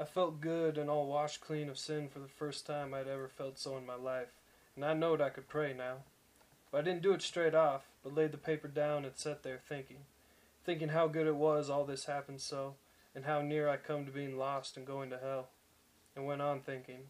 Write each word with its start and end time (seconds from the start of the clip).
I 0.00 0.04
felt 0.04 0.40
good 0.40 0.78
and 0.78 0.88
all 0.88 1.06
washed 1.06 1.40
clean 1.40 1.68
of 1.68 1.76
sin 1.76 2.08
for 2.08 2.20
the 2.20 2.28
first 2.28 2.66
time 2.66 2.94
I'd 2.94 3.08
ever 3.08 3.28
felt 3.28 3.58
so 3.58 3.76
in 3.76 3.84
my 3.84 3.96
life, 3.96 4.28
and 4.76 4.84
I 4.84 4.94
knowed 4.94 5.20
I 5.20 5.30
could 5.30 5.48
pray 5.48 5.74
now. 5.74 5.96
But 6.70 6.78
I 6.78 6.82
didn't 6.82 7.02
do 7.02 7.12
it 7.14 7.22
straight 7.22 7.54
off, 7.54 7.88
but 8.04 8.14
laid 8.14 8.30
the 8.30 8.38
paper 8.38 8.68
down 8.68 9.04
and 9.04 9.16
sat 9.16 9.42
there 9.42 9.58
thinking. 9.68 10.04
Thinking 10.64 10.90
how 10.90 11.08
good 11.08 11.26
it 11.26 11.34
was 11.34 11.68
all 11.68 11.84
this 11.84 12.04
happened 12.04 12.40
so, 12.40 12.74
and 13.14 13.24
how 13.24 13.42
near 13.42 13.68
I 13.68 13.76
come 13.76 14.06
to 14.06 14.12
being 14.12 14.38
lost 14.38 14.76
and 14.76 14.86
going 14.86 15.10
to 15.10 15.18
hell. 15.18 15.48
And 16.14 16.26
went 16.26 16.42
on 16.42 16.60
thinking. 16.60 17.08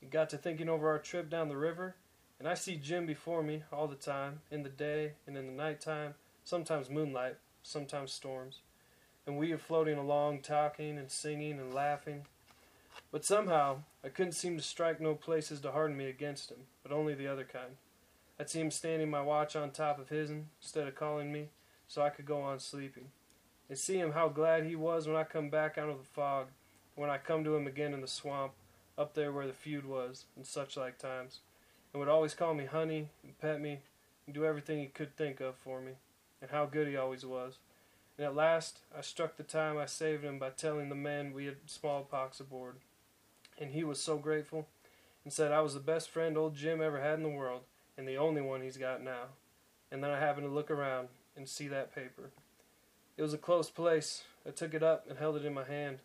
And 0.00 0.10
got 0.10 0.30
to 0.30 0.38
thinking 0.38 0.68
over 0.68 0.88
our 0.88 0.98
trip 0.98 1.28
down 1.28 1.48
the 1.48 1.56
river, 1.56 1.96
and 2.38 2.48
I 2.48 2.54
see 2.54 2.76
Jim 2.76 3.04
before 3.04 3.42
me 3.42 3.62
all 3.70 3.86
the 3.86 3.94
time, 3.94 4.40
in 4.50 4.62
the 4.62 4.68
day 4.68 5.12
and 5.26 5.36
in 5.36 5.46
the 5.46 5.52
night 5.52 5.80
time, 5.80 6.14
sometimes 6.44 6.88
moonlight, 6.88 7.36
sometimes 7.62 8.12
storms. 8.12 8.60
And 9.26 9.38
we 9.38 9.52
are 9.52 9.58
floating 9.58 9.98
along, 9.98 10.40
talking 10.40 10.98
and 10.98 11.10
singing 11.10 11.58
and 11.58 11.72
laughing. 11.72 12.26
But 13.10 13.24
somehow, 13.24 13.82
I 14.04 14.08
couldn't 14.08 14.32
seem 14.32 14.56
to 14.56 14.62
strike 14.62 15.00
no 15.00 15.14
places 15.14 15.60
to 15.60 15.72
harden 15.72 15.96
me 15.96 16.08
against 16.08 16.50
him, 16.50 16.66
but 16.82 16.92
only 16.92 17.14
the 17.14 17.28
other 17.28 17.44
kind. 17.44 17.76
I'd 18.40 18.50
see 18.50 18.60
him 18.60 18.70
standing 18.70 19.10
my 19.10 19.22
watch 19.22 19.54
on 19.54 19.70
top 19.70 19.98
of 20.00 20.08
his'n, 20.08 20.46
instead 20.60 20.88
of 20.88 20.94
calling 20.94 21.30
me, 21.30 21.48
so 21.86 22.02
I 22.02 22.10
could 22.10 22.26
go 22.26 22.40
on 22.40 22.58
sleeping. 22.58 23.10
And 23.68 23.78
see 23.78 23.98
him 23.98 24.12
how 24.12 24.28
glad 24.28 24.64
he 24.64 24.74
was 24.74 25.06
when 25.06 25.16
I 25.16 25.24
come 25.24 25.50
back 25.50 25.78
out 25.78 25.88
of 25.88 25.98
the 25.98 26.04
fog, 26.04 26.48
when 26.96 27.10
I 27.10 27.18
come 27.18 27.44
to 27.44 27.54
him 27.54 27.66
again 27.66 27.94
in 27.94 28.00
the 28.00 28.08
swamp, 28.08 28.52
up 28.98 29.14
there 29.14 29.32
where 29.32 29.46
the 29.46 29.52
feud 29.52 29.84
was, 29.84 30.24
and 30.36 30.46
such 30.46 30.76
like 30.76 30.98
times, 30.98 31.40
and 31.92 32.00
would 32.00 32.08
always 32.08 32.34
call 32.34 32.54
me 32.54 32.64
honey, 32.64 33.08
and 33.22 33.38
pet 33.38 33.60
me, 33.60 33.78
and 34.26 34.34
do 34.34 34.44
everything 34.44 34.78
he 34.78 34.86
could 34.86 35.16
think 35.16 35.40
of 35.40 35.54
for 35.56 35.80
me, 35.80 35.92
and 36.40 36.50
how 36.50 36.66
good 36.66 36.88
he 36.88 36.96
always 36.96 37.24
was. 37.24 37.58
And 38.16 38.26
at 38.26 38.34
last, 38.34 38.80
I 38.96 39.00
struck 39.00 39.36
the 39.36 39.42
time 39.42 39.78
I 39.78 39.86
saved 39.86 40.24
him 40.24 40.38
by 40.38 40.50
telling 40.50 40.88
the 40.88 40.94
man 40.94 41.32
we 41.32 41.46
had 41.46 41.56
smallpox 41.66 42.40
aboard. 42.40 42.76
And 43.58 43.72
he 43.72 43.84
was 43.84 44.00
so 44.00 44.16
grateful, 44.16 44.68
and 45.24 45.32
said 45.32 45.52
I 45.52 45.60
was 45.60 45.74
the 45.74 45.80
best 45.80 46.10
friend 46.10 46.36
old 46.36 46.54
Jim 46.54 46.82
ever 46.82 47.00
had 47.00 47.14
in 47.14 47.22
the 47.22 47.28
world, 47.28 47.62
and 47.96 48.06
the 48.06 48.16
only 48.16 48.42
one 48.42 48.60
he's 48.60 48.76
got 48.76 49.02
now. 49.02 49.26
And 49.90 50.02
then 50.02 50.10
I 50.10 50.18
happened 50.18 50.46
to 50.46 50.52
look 50.52 50.70
around 50.70 51.08
and 51.36 51.48
see 51.48 51.68
that 51.68 51.94
paper. 51.94 52.30
It 53.16 53.22
was 53.22 53.34
a 53.34 53.38
close 53.38 53.70
place. 53.70 54.24
I 54.46 54.50
took 54.50 54.74
it 54.74 54.82
up 54.82 55.06
and 55.08 55.18
held 55.18 55.36
it 55.36 55.44
in 55.44 55.54
my 55.54 55.64
hand. 55.64 55.98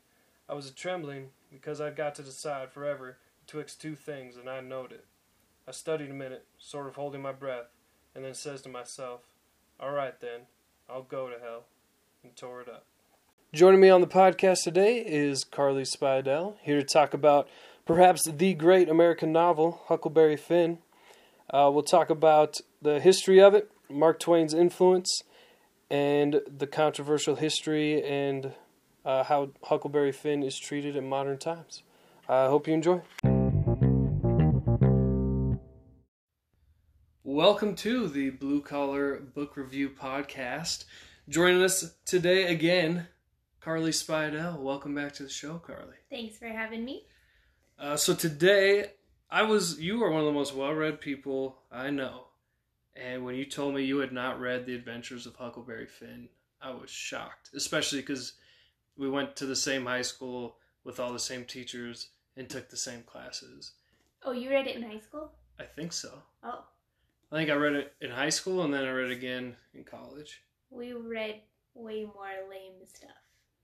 I 0.50 0.54
was 0.54 0.70
a 0.70 0.74
trembling 0.74 1.30
because 1.52 1.82
I'd 1.82 1.96
got 1.96 2.16
to 2.16 2.24
decide 2.24 2.72
forever 2.72 3.18
betwixt 3.46 3.82
two 3.82 3.96
things, 3.96 4.36
and 4.36 4.50
I 4.50 4.60
knowed 4.60 4.92
it. 4.92 5.06
I 5.68 5.72
studied 5.72 6.10
a 6.10 6.14
minute, 6.14 6.46
sort 6.58 6.88
of 6.88 6.96
holding 6.96 7.22
my 7.22 7.32
breath, 7.32 7.68
and 8.14 8.24
then 8.24 8.34
says 8.34 8.62
to 8.64 8.70
myself, 8.70 9.22
All 9.80 9.92
right 9.92 10.20
then, 10.20 10.42
I'll 10.90 11.04
go 11.04 11.30
to 11.30 11.40
hell, 11.40 11.64
and 12.24 12.36
tore 12.36 12.62
it 12.62 12.70
up. 12.70 12.86
Joining 13.54 13.80
me 13.80 13.90
on 13.90 14.02
the 14.02 14.08
podcast 14.08 14.64
today 14.64 15.00
is 15.00 15.44
Carly 15.44 15.84
Speidel, 15.84 16.56
here 16.62 16.80
to 16.80 16.86
talk 16.86 17.14
about 17.14 17.48
perhaps 17.86 18.28
the 18.28 18.54
great 18.54 18.90
American 18.90 19.32
novel, 19.32 19.82
Huckleberry 19.86 20.36
Finn. 20.36 20.80
Uh, 21.50 21.72
we'll 21.74 21.84
talk 21.84 22.10
about 22.10 22.58
the 22.82 23.00
history 23.00 23.42
of 23.42 23.54
it, 23.54 23.72
Mark 23.90 24.20
Twain's 24.20 24.54
influence, 24.54 25.22
and 25.90 26.42
the 26.46 26.68
controversial 26.68 27.36
history 27.36 28.04
and 28.04 28.52
uh, 29.06 29.24
how 29.24 29.52
Huckleberry 29.64 30.12
Finn 30.12 30.44
is 30.44 30.60
treated 30.60 30.96
in 30.96 31.08
modern 31.08 31.38
times. 31.38 31.84
I 32.28 32.46
uh, 32.46 32.50
hope 32.50 32.68
you 32.68 32.74
enjoy. 32.74 33.02
Welcome 37.24 37.76
to 37.76 38.08
the 38.08 38.32
Blue 38.32 38.62
Collar 38.62 39.18
Book 39.18 39.56
Review 39.56 39.90
Podcast. 39.90 40.86
Joining 41.30 41.62
us 41.62 41.94
today 42.06 42.46
again, 42.46 43.06
Carly 43.60 43.92
Speidel. 43.92 44.60
Welcome 44.60 44.96
back 44.96 45.12
to 45.16 45.24
the 45.24 45.30
show, 45.30 45.58
Carly. 45.58 45.98
Thanks 46.10 46.38
for 46.38 46.48
having 46.48 46.86
me. 46.86 47.04
Uh, 47.78 47.98
so 47.98 48.16
today, 48.16 48.92
I 49.30 49.42
was 49.42 49.78
you 49.78 50.02
are 50.06 50.10
one 50.10 50.22
of 50.22 50.26
the 50.26 50.32
most 50.32 50.56
well-read 50.56 51.02
people 51.02 51.58
I 51.70 51.90
know, 51.90 52.28
and 52.96 53.26
when 53.26 53.36
you 53.36 53.44
told 53.44 53.76
me 53.76 53.84
you 53.84 53.98
had 53.98 54.14
not 54.14 54.40
read 54.40 54.66
The 54.66 54.76
Adventures 54.76 55.26
of 55.26 55.36
Huckleberry 55.36 55.88
Finn, 55.88 56.30
I 56.62 56.72
was 56.72 56.90
shocked, 56.90 57.50
especially 57.54 58.00
because 58.00 58.36
we 58.98 59.10
went 59.10 59.36
to 59.36 59.46
the 59.46 59.54
same 59.54 59.86
high 59.86 60.04
school 60.04 60.56
with 60.86 60.98
all 60.98 61.12
the 61.12 61.20
same 61.20 61.44
teachers 61.44 62.08
and 62.38 62.50
took 62.50 62.70
the 62.70 62.78
same 62.78 63.04
classes. 63.04 63.74
Oh, 64.24 64.32
you 64.32 64.50
read 64.50 64.68
it 64.68 64.78
in 64.78 64.84
high 64.84 65.00
school? 65.00 65.34
I 65.60 65.66
think 65.66 65.92
so. 65.92 66.22
Oh. 66.42 66.64
I 67.34 67.36
think 67.36 67.50
I 67.50 67.56
read 67.56 67.74
it 67.74 67.94
in 68.00 68.12
high 68.12 68.30
school 68.30 68.64
and 68.64 68.74
then 68.74 68.86
I 68.86 68.92
read 68.92 69.12
it 69.12 69.18
again 69.18 69.58
in 69.74 69.84
college. 69.84 70.42
We 70.70 70.94
read 70.94 71.42
way 71.74 72.04
more 72.04 72.50
lame 72.50 72.86
stuff. 72.86 73.10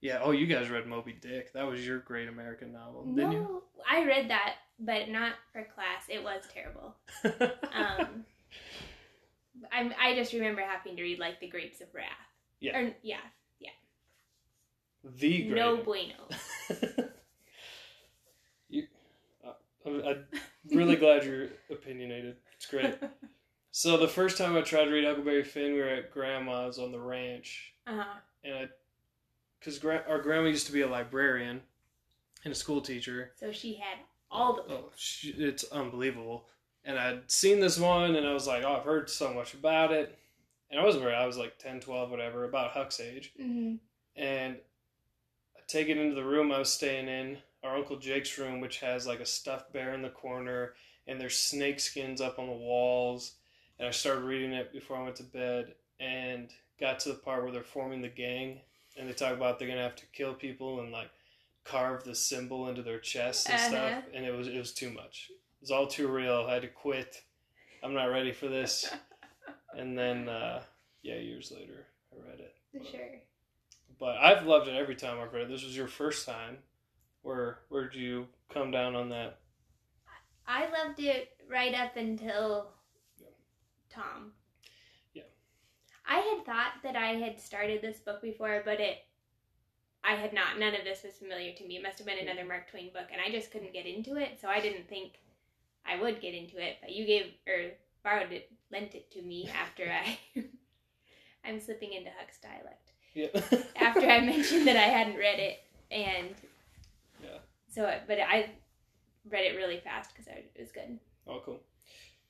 Yeah. 0.00 0.20
Oh, 0.22 0.32
you 0.32 0.46
guys 0.46 0.68
read 0.70 0.86
Moby 0.86 1.16
Dick. 1.18 1.52
That 1.52 1.66
was 1.66 1.86
your 1.86 2.00
great 2.00 2.28
American 2.28 2.72
novel, 2.72 3.04
no, 3.06 3.30
you? 3.30 3.62
I 3.88 4.04
read 4.04 4.28
that, 4.30 4.56
but 4.78 5.08
not 5.08 5.32
for 5.52 5.64
class. 5.74 6.04
It 6.08 6.22
was 6.22 6.42
terrible. 6.52 6.94
um, 7.72 8.24
i 9.72 9.90
I 9.98 10.14
just 10.14 10.32
remember 10.32 10.62
having 10.62 10.96
to 10.96 11.02
read 11.02 11.18
like 11.18 11.40
The 11.40 11.48
Grapes 11.48 11.80
of 11.80 11.88
Wrath. 11.94 12.04
Yeah. 12.60 12.78
Or, 12.78 12.94
yeah. 13.02 13.16
Yeah. 13.58 13.70
The 15.04 15.48
great. 15.48 15.56
No 15.56 15.78
bueno. 15.78 16.14
you, 18.68 18.84
uh, 19.46 19.52
I'm, 19.86 20.02
I'm 20.04 20.26
really 20.70 20.96
glad 20.96 21.24
you're 21.24 21.48
opinionated. 21.70 22.36
It's 22.56 22.66
great. 22.66 22.94
So 23.76 23.96
the 23.96 24.06
first 24.06 24.38
time 24.38 24.56
I 24.56 24.60
tried 24.60 24.84
to 24.84 24.92
read 24.92 25.04
Huckleberry 25.04 25.42
Finn, 25.42 25.72
we 25.72 25.80
were 25.80 25.88
at 25.88 26.12
Grandma's 26.12 26.78
on 26.78 26.92
the 26.92 27.00
ranch, 27.00 27.74
Uh 27.88 27.96
huh. 27.96 28.18
and 28.44 28.54
I, 28.54 28.68
because 29.58 29.80
gra- 29.80 30.04
our 30.08 30.22
grandma 30.22 30.46
used 30.46 30.66
to 30.68 30.72
be 30.72 30.82
a 30.82 30.86
librarian 30.86 31.60
and 32.44 32.52
a 32.52 32.54
school 32.54 32.80
teacher. 32.80 33.32
So 33.34 33.50
she 33.50 33.74
had 33.74 33.98
all 34.30 34.54
the 34.54 34.62
Oh, 34.72 34.92
she, 34.94 35.30
it's 35.30 35.64
unbelievable. 35.72 36.46
And 36.84 36.96
I'd 36.96 37.28
seen 37.28 37.58
this 37.58 37.76
one, 37.76 38.14
and 38.14 38.24
I 38.24 38.32
was 38.32 38.46
like, 38.46 38.62
oh, 38.62 38.74
I've 38.76 38.84
heard 38.84 39.10
so 39.10 39.34
much 39.34 39.54
about 39.54 39.90
it. 39.90 40.16
And 40.70 40.78
I 40.78 40.84
wasn't 40.84 41.02
very, 41.02 41.16
I 41.16 41.26
was 41.26 41.36
like 41.36 41.58
10, 41.58 41.80
12, 41.80 42.12
whatever, 42.12 42.44
about 42.44 42.70
Huck's 42.70 43.00
age. 43.00 43.32
Mm-hmm. 43.40 43.74
And 44.14 44.54
I 45.56 45.60
take 45.66 45.88
it 45.88 45.98
into 45.98 46.14
the 46.14 46.22
room 46.24 46.52
I 46.52 46.60
was 46.60 46.72
staying 46.72 47.08
in, 47.08 47.38
our 47.64 47.74
Uncle 47.74 47.96
Jake's 47.96 48.38
room, 48.38 48.60
which 48.60 48.78
has 48.78 49.04
like 49.04 49.18
a 49.18 49.26
stuffed 49.26 49.72
bear 49.72 49.94
in 49.94 50.02
the 50.02 50.10
corner, 50.10 50.74
and 51.08 51.20
there's 51.20 51.36
snake 51.36 51.80
skins 51.80 52.20
up 52.20 52.38
on 52.38 52.46
the 52.46 52.52
walls. 52.52 53.32
And 53.78 53.88
I 53.88 53.90
started 53.90 54.22
reading 54.24 54.52
it 54.52 54.72
before 54.72 54.96
I 54.96 55.02
went 55.04 55.16
to 55.16 55.24
bed, 55.24 55.74
and 56.00 56.50
got 56.80 57.00
to 57.00 57.10
the 57.10 57.14
part 57.16 57.42
where 57.42 57.52
they're 57.52 57.62
forming 57.62 58.02
the 58.02 58.08
gang, 58.08 58.60
and 58.96 59.08
they 59.08 59.12
talk 59.12 59.32
about 59.34 59.58
they're 59.58 59.68
gonna 59.68 59.82
have 59.82 59.96
to 59.96 60.06
kill 60.06 60.34
people 60.34 60.80
and 60.80 60.92
like 60.92 61.10
carve 61.64 62.04
the 62.04 62.14
symbol 62.14 62.68
into 62.68 62.82
their 62.82 63.00
chests 63.00 63.48
and 63.48 63.58
Uh-huh. 63.58 63.68
stuff. 63.68 64.04
And 64.14 64.24
it 64.24 64.32
was 64.32 64.48
it 64.48 64.58
was 64.58 64.72
too 64.72 64.90
much. 64.90 65.30
It 65.30 65.60
was 65.62 65.70
all 65.70 65.86
too 65.86 66.08
real. 66.08 66.46
I 66.48 66.54
had 66.54 66.62
to 66.62 66.68
quit. 66.68 67.22
I'm 67.82 67.94
not 67.94 68.06
ready 68.06 68.32
for 68.32 68.48
this. 68.48 68.90
And 69.76 69.98
then, 69.98 70.28
uh, 70.28 70.62
yeah, 71.02 71.16
years 71.16 71.50
later, 71.50 71.86
I 72.12 72.28
read 72.28 72.40
it. 72.40 72.54
For 72.72 72.84
sure. 72.84 73.20
But 73.98 74.18
I've 74.18 74.46
loved 74.46 74.68
it 74.68 74.76
every 74.76 74.94
time 74.96 75.18
I've 75.20 75.32
read 75.32 75.44
it. 75.44 75.48
This 75.48 75.64
was 75.64 75.76
your 75.76 75.88
first 75.88 76.26
time. 76.26 76.58
Where 77.22 77.60
where 77.70 77.88
did 77.88 77.96
you 78.00 78.28
come 78.50 78.70
down 78.70 78.96
on 78.96 79.08
that? 79.10 79.40
I 80.46 80.68
loved 80.70 81.00
it 81.00 81.36
right 81.48 81.74
up 81.74 81.96
until. 81.96 82.73
Tom. 83.94 84.32
Yeah. 85.14 85.22
I 86.08 86.18
had 86.18 86.44
thought 86.46 86.72
that 86.82 86.96
I 86.96 87.14
had 87.14 87.40
started 87.40 87.80
this 87.82 87.98
book 87.98 88.20
before, 88.22 88.62
but 88.64 88.80
it 88.80 88.98
I 90.02 90.14
had 90.16 90.32
not. 90.34 90.58
None 90.58 90.74
of 90.74 90.84
this 90.84 91.02
was 91.02 91.14
familiar 91.14 91.52
to 91.54 91.66
me. 91.66 91.76
It 91.76 91.82
must 91.82 91.98
have 91.98 92.06
been 92.06 92.18
another 92.18 92.44
Mark 92.46 92.70
Twain 92.70 92.92
book, 92.92 93.06
and 93.10 93.20
I 93.24 93.30
just 93.30 93.50
couldn't 93.50 93.72
get 93.72 93.86
into 93.86 94.16
it, 94.16 94.38
so 94.40 94.48
I 94.48 94.60
didn't 94.60 94.88
think 94.88 95.12
I 95.86 95.98
would 96.00 96.20
get 96.20 96.34
into 96.34 96.58
it. 96.58 96.76
But 96.82 96.92
you 96.92 97.06
gave 97.06 97.26
or 97.48 97.70
borrowed 98.02 98.32
it, 98.32 98.50
lent 98.70 98.94
it 98.94 99.10
to 99.12 99.22
me 99.22 99.48
after 99.58 99.84
I. 99.90 100.18
I'm 101.46 101.60
slipping 101.60 101.92
into 101.92 102.10
Huck's 102.18 102.38
dialect 102.38 102.92
Yeah. 103.14 103.28
after 103.76 104.00
I 104.08 104.20
mentioned 104.20 104.66
that 104.66 104.76
I 104.76 104.88
hadn't 104.88 105.16
read 105.18 105.38
it, 105.38 105.58
and 105.90 106.34
Yeah. 107.22 107.38
So, 107.68 107.98
but 108.06 108.18
I 108.18 108.50
read 109.30 109.44
it 109.44 109.56
really 109.56 109.78
fast 109.80 110.10
because 110.12 110.26
it 110.26 110.50
was 110.58 110.70
good. 110.72 110.98
Oh, 111.26 111.40
cool. 111.44 111.60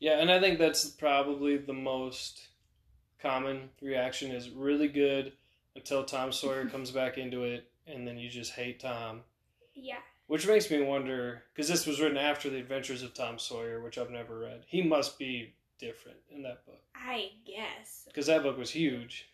Yeah, 0.01 0.21
and 0.21 0.31
I 0.31 0.41
think 0.41 0.59
that's 0.59 0.85
probably 0.87 1.57
the 1.57 1.73
most 1.73 2.49
common 3.21 3.71
reaction 3.81 4.31
is 4.33 4.51
really 4.51 4.89
good 4.89 5.33
until 5.77 6.05
Tom 6.05 6.33
Sawyer 6.33 6.67
comes 6.71 6.91
back 6.91 7.17
into 7.19 7.45
it, 7.45 7.71
and 7.87 8.07
then 8.07 8.19
you 8.19 8.29
just 8.29 8.53
hate 8.53 8.81
Tom. 8.81 9.21
Yeah. 9.75 9.99
Which 10.27 10.47
makes 10.47 10.71
me 10.71 10.81
wonder, 10.83 11.43
because 11.53 11.69
this 11.69 11.87
was 11.87 12.01
written 12.01 12.17
after 12.17 12.49
the 12.49 12.59
Adventures 12.59 13.03
of 13.03 13.13
Tom 13.15 13.39
Sawyer, 13.39 13.81
which 13.83 13.99
I've 13.99 14.11
never 14.11 14.39
read. 14.39 14.65
He 14.67 14.83
must 14.83 15.19
be 15.19 15.53
different 15.79 16.17
in 16.31 16.43
that 16.43 16.65
book, 16.65 16.81
I 16.95 17.31
guess. 17.47 18.05
because 18.07 18.27
that 18.27 18.43
book 18.43 18.57
was 18.57 18.71
huge, 18.71 19.29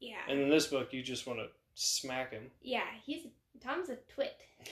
Yeah. 0.00 0.18
and 0.28 0.38
in 0.40 0.48
this 0.50 0.66
book 0.66 0.92
you 0.92 1.02
just 1.02 1.26
want 1.26 1.38
to 1.40 1.48
smack 1.74 2.30
him. 2.32 2.50
yeah, 2.62 2.84
he's 3.04 3.26
Tom's 3.60 3.88
a 3.88 3.96
twit. 4.14 4.36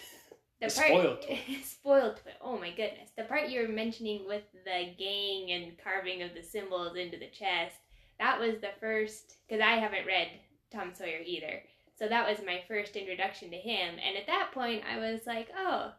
The 0.64 0.68
A 0.68 0.70
spoiled 0.70 1.22
twit. 1.22 1.38
spoiled 1.64 2.16
twit. 2.16 2.36
Oh 2.40 2.58
my 2.58 2.70
goodness. 2.70 3.10
The 3.16 3.24
part 3.24 3.48
you 3.48 3.60
were 3.60 3.68
mentioning 3.68 4.26
with 4.26 4.44
the 4.64 4.94
gang 4.98 5.50
and 5.52 5.76
carving 5.82 6.22
of 6.22 6.34
the 6.34 6.42
symbols 6.42 6.96
into 6.96 7.18
the 7.18 7.28
chest, 7.28 7.76
that 8.18 8.40
was 8.40 8.60
the 8.60 8.70
first, 8.80 9.34
because 9.46 9.60
I 9.60 9.72
haven't 9.72 10.06
read 10.06 10.28
Tom 10.72 10.92
Sawyer 10.94 11.20
either. 11.24 11.62
So 11.98 12.08
that 12.08 12.28
was 12.28 12.44
my 12.44 12.62
first 12.66 12.96
introduction 12.96 13.50
to 13.50 13.56
him. 13.56 13.96
And 14.04 14.16
at 14.16 14.26
that 14.26 14.52
point, 14.52 14.82
I 14.90 14.98
was 14.98 15.20
like, 15.26 15.48
oh, 15.56 15.92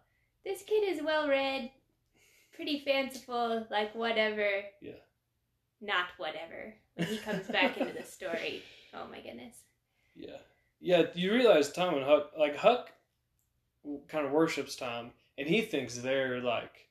this 0.44 0.64
kid 0.64 0.84
is 0.84 1.04
well 1.04 1.28
read, 1.28 1.72
pretty 2.54 2.80
fanciful, 2.80 3.68
like 3.70 3.94
whatever. 3.94 4.50
Yeah. 4.82 4.94
Not 5.80 6.08
whatever. 6.18 6.74
When 6.96 7.08
he 7.08 7.18
comes 7.18 7.48
back 7.48 7.78
into 7.78 7.94
the 7.94 8.04
story. 8.08 8.64
Oh 8.94 9.06
my 9.12 9.20
goodness. 9.20 9.56
Yeah. 10.16 10.38
Yeah, 10.80 11.04
you 11.14 11.34
realize 11.34 11.72
Tom 11.72 11.96
and 11.96 12.04
Huck, 12.04 12.32
like 12.38 12.56
Huck 12.56 12.92
kind 14.08 14.26
of 14.26 14.32
worships 14.32 14.76
Tom, 14.76 15.12
and 15.38 15.48
he 15.48 15.62
thinks 15.62 15.98
they're 15.98 16.42
like, 16.42 16.90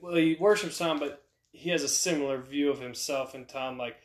well, 0.00 0.14
he 0.14 0.36
worships 0.38 0.78
Tom, 0.78 0.98
but 0.98 1.24
he 1.52 1.70
has 1.70 1.82
a 1.82 1.88
similar 1.88 2.40
view 2.40 2.70
of 2.70 2.80
himself 2.80 3.34
and 3.34 3.48
Tom. 3.48 3.78
Like, 3.78 3.96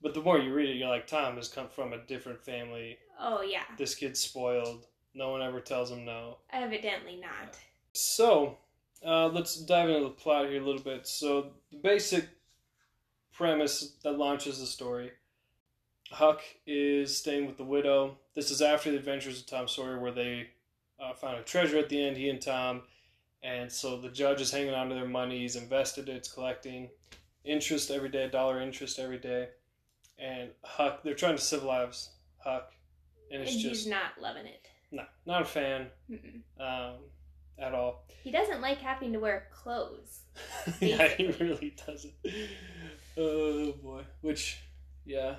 but 0.00 0.14
the 0.14 0.20
more 0.20 0.38
you 0.38 0.52
read 0.52 0.70
it, 0.70 0.76
you're 0.76 0.88
like, 0.88 1.06
Tom 1.06 1.36
has 1.36 1.48
come 1.48 1.68
from 1.68 1.92
a 1.92 1.98
different 1.98 2.44
family. 2.44 2.98
Oh, 3.20 3.42
yeah. 3.42 3.64
This 3.78 3.94
kid's 3.94 4.20
spoiled. 4.20 4.86
No 5.14 5.30
one 5.30 5.42
ever 5.42 5.60
tells 5.60 5.90
him 5.90 6.04
no. 6.04 6.38
Evidently 6.52 7.16
not. 7.20 7.56
So, 7.92 8.58
uh, 9.04 9.28
let's 9.28 9.56
dive 9.56 9.90
into 9.90 10.04
the 10.04 10.10
plot 10.10 10.48
here 10.48 10.62
a 10.62 10.64
little 10.64 10.82
bit. 10.82 11.06
So, 11.06 11.52
the 11.70 11.78
basic 11.78 12.28
premise 13.32 13.94
that 14.02 14.18
launches 14.18 14.60
the 14.60 14.66
story 14.66 15.12
Huck 16.12 16.42
is 16.66 17.16
staying 17.16 17.46
with 17.46 17.56
the 17.56 17.64
widow. 17.64 18.18
This 18.34 18.50
is 18.50 18.60
after 18.60 18.90
the 18.90 18.98
adventures 18.98 19.40
of 19.40 19.46
Tom 19.46 19.66
Sawyer, 19.66 19.98
where 19.98 20.12
they 20.12 20.50
uh, 21.02 21.14
found 21.14 21.38
a 21.38 21.42
treasure 21.42 21.78
at 21.78 21.88
the 21.88 22.02
end, 22.02 22.16
he 22.16 22.28
and 22.28 22.40
Tom. 22.40 22.82
And 23.42 23.70
so 23.70 24.00
the 24.00 24.08
judge 24.08 24.40
is 24.40 24.52
hanging 24.52 24.74
on 24.74 24.88
to 24.88 24.94
their 24.94 25.08
money. 25.08 25.40
He's 25.40 25.56
invested 25.56 26.08
it, 26.08 26.16
it's 26.16 26.32
collecting 26.32 26.90
interest 27.44 27.90
every 27.90 28.08
day, 28.08 28.28
dollar 28.30 28.60
interest 28.60 28.98
every 28.98 29.18
day. 29.18 29.48
And 30.18 30.50
Huck, 30.62 31.02
they're 31.02 31.14
trying 31.14 31.36
to 31.36 31.42
civilize 31.42 32.10
Huck. 32.38 32.72
And, 33.32 33.42
it's 33.42 33.52
and 33.52 33.60
just. 33.60 33.82
he's 33.82 33.86
not 33.90 34.20
loving 34.20 34.46
it. 34.46 34.68
No, 34.92 35.04
not 35.26 35.42
a 35.42 35.44
fan 35.46 35.86
um, 36.60 36.96
at 37.58 37.74
all. 37.74 38.04
He 38.22 38.30
doesn't 38.30 38.60
like 38.60 38.78
having 38.78 39.12
to 39.14 39.18
wear 39.18 39.48
clothes. 39.52 40.20
yeah, 40.80 41.08
he 41.08 41.28
really 41.40 41.74
doesn't. 41.86 42.12
Oh 43.16 43.72
boy. 43.82 44.02
Which, 44.20 44.60
yeah, 45.04 45.36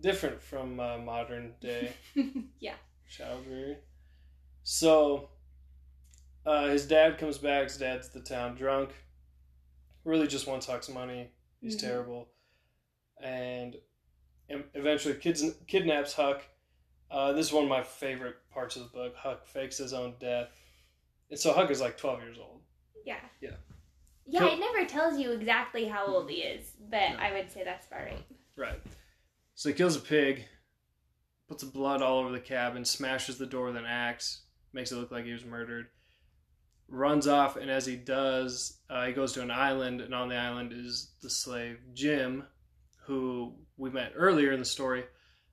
different 0.00 0.42
from 0.42 0.80
uh, 0.80 0.98
modern 0.98 1.52
day. 1.60 1.92
yeah. 2.58 2.74
Child 3.08 3.44
rearing. 3.48 3.76
So, 4.72 5.30
uh, 6.46 6.68
his 6.68 6.86
dad 6.86 7.18
comes 7.18 7.38
back. 7.38 7.64
His 7.64 7.76
dad's 7.76 8.10
the 8.10 8.20
town 8.20 8.54
drunk. 8.54 8.90
Really 10.04 10.28
just 10.28 10.46
wants 10.46 10.64
Huck's 10.64 10.88
money. 10.88 11.32
He's 11.60 11.76
mm-hmm. 11.76 11.88
terrible. 11.88 12.28
And 13.20 13.74
eventually 14.48 15.14
kids, 15.14 15.42
kidnaps 15.66 16.12
Huck. 16.12 16.42
Uh, 17.10 17.32
this 17.32 17.48
is 17.48 17.52
one 17.52 17.64
of 17.64 17.68
my 17.68 17.82
favorite 17.82 18.36
parts 18.54 18.76
of 18.76 18.82
the 18.82 18.88
book. 18.90 19.16
Huck 19.16 19.44
fakes 19.44 19.78
his 19.78 19.92
own 19.92 20.14
death. 20.20 20.50
And 21.30 21.38
so 21.38 21.52
Huck 21.52 21.68
is 21.72 21.80
like 21.80 21.98
12 21.98 22.22
years 22.22 22.38
old. 22.40 22.60
Yeah. 23.04 23.16
Yeah. 23.40 23.56
Yeah, 24.28 24.46
it 24.46 24.60
never 24.60 24.86
tells 24.86 25.18
you 25.18 25.32
exactly 25.32 25.86
how 25.86 26.06
old 26.06 26.30
he 26.30 26.42
is, 26.42 26.74
but 26.88 27.10
no. 27.10 27.16
I 27.18 27.32
would 27.32 27.50
say 27.50 27.64
that's 27.64 27.88
about 27.88 28.04
right. 28.04 28.26
Right. 28.56 28.80
So 29.56 29.68
he 29.68 29.74
kills 29.74 29.96
a 29.96 30.00
pig, 30.00 30.44
puts 31.48 31.64
the 31.64 31.70
blood 31.70 32.02
all 32.02 32.20
over 32.20 32.30
the 32.30 32.38
cabin, 32.38 32.84
smashes 32.84 33.36
the 33.36 33.46
door 33.46 33.66
with 33.66 33.76
an 33.76 33.84
axe, 33.84 34.42
makes 34.72 34.92
it 34.92 34.96
look 34.96 35.10
like 35.10 35.24
he 35.24 35.32
was 35.32 35.44
murdered, 35.44 35.88
runs 36.88 37.26
off, 37.26 37.56
and 37.56 37.70
as 37.70 37.86
he 37.86 37.96
does, 37.96 38.78
uh, 38.88 39.06
he 39.06 39.12
goes 39.12 39.32
to 39.32 39.42
an 39.42 39.50
island, 39.50 40.00
and 40.00 40.14
on 40.14 40.28
the 40.28 40.36
island 40.36 40.72
is 40.72 41.12
the 41.22 41.30
slave 41.30 41.78
Jim, 41.94 42.44
who 43.06 43.54
we 43.76 43.90
met 43.90 44.12
earlier 44.16 44.52
in 44.52 44.58
the 44.58 44.64
story, 44.64 45.04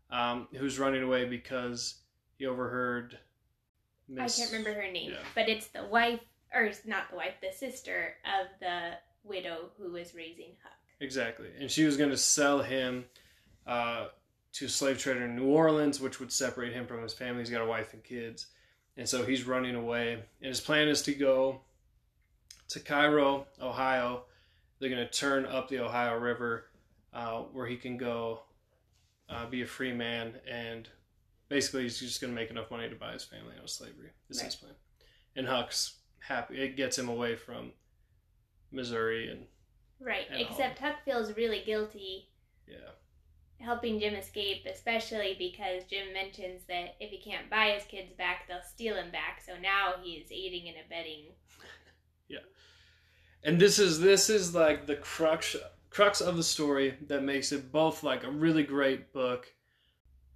um, 0.10 0.48
who's 0.56 0.80
running 0.80 1.04
away 1.04 1.26
because 1.26 2.02
he 2.38 2.46
overheard. 2.46 3.18
Miss... 4.08 4.38
I 4.38 4.42
can't 4.42 4.52
remember 4.52 4.82
her 4.82 4.92
name, 4.92 5.12
yeah. 5.12 5.18
but 5.36 5.50
it's 5.50 5.68
the 5.68 5.86
wife, 5.86 6.22
or 6.54 6.72
not 6.86 7.10
the 7.10 7.18
wife, 7.18 7.34
the 7.42 7.56
sister 7.56 8.16
of 8.26 8.48
the 8.60 8.92
widow 9.24 9.70
who 9.78 9.92
was 9.92 10.16
raising 10.16 10.52
Huck. 10.64 10.74
Exactly, 11.00 11.50
and 11.60 11.70
she 11.70 11.86
was 11.86 11.98
going 11.98 12.10
to 12.10 12.18
sell 12.18 12.62
him 12.62 13.06
uh, 13.68 14.08
to 14.54 14.66
a 14.66 14.70
slave 14.70 14.98
trader 14.98 15.26
in 15.26 15.36
New 15.36 15.48
Orleans, 15.48 16.00
which 16.00 16.20
would 16.20 16.32
separate 16.32 16.74
him 16.74 16.88
from 16.88 17.04
his 17.04 17.14
family. 17.14 17.42
He's 17.42 17.50
got 17.50 17.62
a 17.62 17.66
wife 17.66 17.94
and 17.94 18.04
kids. 18.04 18.48
And 18.98 19.08
so 19.08 19.24
he's 19.24 19.46
running 19.46 19.76
away. 19.76 20.14
And 20.42 20.50
his 20.50 20.60
plan 20.60 20.88
is 20.88 21.02
to 21.04 21.14
go 21.14 21.62
to 22.70 22.80
Cairo, 22.80 23.46
Ohio. 23.62 24.24
They're 24.80 24.90
going 24.90 25.06
to 25.06 25.12
turn 25.12 25.46
up 25.46 25.70
the 25.70 25.80
Ohio 25.80 26.18
River 26.18 26.66
uh, 27.14 27.42
where 27.54 27.68
he 27.68 27.78
can 27.78 27.98
go 27.98 28.42
uh, 29.30 29.46
be 29.46 29.62
a 29.62 29.68
free 29.68 29.94
man. 29.94 30.34
And 30.50 30.88
basically, 31.50 31.84
he's 31.84 32.00
just 32.00 32.22
going 32.22 32.34
to 32.34 32.40
make 32.40 32.50
enough 32.50 32.72
money 32.72 32.90
to 32.90 32.96
buy 32.96 33.14
his 33.14 33.24
family 33.24 33.54
out 33.58 33.64
of 33.64 33.70
slavery. 33.70 34.10
This 34.28 34.40
right. 34.40 34.48
is 34.48 34.54
his 34.54 34.56
plan. 34.56 34.74
And 35.36 35.48
Huck's 35.48 35.98
happy. 36.20 36.60
It 36.60 36.76
gets 36.76 36.98
him 36.98 37.10
away 37.10 37.36
from 37.36 37.72
Missouri 38.72 39.30
and. 39.30 39.46
Right. 40.00 40.26
And 40.30 40.42
Except 40.42 40.82
all. 40.82 40.90
Huck 40.90 41.00
feels 41.06 41.36
really 41.36 41.64
guilty. 41.66 42.30
Yeah 42.68 42.92
helping 43.60 44.00
Jim 44.00 44.14
escape, 44.14 44.66
especially 44.72 45.36
because 45.38 45.84
Jim 45.90 46.14
mentions 46.14 46.64
that 46.68 46.96
if 47.00 47.10
he 47.10 47.18
can't 47.18 47.50
buy 47.50 47.72
his 47.72 47.84
kids 47.84 48.12
back, 48.18 48.48
they'll 48.48 48.62
steal 48.62 48.96
him 48.96 49.12
back. 49.12 49.42
So 49.46 49.54
now 49.62 49.94
he 50.02 50.12
is 50.12 50.32
aiding 50.32 50.68
and 50.68 50.78
abetting. 50.86 51.26
yeah, 52.28 52.40
and 53.44 53.60
this 53.60 53.80
is 53.80 54.00
this 54.00 54.30
is 54.30 54.54
like 54.54 54.86
the 54.86 54.96
crux 54.96 55.56
crux 55.90 56.22
of 56.22 56.38
the 56.38 56.44
story 56.44 56.96
that 57.08 57.24
makes 57.24 57.52
it 57.52 57.72
both 57.72 58.04
like 58.04 58.24
a 58.24 58.30
really 58.30 58.64
great 58.64 59.12
book, 59.14 59.52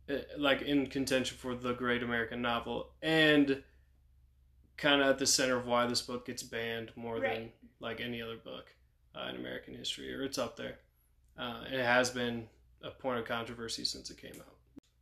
eh, 0.10 0.22
like 0.38 0.64
in 0.64 0.88
contention 0.88 1.38
for 1.38 1.56
the 1.56 1.74
great 1.74 2.04
American 2.04 2.42
novel, 2.42 2.92
and 3.02 3.64
kind 4.78 5.02
of 5.02 5.08
at 5.08 5.20
the 5.20 5.28
center 5.28 5.58
of 5.58 5.68
why 5.68 5.86
this 5.86 6.02
book 6.02 6.26
gets 6.26 6.42
banned 6.42 6.92
more 6.96 7.20
right. 7.20 7.36
than 7.36 7.50
like 7.80 8.02
any 8.02 8.22
other 8.22 8.38
book 8.38 8.74
uh, 9.16 9.30
in 9.30 9.36
American 9.36 9.76
history, 9.76 10.14
or 10.14 10.24
it's 10.24 10.40
up 10.40 10.58
there. 10.58 10.80
Uh, 11.38 11.64
it 11.72 11.84
has 11.84 12.10
been 12.10 12.48
a 12.84 12.90
point 12.90 13.20
of 13.20 13.26
controversy 13.26 13.86
since 13.86 14.10
it 14.10 14.18
came 14.18 14.40
out. 14.40 14.56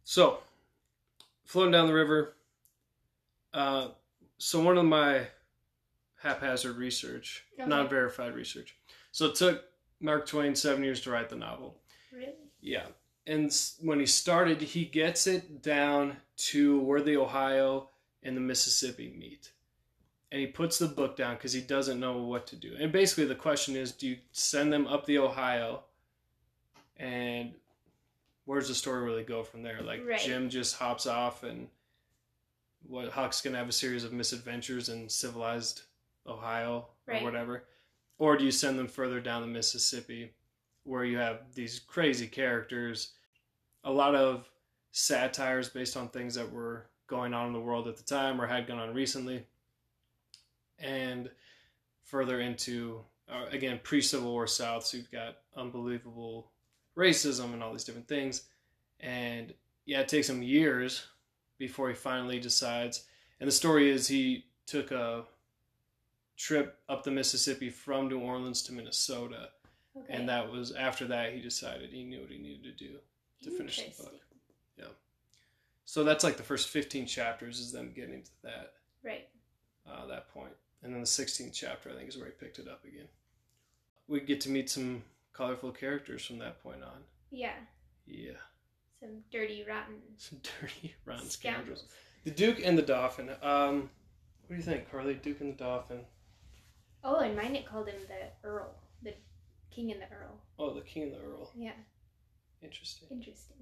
So, 0.04 0.40
floating 1.46 1.72
down 1.72 1.88
the 1.88 1.94
river. 1.94 2.36
Uh, 3.54 3.90
so 4.38 4.62
one 4.62 4.78
of 4.78 4.86
my 4.86 5.28
haphazard 6.22 6.78
research, 6.78 7.46
okay. 7.60 7.68
non-verified 7.68 8.36
research. 8.36 8.76
So 9.12 9.28
it 9.28 9.36
took 9.36 9.64
Mark 10.00 10.28
Twain 10.28 10.56
seven 10.56 10.84
years 10.84 11.02
to 11.02 11.12
write 11.12 11.30
the 11.30 11.36
novel. 11.36 11.78
Really? 12.14 12.34
Yeah. 12.62 12.86
And 13.26 13.52
when 13.82 14.00
he 14.00 14.06
started, 14.06 14.62
he 14.62 14.86
gets 14.86 15.28
it 15.28 15.62
down 15.62 16.18
to 16.38 16.80
where 16.82 17.02
the 17.02 17.18
Ohio 17.18 17.90
and 18.24 18.36
the 18.36 18.42
Mississippi 18.42 19.14
meet. 19.18 19.52
And 20.32 20.40
he 20.40 20.48
puts 20.48 20.78
the 20.78 20.88
book 20.88 21.18
down 21.18 21.36
because 21.36 21.54
he 21.54 21.62
doesn't 21.62 22.00
know 22.00 22.18
what 22.18 22.46
to 22.48 22.56
do. 22.56 22.76
And 22.80 22.92
basically, 22.92 23.26
the 23.26 23.36
question 23.36 23.76
is 23.76 23.92
do 23.92 24.08
you 24.08 24.18
send 24.32 24.72
them 24.72 24.86
up 24.88 25.06
the 25.06 25.18
Ohio 25.18 25.84
and 26.98 27.54
where's 28.50 28.68
the 28.68 28.74
story 28.74 29.04
really 29.04 29.22
go 29.22 29.44
from 29.44 29.62
there? 29.62 29.80
Like 29.84 30.04
right. 30.04 30.20
Jim 30.20 30.50
just 30.50 30.76
hops 30.76 31.06
off 31.06 31.44
and 31.44 31.68
what 32.88 33.10
Huck's 33.10 33.42
gonna 33.42 33.60
have 33.60 33.70
a 33.70 33.72
series 33.72 34.04
of 34.04 34.12
misadventures 34.12 34.90
in 34.90 35.08
civilized 35.08 35.84
Ohio 36.26 36.88
right. 37.06 37.22
or 37.22 37.26
whatever. 37.26 37.66
Or 38.18 38.38
do 38.38 38.44
you 38.44 38.52
send 38.52 38.80
them 38.80 38.88
further 38.88 39.20
down 39.20 39.44
the 39.44 39.48
Mississippi 39.48 40.32
where 40.84 41.06
you 41.06 41.20
have 41.20 41.42
these 41.54 41.78
crazy 41.78 42.26
characters, 42.26 43.12
a 43.84 43.92
lot 43.92 44.16
of 44.16 44.50
satires 44.94 45.70
based 45.70 45.96
on 45.96 46.10
things 46.10 46.34
that 46.34 46.52
were 46.52 46.88
going 47.06 47.36
on 47.36 47.46
in 47.46 47.54
the 47.54 47.60
world 47.60 47.88
at 47.88 47.98
the 47.98 48.04
time 48.04 48.42
or 48.42 48.48
had 48.48 48.66
gone 48.66 48.80
on 48.80 48.96
recently, 48.96 49.46
and 50.80 51.30
further 52.04 52.40
into 52.40 53.02
uh, 53.32 53.46
again 53.52 53.80
pre 53.84 54.02
Civil 54.02 54.32
War 54.32 54.48
South, 54.48 54.88
so 54.88 54.98
you've 54.98 55.12
got 55.12 55.38
unbelievable 55.56 56.50
racism 57.00 57.54
and 57.54 57.64
all 57.64 57.72
these 57.72 57.84
different 57.84 58.08
things. 58.08 58.44
And 59.00 59.54
yeah, 59.86 60.02
it 60.02 60.08
takes 60.08 60.30
him 60.30 60.44
years 60.44 61.06
before 61.58 61.90
he 61.90 61.96
finally 61.96 62.40
decides. 62.40 63.06
And 63.40 63.48
the 63.48 63.52
story 63.52 63.90
is 63.90 64.08
he 64.08 64.46
took 64.66 64.92
a 64.92 65.24
trip 66.38 66.78
up 66.88 67.04
the 67.04 67.12
Mississippi 67.12 67.70
from 67.70 68.08
New 68.08 68.20
Orleans 68.20 68.62
to 68.64 68.74
Minnesota. 68.74 69.50
Okay. 69.98 70.14
And 70.14 70.30
that 70.30 70.52
was 70.52 70.74
after 70.74 71.06
that 71.08 71.34
he 71.34 71.42
decided 71.42 71.90
he 71.90 72.04
knew 72.04 72.22
what 72.22 72.30
he 72.30 72.38
needed 72.38 72.64
to 72.64 72.72
do 72.72 72.96
to 73.44 73.52
finish 73.52 73.82
the 73.82 74.04
book. 74.04 74.22
Yeah. 74.78 74.86
So 75.86 76.04
that's 76.04 76.24
like 76.24 76.38
the 76.38 76.44
first 76.44 76.70
15 76.70 77.08
chapters 77.08 77.60
is 77.60 77.72
them 77.72 77.92
getting 77.96 78.22
to 78.22 78.32
that. 78.44 78.74
Right. 79.04 79.28
Uh, 79.90 80.06
that 80.08 80.32
point. 80.34 80.54
And 80.84 80.94
then 80.94 81.02
the 81.02 81.08
16th 81.08 81.54
chapter, 81.54 81.90
I 81.90 81.96
think, 81.96 82.10
is 82.10 82.18
where 82.18 82.28
he 82.28 82.32
picked 82.32 82.60
it 82.60 82.68
up 82.68 82.86
again. 82.86 83.08
We 84.08 84.22
get 84.22 84.40
to 84.42 84.50
meet 84.50 84.70
some 84.70 85.04
colorful 85.40 85.72
characters 85.72 86.26
from 86.26 86.38
that 86.40 86.62
point 86.62 86.84
on. 86.84 87.00
Yeah. 87.32 87.54
Yeah. 88.06 88.34
Some 89.00 89.22
dirty, 89.32 89.64
rotten. 89.68 89.96
Some 90.18 90.40
dirty, 90.62 90.94
rotten 91.06 91.30
scoundrels. 91.30 91.86
The 92.26 92.32
Duke 92.32 92.60
and 92.64 92.78
the 92.78 92.82
Dauphin. 92.82 93.30
Um, 93.42 93.90
what 94.48 94.50
do 94.50 94.56
you 94.56 94.62
think, 94.62 94.92
Carly? 94.92 95.14
Duke 95.14 95.40
and 95.40 95.54
the 95.54 95.58
Dauphin. 95.64 96.02
Oh, 97.06 97.20
and 97.20 97.38
mine 97.38 97.56
it 97.56 97.66
called 97.66 97.88
him 97.88 97.96
the 98.10 98.48
Earl, 98.48 98.76
the 99.02 99.14
King 99.72 99.94
and 99.94 100.02
the 100.02 100.14
Earl. 100.14 100.38
Oh, 100.60 100.74
the 100.74 100.82
King 100.82 101.04
and 101.04 101.14
the 101.14 101.20
Earl. 101.20 101.50
Yeah. 101.56 101.72
Interesting. 102.62 103.08
Interesting. 103.10 103.56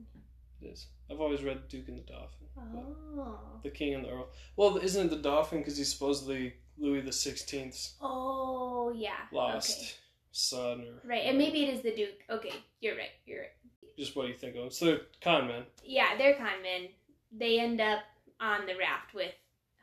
It 0.60 0.66
is. 0.70 0.88
I've 1.12 1.22
always 1.22 1.44
read 1.44 1.68
Duke 1.68 1.88
and 1.90 2.00
the 2.00 2.02
Dauphin. 2.02 2.48
Oh. 2.58 3.38
The 3.62 3.70
King 3.70 3.94
and 3.94 4.06
the 4.06 4.10
Earl. 4.10 4.30
Well, 4.56 4.78
isn't 4.78 5.06
it 5.06 5.10
the 5.12 5.22
Dauphin 5.22 5.60
because 5.60 5.78
he's 5.78 5.94
supposedly 5.94 6.56
Louis 6.80 7.02
the 7.02 7.12
Sixteenth's 7.12 7.94
Oh 8.02 8.92
yeah. 8.96 9.12
lost 9.32 9.78
Okay. 9.80 9.92
Son 10.38 10.82
or 10.82 11.08
Right, 11.08 11.24
and 11.26 11.38
maybe 11.38 11.64
it 11.66 11.74
is 11.74 11.82
the 11.82 11.96
Duke. 11.96 12.24
Okay, 12.30 12.54
you're 12.80 12.96
right. 12.96 13.10
You're 13.26 13.42
right. 13.42 13.96
just 13.98 14.16
what 14.16 14.24
do 14.24 14.30
you 14.30 14.38
think 14.38 14.56
of? 14.56 14.74
So 14.74 14.86
they're 14.86 15.02
con 15.22 15.48
men. 15.48 15.64
Yeah, 15.84 16.18
they're 16.18 16.36
con 16.36 16.62
men. 16.62 16.90
They 17.32 17.60
end 17.60 17.82
up 17.82 18.00
on 18.40 18.66
the 18.66 18.76
raft 18.76 19.14
with 19.16 19.34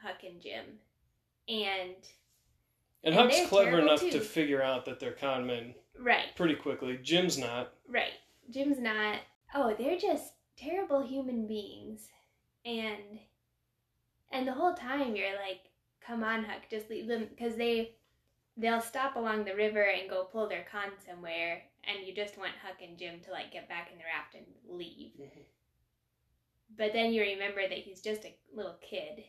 Huck 0.02 0.22
and 0.26 0.40
Jim, 0.40 0.64
and 1.48 1.96
And 3.02 3.14
And 3.14 3.14
Huck's 3.14 3.48
clever 3.48 3.78
enough 3.80 4.00
too. 4.00 4.10
to 4.12 4.20
figure 4.20 4.62
out 4.62 4.84
that 4.86 5.00
they're 5.00 5.12
con 5.12 5.46
men 5.46 5.74
right, 5.98 6.34
pretty 6.36 6.54
quickly. 6.54 6.98
Jim's 7.02 7.36
not. 7.38 7.72
right. 7.88 8.12
Jim's 8.50 8.78
not. 8.78 9.20
Oh, 9.54 9.74
they're 9.78 9.98
just 9.98 10.32
terrible 10.56 11.02
human 11.02 11.46
beings, 11.46 12.08
and 12.64 13.18
and 14.30 14.46
the 14.46 14.52
whole 14.52 14.74
time 14.74 15.16
you're 15.16 15.34
like, 15.36 15.60
come 16.06 16.22
on, 16.24 16.44
Huck, 16.44 16.62
just 16.70 16.90
leave 16.90 17.06
them 17.08 17.26
because 17.30 17.56
they 17.56 17.92
they'll 18.56 18.80
stop 18.80 19.16
along 19.16 19.44
the 19.44 19.54
river 19.54 19.82
and 19.82 20.08
go 20.08 20.24
pull 20.24 20.48
their 20.48 20.64
con 20.70 20.90
somewhere, 21.06 21.62
and 21.84 22.06
you 22.06 22.14
just 22.14 22.38
want 22.38 22.52
Huck 22.62 22.80
and 22.82 22.98
Jim 22.98 23.20
to 23.20 23.30
like 23.32 23.52
get 23.52 23.68
back 23.68 23.90
in 23.92 23.98
the 23.98 24.04
raft 24.04 24.34
and 24.34 24.46
leave. 24.78 25.12
Mhm. 25.18 25.44
But 26.76 26.92
then 26.92 27.12
you 27.12 27.22
remember 27.22 27.62
that 27.68 27.78
he's 27.78 28.00
just 28.00 28.24
a 28.24 28.34
little 28.52 28.74
kid. 28.80 29.24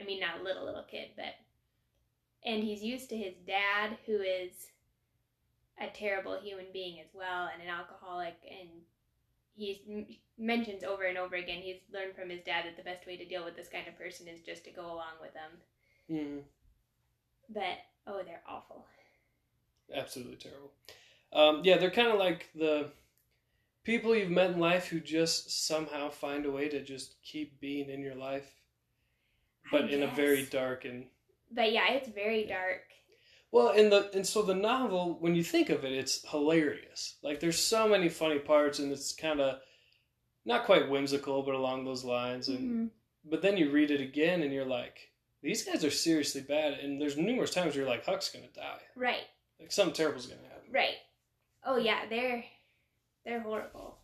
I 0.00 0.04
mean, 0.04 0.20
not 0.20 0.40
a 0.40 0.42
little 0.42 0.64
little 0.64 0.84
kid, 0.84 1.10
but 1.16 1.34
and 2.44 2.62
he's 2.62 2.82
used 2.82 3.08
to 3.10 3.16
his 3.16 3.34
dad, 3.46 3.98
who 4.06 4.20
is 4.20 4.70
a 5.78 5.88
terrible 5.88 6.38
human 6.40 6.66
being 6.72 7.00
as 7.00 7.12
well, 7.12 7.48
and 7.52 7.60
an 7.62 7.68
alcoholic, 7.68 8.36
and 8.48 8.68
he's 9.56 9.78
m- 9.88 10.06
mentions 10.38 10.84
over 10.84 11.04
and 11.04 11.18
over 11.18 11.34
again 11.36 11.62
he's 11.62 11.80
learned 11.92 12.14
from 12.14 12.28
his 12.30 12.42
dad 12.42 12.64
that 12.66 12.76
the 12.76 12.82
best 12.82 13.06
way 13.06 13.16
to 13.16 13.24
deal 13.26 13.44
with 13.44 13.56
this 13.56 13.68
kind 13.68 13.88
of 13.88 13.96
person 13.98 14.28
is 14.28 14.42
just 14.42 14.64
to 14.64 14.70
go 14.70 14.86
along 14.86 15.14
with 15.20 15.32
them. 15.34 15.50
Mm, 16.10 16.44
But 17.48 17.78
oh, 18.06 18.22
they're 18.24 18.42
awful. 18.48 18.84
absolutely 19.94 20.36
terrible. 20.36 20.72
Um, 21.32 21.60
yeah, 21.64 21.76
they're 21.78 21.90
kind 21.90 22.08
of 22.08 22.18
like 22.18 22.48
the 22.54 22.90
people 23.84 24.14
you've 24.14 24.30
met 24.30 24.50
in 24.50 24.58
life 24.60 24.88
who 24.88 25.00
just 25.00 25.66
somehow 25.66 26.10
find 26.10 26.46
a 26.46 26.50
way 26.50 26.68
to 26.68 26.82
just 26.82 27.16
keep 27.22 27.60
being 27.60 27.88
in 27.90 28.00
your 28.00 28.14
life, 28.14 28.50
but 29.70 29.90
in 29.90 30.02
a 30.02 30.06
very 30.08 30.44
dark 30.44 30.84
and 30.84 31.06
But 31.50 31.72
yeah, 31.72 31.92
it's 31.92 32.08
very 32.08 32.44
Yeah. 32.46 32.56
dark. 32.56 32.82
Well, 33.52 33.68
and 33.70 33.90
the 33.90 34.10
and 34.14 34.26
so 34.26 34.42
the 34.42 34.54
novel, 34.54 35.14
when 35.20 35.34
you 35.34 35.42
think 35.42 35.70
of 35.70 35.84
it, 35.84 35.92
it's 35.92 36.28
hilarious. 36.28 37.16
Like 37.22 37.40
there's 37.40 37.58
so 37.58 37.88
many 37.88 38.08
funny 38.08 38.38
parts, 38.38 38.78
and 38.78 38.92
it's 38.92 39.12
kind 39.12 39.40
of 39.40 39.60
not 40.44 40.64
quite 40.66 40.88
whimsical, 40.90 41.42
but 41.42 41.54
along 41.54 41.84
those 41.84 42.04
lines. 42.04 42.48
And 42.48 42.88
Mhm. 42.88 42.90
but 43.24 43.42
then 43.42 43.56
you 43.56 43.70
read 43.70 43.90
it 43.90 44.00
again, 44.00 44.42
and 44.42 44.52
you're 44.52 44.64
like, 44.66 45.10
these 45.46 45.64
guys 45.64 45.84
are 45.84 45.90
seriously 45.90 46.40
bad. 46.42 46.74
And 46.74 47.00
there's 47.00 47.16
numerous 47.16 47.50
times 47.52 47.74
where 47.74 47.84
you're 47.84 47.90
like, 47.90 48.04
Huck's 48.04 48.30
gonna 48.30 48.46
die. 48.54 48.80
Right, 48.94 49.24
Like 49.60 49.72
something 49.72 49.94
terrible's 49.94 50.26
gonna 50.26 50.42
happen. 50.48 50.72
right. 50.72 50.96
Oh 51.64 51.76
yeah, 51.76 52.06
they're 52.08 52.44
they're 53.24 53.40
horrible. 53.40 53.98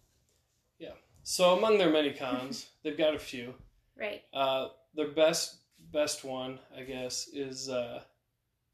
Yeah. 0.79 0.95
So 1.23 1.57
among 1.57 1.79
their 1.79 1.91
many 1.91 2.13
cons, 2.13 2.69
they've 2.83 2.99
got 2.99 3.15
a 3.15 3.19
few. 3.19 3.55
Right. 3.97 4.23
Uh, 4.33 4.69
their 4.95 5.09
best 5.13 5.57
best 5.93 6.25
one, 6.25 6.59
I 6.77 6.83
guess, 6.83 7.29
is 7.33 7.69
uh, 7.69 8.03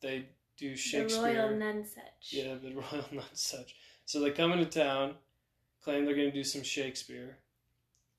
they 0.01 0.27
do 0.57 0.77
Shakespeare. 0.77 1.23
The 1.35 1.39
Royal 1.39 1.49
Nonsuch. 1.51 2.31
Yeah, 2.31 2.55
the 2.55 2.75
Royal 2.75 3.05
Nonsuch. 3.13 3.73
So 4.05 4.21
they 4.21 4.31
come 4.31 4.53
into 4.53 4.65
town, 4.67 5.15
claim 5.83 6.05
they're 6.05 6.15
going 6.15 6.31
to 6.31 6.35
do 6.37 6.45
some 6.45 6.63
Shakespeare. 6.63 7.39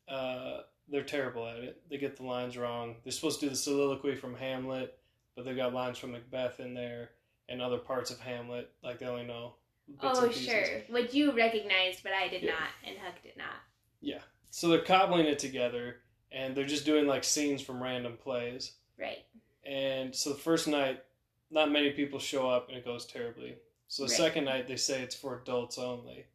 Uh, 0.08 0.62
they're 0.92 1.04
terrible 1.04 1.48
at 1.48 1.58
it. 1.58 1.82
They 1.90 1.98
get 1.98 2.18
the 2.18 2.24
lines 2.24 2.58
wrong. 2.58 2.96
They're 3.04 3.12
supposed 3.12 3.40
to 3.42 3.46
do 3.46 3.50
the 3.52 3.56
soliloquy 3.56 4.16
from 4.16 4.36
Hamlet, 4.36 4.98
but 5.36 5.46
they've 5.46 5.56
got 5.56 5.74
lines 5.74 5.98
from 5.98 6.12
Macbeth 6.14 6.60
in 6.60 6.74
there 6.74 7.12
and 7.48 7.62
other 7.62 7.78
parts 7.78 8.12
of 8.12 8.20
Hamlet. 8.20 8.72
Like 8.84 9.00
they 9.00 9.06
only 9.08 9.26
know. 9.26 9.54
Oh 10.02 10.26
and 10.26 10.34
sure, 10.34 10.64
what 10.90 11.14
you 11.16 11.32
recognized, 11.32 12.04
but 12.04 12.12
I 12.14 12.28
did 12.28 12.44
Yeah. 12.44 12.52
not, 12.52 12.70
and 12.86 12.98
Huck 13.00 13.22
did 13.24 13.36
not. 13.38 13.56
Yeah, 14.02 14.22
so 14.52 14.68
they're 14.68 14.84
cobbling 14.84 15.26
it 15.26 15.40
together, 15.40 16.02
and 16.32 16.56
they're 16.56 16.66
just 16.68 16.86
doing 16.86 17.08
like 17.08 17.24
scenes 17.24 17.62
from 17.62 17.82
random 17.82 18.16
plays. 18.18 18.74
Right. 19.00 19.26
And 19.66 20.16
so 20.16 20.32
the 20.32 20.40
first 20.40 20.68
night, 20.68 21.04
not 21.50 21.72
many 21.72 21.90
people 21.92 22.20
show 22.20 22.48
up, 22.50 22.70
and 22.70 22.78
it 22.78 22.86
goes 22.86 23.06
terribly. 23.08 23.56
So 23.88 24.04
the 24.04 24.10
Right. 24.10 24.18
second 24.18 24.46
night, 24.46 24.68
they 24.68 24.76
say 24.76 25.02
it's 25.02 25.16
for 25.16 25.40
adults 25.42 25.80
only. 25.80 26.26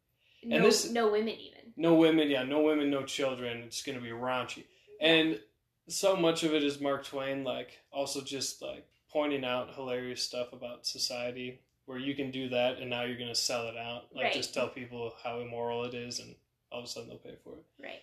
No, 0.42 0.60
this- 0.62 0.90
no 0.90 1.10
women 1.12 1.34
even. 1.38 1.53
No 1.76 1.94
women, 1.94 2.30
yeah, 2.30 2.44
no 2.44 2.60
women, 2.62 2.90
no 2.90 3.02
children. 3.04 3.62
It's 3.66 3.82
going 3.82 3.98
to 3.98 4.04
be 4.04 4.10
raunchy. 4.10 4.64
And 5.00 5.40
so 5.88 6.16
much 6.16 6.44
of 6.44 6.54
it 6.54 6.62
is 6.62 6.80
Mark 6.80 7.04
Twain, 7.04 7.44
like, 7.44 7.78
also 7.90 8.20
just 8.22 8.62
like 8.62 8.86
pointing 9.10 9.44
out 9.44 9.74
hilarious 9.74 10.22
stuff 10.22 10.52
about 10.52 10.86
society 10.86 11.60
where 11.86 11.98
you 11.98 12.14
can 12.14 12.30
do 12.30 12.48
that 12.48 12.78
and 12.78 12.88
now 12.88 13.02
you're 13.02 13.18
going 13.18 13.28
to 13.28 13.34
sell 13.34 13.68
it 13.68 13.76
out. 13.76 14.04
Like, 14.14 14.24
Right. 14.24 14.32
just 14.32 14.54
tell 14.54 14.68
people 14.68 15.14
how 15.22 15.40
immoral 15.40 15.84
it 15.84 15.94
is 15.94 16.18
and 16.20 16.34
all 16.72 16.78
of 16.80 16.84
a 16.84 16.88
sudden 16.88 17.08
they'll 17.08 17.18
pay 17.18 17.36
for 17.44 17.54
it. 17.54 17.64
Right. 17.82 18.02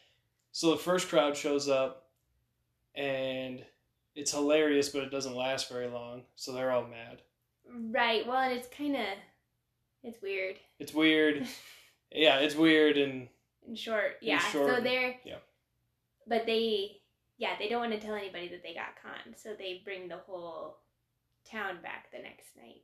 So 0.51 0.71
the 0.71 0.77
first 0.77 1.09
crowd 1.09 1.35
shows 1.35 1.67
up 1.67 2.09
and 2.95 3.63
it's 4.15 4.31
hilarious, 4.31 4.89
but 4.89 5.03
it 5.03 5.11
doesn't 5.11 5.35
last 5.35 5.69
very 5.69 5.87
long. 5.87 6.23
So 6.35 6.51
they're 6.51 6.71
all 6.71 6.85
mad. 6.85 7.21
Right. 7.69 8.27
Well, 8.27 8.37
and 8.37 8.53
it's 8.53 8.67
kind 8.67 8.95
of 8.95 9.05
it's 10.03 10.21
weird. 10.21 10.57
It's 10.79 10.93
weird. 10.93 11.47
yeah, 12.11 12.37
it's 12.39 12.55
weird 12.55 12.97
and 12.97 13.27
In 13.68 13.75
short, 13.75 14.18
In 14.22 14.30
yeah. 14.30 14.39
short, 14.39 14.75
so 14.75 14.82
they're 14.82 15.15
yeah. 15.24 15.38
But 16.27 16.46
they, 16.46 16.98
yeah, 17.38 17.56
they 17.60 17.68
don't 17.70 17.80
want 17.82 17.94
to 17.94 18.00
tell 18.06 18.15
anybody 18.15 18.48
that 18.50 18.63
they 18.63 18.74
got 18.74 18.96
conned, 19.01 19.36
so 19.38 19.53
they 19.58 19.82
bring 19.84 20.08
the 20.08 20.18
whole 20.18 20.77
town 21.50 21.82
back 21.82 22.12
the 22.12 22.20
next 22.20 22.56
night. 22.56 22.84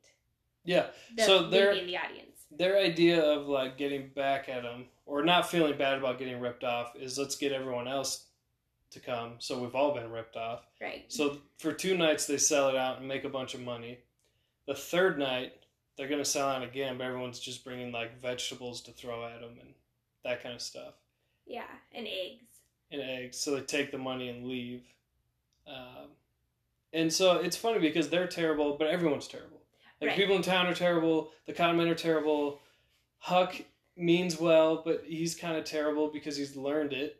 yeah. 0.66 0.88
The, 1.16 1.24
So 1.24 1.50
being 1.50 1.86
the 1.88 1.98
audience. 1.98 2.42
their 2.52 2.78
idea 2.78 3.24
of 3.24 3.48
like 3.48 3.78
getting 3.78 4.10
back 4.16 4.50
at 4.50 4.64
them 4.64 4.86
or 5.06 5.24
not 5.24 5.50
feeling 5.50 5.78
bad 5.78 5.98
about 5.98 6.18
getting 6.20 6.40
ripped 6.40 6.64
off 6.64 6.96
is 6.96 7.18
let's 7.18 7.36
get 7.36 7.52
everyone 7.52 7.88
else 7.88 8.26
to 8.92 9.00
come 9.02 9.34
so 9.40 9.60
we've 9.62 9.76
all 9.76 9.94
been 9.94 10.10
ripped 10.12 10.38
off 10.38 10.62
Right. 10.82 11.04
so 11.10 11.38
for 11.60 11.74
two 11.74 11.98
nights 11.98 12.26
they 12.26 12.38
sell 12.38 12.70
it 12.70 12.76
out 12.78 13.00
and 13.00 13.08
make 13.08 13.26
a 13.26 13.30
bunch 13.30 13.54
of 13.54 13.60
money 13.62 14.00
the 14.66 14.74
third 14.74 15.20
night 15.20 15.54
they're 15.98 16.08
going 16.08 16.24
to 16.24 16.30
sell 16.30 16.48
out 16.48 16.64
again 16.64 16.98
but 16.98 17.04
everyone's 17.06 17.40
just 17.40 17.66
bringing 17.66 17.92
like 17.92 18.22
vegetables 18.22 18.82
to 18.84 18.92
throw 18.92 19.26
at 19.26 19.42
them 19.42 19.58
and 19.60 19.74
that 20.24 20.42
kind 20.44 20.56
of 20.56 20.62
stuff 20.62 20.94
Yeah, 21.46 21.68
and 21.94 22.08
eggs. 22.08 22.46
and 22.92 23.02
eggs 23.02 23.38
so 23.38 23.56
they 23.56 23.62
take 23.62 23.92
the 23.92 23.98
money 23.98 24.30
and 24.30 24.46
leave 24.48 24.84
um, 25.68 26.08
and 26.94 27.12
so 27.12 27.38
it's 27.38 27.58
funny 27.58 27.80
because 27.80 28.10
they're 28.10 28.28
terrible 28.28 28.76
but 28.78 28.88
everyone's 28.88 29.28
terrible 29.28 29.62
like 30.00 30.10
Right. 30.10 30.18
people 30.18 30.36
in 30.36 30.44
town 30.44 30.68
are 30.68 30.76
terrible. 30.76 31.32
The 31.48 31.54
con 31.54 31.76
men 31.76 31.88
are 31.88 31.96
terrible. 31.96 32.60
Huck 33.18 33.56
means 33.96 34.40
well, 34.40 34.84
but 34.86 35.04
he's 35.08 35.34
kind 35.34 35.58
of 35.58 35.64
terrible 35.66 36.10
because 36.10 36.38
he's 36.38 36.56
learned 36.56 36.94
it. 36.94 37.20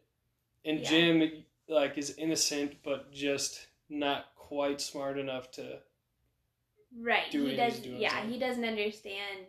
And 0.64 0.82
Yeah. 0.82 0.88
Jim 0.90 1.44
like 1.68 1.98
is 1.98 2.16
innocent, 2.20 2.84
but 2.84 3.12
just 3.12 3.66
not 3.90 4.28
quite 4.36 4.80
smart 4.80 5.18
enough 5.18 5.50
to. 5.54 5.80
Right. 7.00 7.32
do 7.32 7.46
he 7.46 7.56
does. 7.56 7.80
Yeah, 7.80 8.24
he 8.28 8.38
doesn't 8.38 8.64
understand 8.64 9.48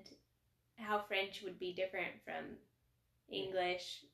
how 0.77 1.01
French 1.03 1.43
would 1.43 1.59
be 1.59 1.75
different 1.75 2.15
from 2.25 2.57
English. 3.31 4.05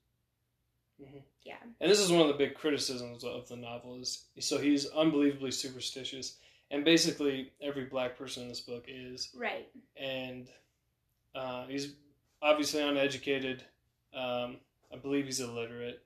Mhm. 1.01 1.23
Yeah. 1.43 1.57
And 1.81 1.91
this 1.91 2.01
is 2.01 2.11
one 2.11 2.21
of 2.23 2.29
the 2.29 2.35
big 2.35 2.55
criticisms 2.55 3.25
of 3.25 3.49
the 3.49 3.57
novel 3.57 3.97
is 4.01 4.25
so 4.39 4.59
he's 4.59 4.87
unbelievably 4.87 5.51
superstitious, 5.51 6.37
and 6.71 6.85
basically 6.85 7.53
every 7.61 7.85
black 7.85 8.17
person 8.17 8.45
in 8.45 8.49
this 8.49 8.61
book 8.61 8.85
is, 8.89 9.31
Right. 9.35 9.69
and 9.97 10.49
uh, 11.35 11.67
he's 11.67 11.95
obviously 12.41 12.83
uneducated. 12.83 13.65
Um, 14.15 14.59
I 14.93 14.97
believe 14.97 15.25
he's 15.27 15.41
illiterate, 15.41 16.03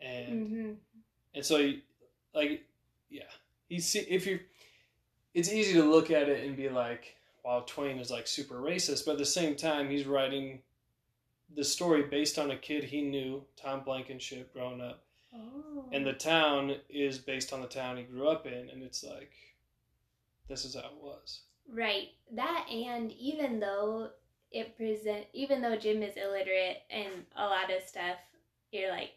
and. 0.00 0.48
hmm 0.48 0.72
And 1.34 1.44
so, 1.44 1.58
he, 1.58 1.82
like, 2.34 2.64
yeah, 3.10 3.30
you 3.68 3.80
see, 3.80 4.00
if 4.00 4.26
you, 4.26 4.40
it's 5.34 5.52
easy 5.52 5.74
to 5.74 5.82
look 5.84 6.10
at 6.10 6.28
it 6.28 6.44
and 6.46 6.56
be 6.56 6.68
like, 6.68 7.16
"Wow, 7.44 7.64
Twain 7.66 7.98
is 7.98 8.10
like 8.10 8.26
super 8.26 8.56
racist," 8.56 9.04
but 9.04 9.12
at 9.12 9.18
the 9.18 9.26
same 9.26 9.54
time, 9.56 9.90
he's 9.90 10.06
writing 10.06 10.62
the 11.54 11.64
story 11.64 12.02
based 12.02 12.38
on 12.38 12.50
a 12.50 12.56
kid 12.56 12.84
he 12.84 13.02
knew, 13.02 13.44
Tom 13.56 13.82
Blankenship, 13.84 14.52
growing 14.52 14.80
up, 14.80 15.02
Oh. 15.34 15.84
and 15.92 16.06
the 16.06 16.14
town 16.14 16.76
is 16.88 17.18
based 17.18 17.52
on 17.52 17.60
the 17.60 17.68
town 17.68 17.96
he 17.98 18.02
grew 18.02 18.28
up 18.28 18.46
in, 18.46 18.70
and 18.70 18.82
it's 18.82 19.04
like, 19.04 19.32
this 20.48 20.64
is 20.64 20.74
how 20.74 20.80
it 20.88 20.96
was. 21.02 21.40
Right. 21.70 22.08
That 22.32 22.66
and 22.70 23.12
even 23.12 23.60
though 23.60 24.10
it 24.50 24.74
present 24.78 25.26
even 25.34 25.60
though 25.60 25.76
Jim 25.76 26.02
is 26.02 26.16
illiterate 26.16 26.78
and 26.90 27.26
a 27.36 27.44
lot 27.44 27.70
of 27.70 27.82
stuff, 27.86 28.16
you're 28.72 28.90
like, 28.90 29.10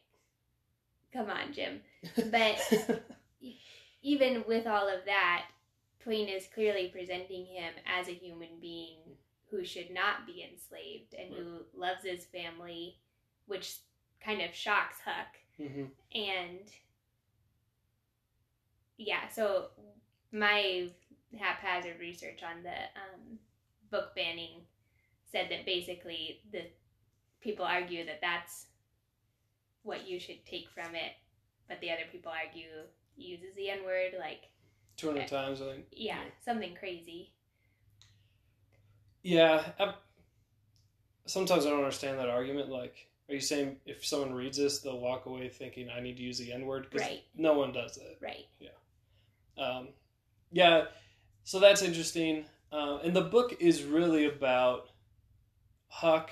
come 1.14 1.30
on, 1.30 1.54
Jim. 1.54 1.80
But 2.30 3.02
even 4.02 4.44
with 4.48 4.68
all 4.68 4.90
of 4.90 5.06
that, 5.06 5.46
Twain 6.04 6.28
is 6.28 6.48
clearly 6.54 6.90
presenting 6.90 7.46
him 7.46 7.74
as 7.86 8.10
a 8.10 8.14
human 8.14 8.50
being 8.60 8.98
who 9.52 9.64
should 9.64 9.92
not 9.92 10.26
be 10.26 10.44
enslaved 10.50 11.14
and 11.14 11.34
who 11.34 11.60
loves 11.78 12.04
his 12.04 12.26
family, 12.26 12.98
which 13.46 13.76
kind 14.26 14.42
of 14.42 14.56
shocks 14.56 14.98
Huck 15.06 15.36
hmm 15.58 15.84
and 16.16 16.72
yeah, 18.98 19.28
so 19.34 19.66
my 20.32 20.90
haphazard 21.38 22.00
research 22.00 22.42
on 22.44 22.62
the 22.64 22.70
um, 22.70 23.40
book 23.90 24.16
banning 24.16 24.62
said 25.32 25.48
that 25.50 25.66
basically 25.66 26.42
the 26.52 26.64
people 27.42 27.66
argue 27.66 28.06
that 28.06 28.22
that's 28.22 28.68
what 29.84 30.08
you 30.08 30.20
should 30.20 30.46
take 30.46 30.70
from 30.70 30.94
it, 30.94 31.14
but 31.68 31.80
the 31.82 31.90
other 31.90 32.04
people 32.12 32.32
argue 32.32 32.68
uses 33.18 33.56
the 33.56 33.70
N 33.70 33.80
word, 33.86 34.12
like 34.20 34.44
Two 34.98 35.08
hundred 35.08 35.28
times, 35.28 35.62
I 35.62 35.72
think. 35.74 35.86
yeah, 35.92 36.20
something 36.46 36.76
crazy. 36.76 37.34
Yeah, 39.24 39.64
I, 39.80 39.94
sometimes 41.26 41.66
I 41.66 41.70
don't 41.70 41.80
understand 41.80 42.20
that 42.20 42.30
argument. 42.30 42.70
Like, 42.70 43.08
are 43.30 43.36
you 43.36 43.42
saying 43.42 43.78
if 43.86 44.06
someone 44.06 44.34
reads 44.34 44.58
this, 44.58 44.80
they'll 44.80 45.00
walk 45.00 45.26
away 45.26 45.50
thinking 45.50 45.90
I 45.90 46.02
need 46.02 46.18
to 46.18 46.24
use 46.24 46.38
the 46.38 46.52
N 46.52 46.66
word? 46.66 46.88
Right. 46.94 47.24
No 47.36 47.54
one 47.54 47.72
does 47.72 47.96
that. 47.96 48.18
Right. 48.22 48.46
Um, 49.58 49.90
yeah, 50.52 50.86
so 51.44 51.60
that's 51.60 51.82
interesting. 51.82 52.46
Uh, 52.72 53.00
and 53.04 53.16
the 53.16 53.22
book 53.22 53.56
is 53.60 53.84
really 53.84 54.26
about 54.26 54.90
Huck. 55.88 56.32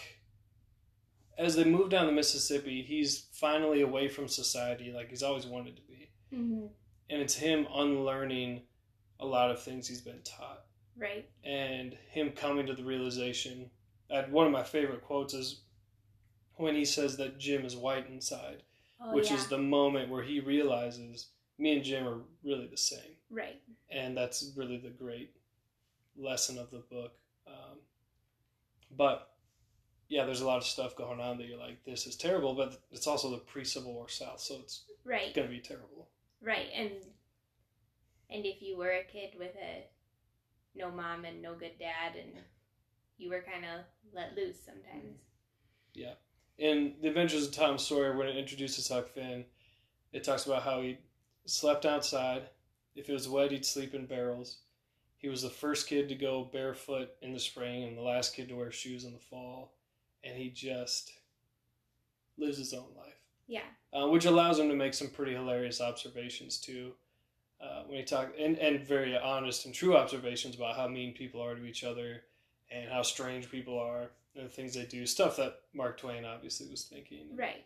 As 1.38 1.56
they 1.56 1.64
move 1.64 1.90
down 1.90 2.06
the 2.06 2.12
Mississippi, 2.12 2.82
he's 2.82 3.28
finally 3.32 3.82
away 3.82 4.10
from 4.10 4.28
society, 4.28 4.92
like 4.94 5.10
he's 5.10 5.24
always 5.24 5.46
wanted 5.46 5.78
to 5.78 5.82
be. 5.84 6.12
Mm-hmm. 6.34 6.66
And 7.10 7.22
it's 7.22 7.36
him 7.36 7.66
unlearning 7.74 8.64
a 9.20 9.26
lot 9.26 9.52
of 9.52 9.62
things 9.62 9.88
he's 9.88 10.02
been 10.02 10.22
taught. 10.24 10.66
Right. 11.00 11.30
and 11.44 11.94
him 12.12 12.32
coming 12.32 12.66
to 12.68 12.74
the 12.74 12.84
realization 12.84 13.70
that 14.10 14.30
one 14.32 14.46
of 14.46 14.52
my 14.52 14.64
favorite 14.64 15.04
quotes 15.04 15.34
is 15.34 15.62
when 16.56 16.76
he 16.76 16.84
says 16.86 17.16
that 17.18 17.38
Jim 17.40 17.64
is 17.66 17.76
white 17.76 18.08
inside, 18.10 18.64
Oh, 19.02 19.14
which 19.14 19.30
yeah. 19.30 19.38
is 19.38 19.48
the 19.48 19.58
moment 19.58 20.10
where 20.10 20.24
he 20.24 20.42
realizes 20.42 21.28
me 21.58 21.74
and 21.76 21.84
Jim 21.84 22.06
are 22.08 22.20
really 22.44 22.68
the 22.68 22.76
same. 22.78 23.16
right. 23.30 23.62
And 23.90 24.16
that's 24.18 24.52
really 24.58 24.78
the 24.78 24.90
great 24.90 25.36
lesson 26.18 26.58
of 26.58 26.70
the 26.70 26.80
book. 26.80 27.14
Um, 27.48 27.78
but 28.92 29.32
yeah, 30.10 30.26
there's 30.26 30.42
a 30.42 30.46
lot 30.48 30.58
of 30.58 30.64
stuff 30.66 30.96
going 30.96 31.20
on 31.22 31.38
that 31.38 31.48
you're 31.48 31.58
like, 31.60 31.84
this 31.86 32.08
is 32.08 32.16
terrible, 32.18 32.56
but 32.56 32.82
it's 32.92 33.08
also 33.08 33.30
the 33.32 33.38
pre 33.38 33.64
Civil 33.64 33.94
War 33.94 34.10
South, 34.10 34.40
so 34.42 34.56
it's 34.60 34.84
Right. 35.06 35.34
going 35.34 35.48
to 35.48 35.54
be 35.54 35.62
terrible. 35.62 36.10
Right. 36.42 36.68
And 36.76 36.92
and 38.30 38.46
if 38.46 38.62
you 38.62 38.78
were 38.78 38.92
a 38.92 39.04
kid 39.04 39.36
with 39.40 39.56
a 39.56 39.86
no 40.80 40.90
mom 40.90 41.26
and 41.26 41.42
no 41.42 41.54
good 41.54 41.78
dad 41.78 42.16
and 42.20 42.32
you 43.18 43.30
were 43.30 43.42
kind 43.42 43.66
of 43.66 43.82
let 44.14 44.36
loose 44.36 44.56
sometimes. 44.66 45.20
Yeah. 45.94 46.14
In 46.58 46.96
The 47.02 47.10
Adventures 47.10 47.48
of 47.48 47.54
Tom 47.54 47.78
Sawyer, 47.78 48.18
when 48.18 48.28
it 48.28 48.38
introduces 48.38 48.88
Huck 48.88 49.10
Finn, 49.10 49.46
it 50.12 50.24
talks 50.24 50.46
about 50.46 50.64
how 50.64 50.82
he 50.82 50.98
slept 51.46 51.86
outside. 51.86 52.44
If 52.96 53.10
it 53.10 53.14
was 53.14 53.30
wet, 53.30 53.52
he'd 53.52 53.66
sleep 53.66 53.94
in 53.94 54.06
barrels. 54.06 54.60
He 55.18 55.28
was 55.28 55.42
the 55.42 55.50
first 55.50 55.88
kid 55.88 56.08
to 56.10 56.16
go 56.16 56.50
barefoot 56.52 57.10
in 57.22 57.34
the 57.34 57.40
spring 57.40 57.84
and 57.84 57.98
the 57.98 58.02
last 58.02 58.34
kid 58.36 58.48
to 58.50 58.56
wear 58.56 58.72
shoes 58.72 59.04
in 59.04 59.12
the 59.14 59.20
fall. 59.20 59.74
And 60.24 60.38
he 60.38 60.50
just 60.50 61.12
lives 62.38 62.58
his 62.58 62.74
own 62.74 62.88
life, 62.98 63.20
Yeah. 63.48 63.64
uh, 63.94 64.08
which 64.08 64.26
allows 64.26 64.60
him 64.60 64.70
to 64.70 64.76
make 64.76 64.94
some 64.94 65.10
pretty 65.10 65.34
hilarious 65.34 65.82
observations 65.82 66.58
too. 66.58 66.94
Uh, 67.62 67.84
when 67.88 67.98
he 68.00 68.04
talked 68.06 68.40
and, 68.40 68.58
and 68.58 68.80
very 68.88 69.18
honest 69.18 69.66
and 69.66 69.74
true 69.76 69.98
observations 69.98 70.56
about 70.56 70.78
how 70.78 70.88
mean 70.88 71.14
people 71.14 71.42
are 71.42 71.56
to 71.56 71.66
each 71.66 71.84
other 71.84 72.24
and 72.72 72.90
how 72.90 73.02
strange 73.02 73.52
people 73.52 73.78
are 73.78 74.12
and 74.36 74.46
the 74.46 74.50
things 74.50 74.74
they 74.76 74.86
do, 74.86 75.06
stuff 75.06 75.36
that 75.36 75.60
Mark 75.74 76.00
Twain 76.00 76.24
obviously 76.24 76.70
was 76.70 76.84
thinking 76.84 77.36
Right. 77.36 77.66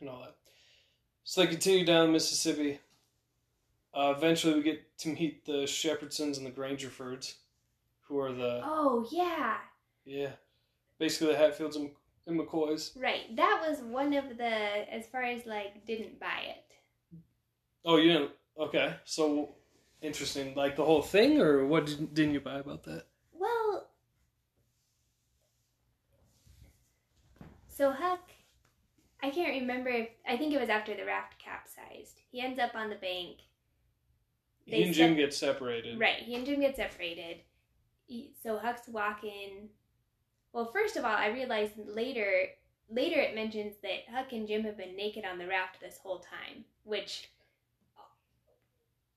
and 0.00 0.08
all 0.08 0.22
that. 0.22 0.34
So 1.24 1.42
they 1.42 1.46
continue 1.46 1.86
down 1.86 2.10
Mississippi. 2.10 2.80
Uh, 3.94 4.14
eventually, 4.16 4.54
we 4.54 4.62
get 4.62 4.98
to 4.98 5.10
meet 5.10 5.44
the 5.44 5.62
Shepherdsons 5.64 6.38
and 6.38 6.46
the 6.46 6.50
Grangerfords, 6.50 7.34
who 8.00 8.18
are 8.18 8.32
the 8.32 8.62
Oh, 8.64 9.06
yeah. 9.12 9.58
yeah, 10.04 10.30
basically 10.98 11.28
the 11.34 11.38
Hatfields 11.38 11.76
and, 11.76 11.90
and 12.26 12.40
McCoys. 12.40 12.98
Right. 13.00 13.36
That 13.36 13.62
was 13.68 13.80
one 13.80 14.12
of 14.14 14.36
the 14.38 14.44
as 14.92 15.06
far 15.06 15.22
as 15.22 15.46
like 15.46 15.86
didn't 15.86 16.18
buy 16.18 16.46
it. 16.48 16.74
Oh, 17.84 17.96
you 17.98 18.12
didn't? 18.12 18.30
Okay, 18.58 18.94
so 19.04 19.54
interesting. 20.00 20.54
Like 20.54 20.76
the 20.76 20.84
whole 20.84 21.02
thing, 21.02 21.40
or 21.40 21.66
what 21.66 21.86
didn't, 21.86 22.14
didn't 22.14 22.34
you 22.34 22.40
buy 22.40 22.58
about 22.58 22.84
that? 22.84 23.06
Well, 23.32 23.88
so 27.68 27.90
Huck, 27.92 28.30
I 29.22 29.30
can't 29.30 29.60
remember 29.60 29.90
if 29.90 30.08
I 30.28 30.36
think 30.36 30.52
it 30.52 30.60
was 30.60 30.68
after 30.68 30.94
the 30.94 31.04
raft 31.04 31.38
capsized. 31.38 32.20
He 32.30 32.40
ends 32.40 32.58
up 32.58 32.74
on 32.74 32.90
the 32.90 32.96
bank. 32.96 33.38
They 34.68 34.76
he 34.76 34.82
and 34.84 34.94
Jim 34.94 35.10
sep- 35.10 35.16
get 35.16 35.34
separated. 35.34 35.98
Right, 35.98 36.18
he 36.18 36.34
and 36.34 36.46
Jim 36.46 36.60
get 36.60 36.76
separated. 36.76 37.38
He, 38.06 38.32
so 38.42 38.58
Huck's 38.58 38.88
walking. 38.88 39.68
Well, 40.52 40.70
first 40.72 40.96
of 40.96 41.04
all, 41.04 41.16
I 41.16 41.28
realized 41.28 41.72
later. 41.86 42.30
Later, 42.90 43.20
it 43.20 43.34
mentions 43.34 43.76
that 43.82 44.12
Huck 44.12 44.32
and 44.32 44.46
Jim 44.46 44.64
have 44.64 44.76
been 44.76 44.94
naked 44.94 45.24
on 45.24 45.38
the 45.38 45.46
raft 45.46 45.80
this 45.80 45.98
whole 46.02 46.18
time, 46.18 46.64
which 46.84 47.30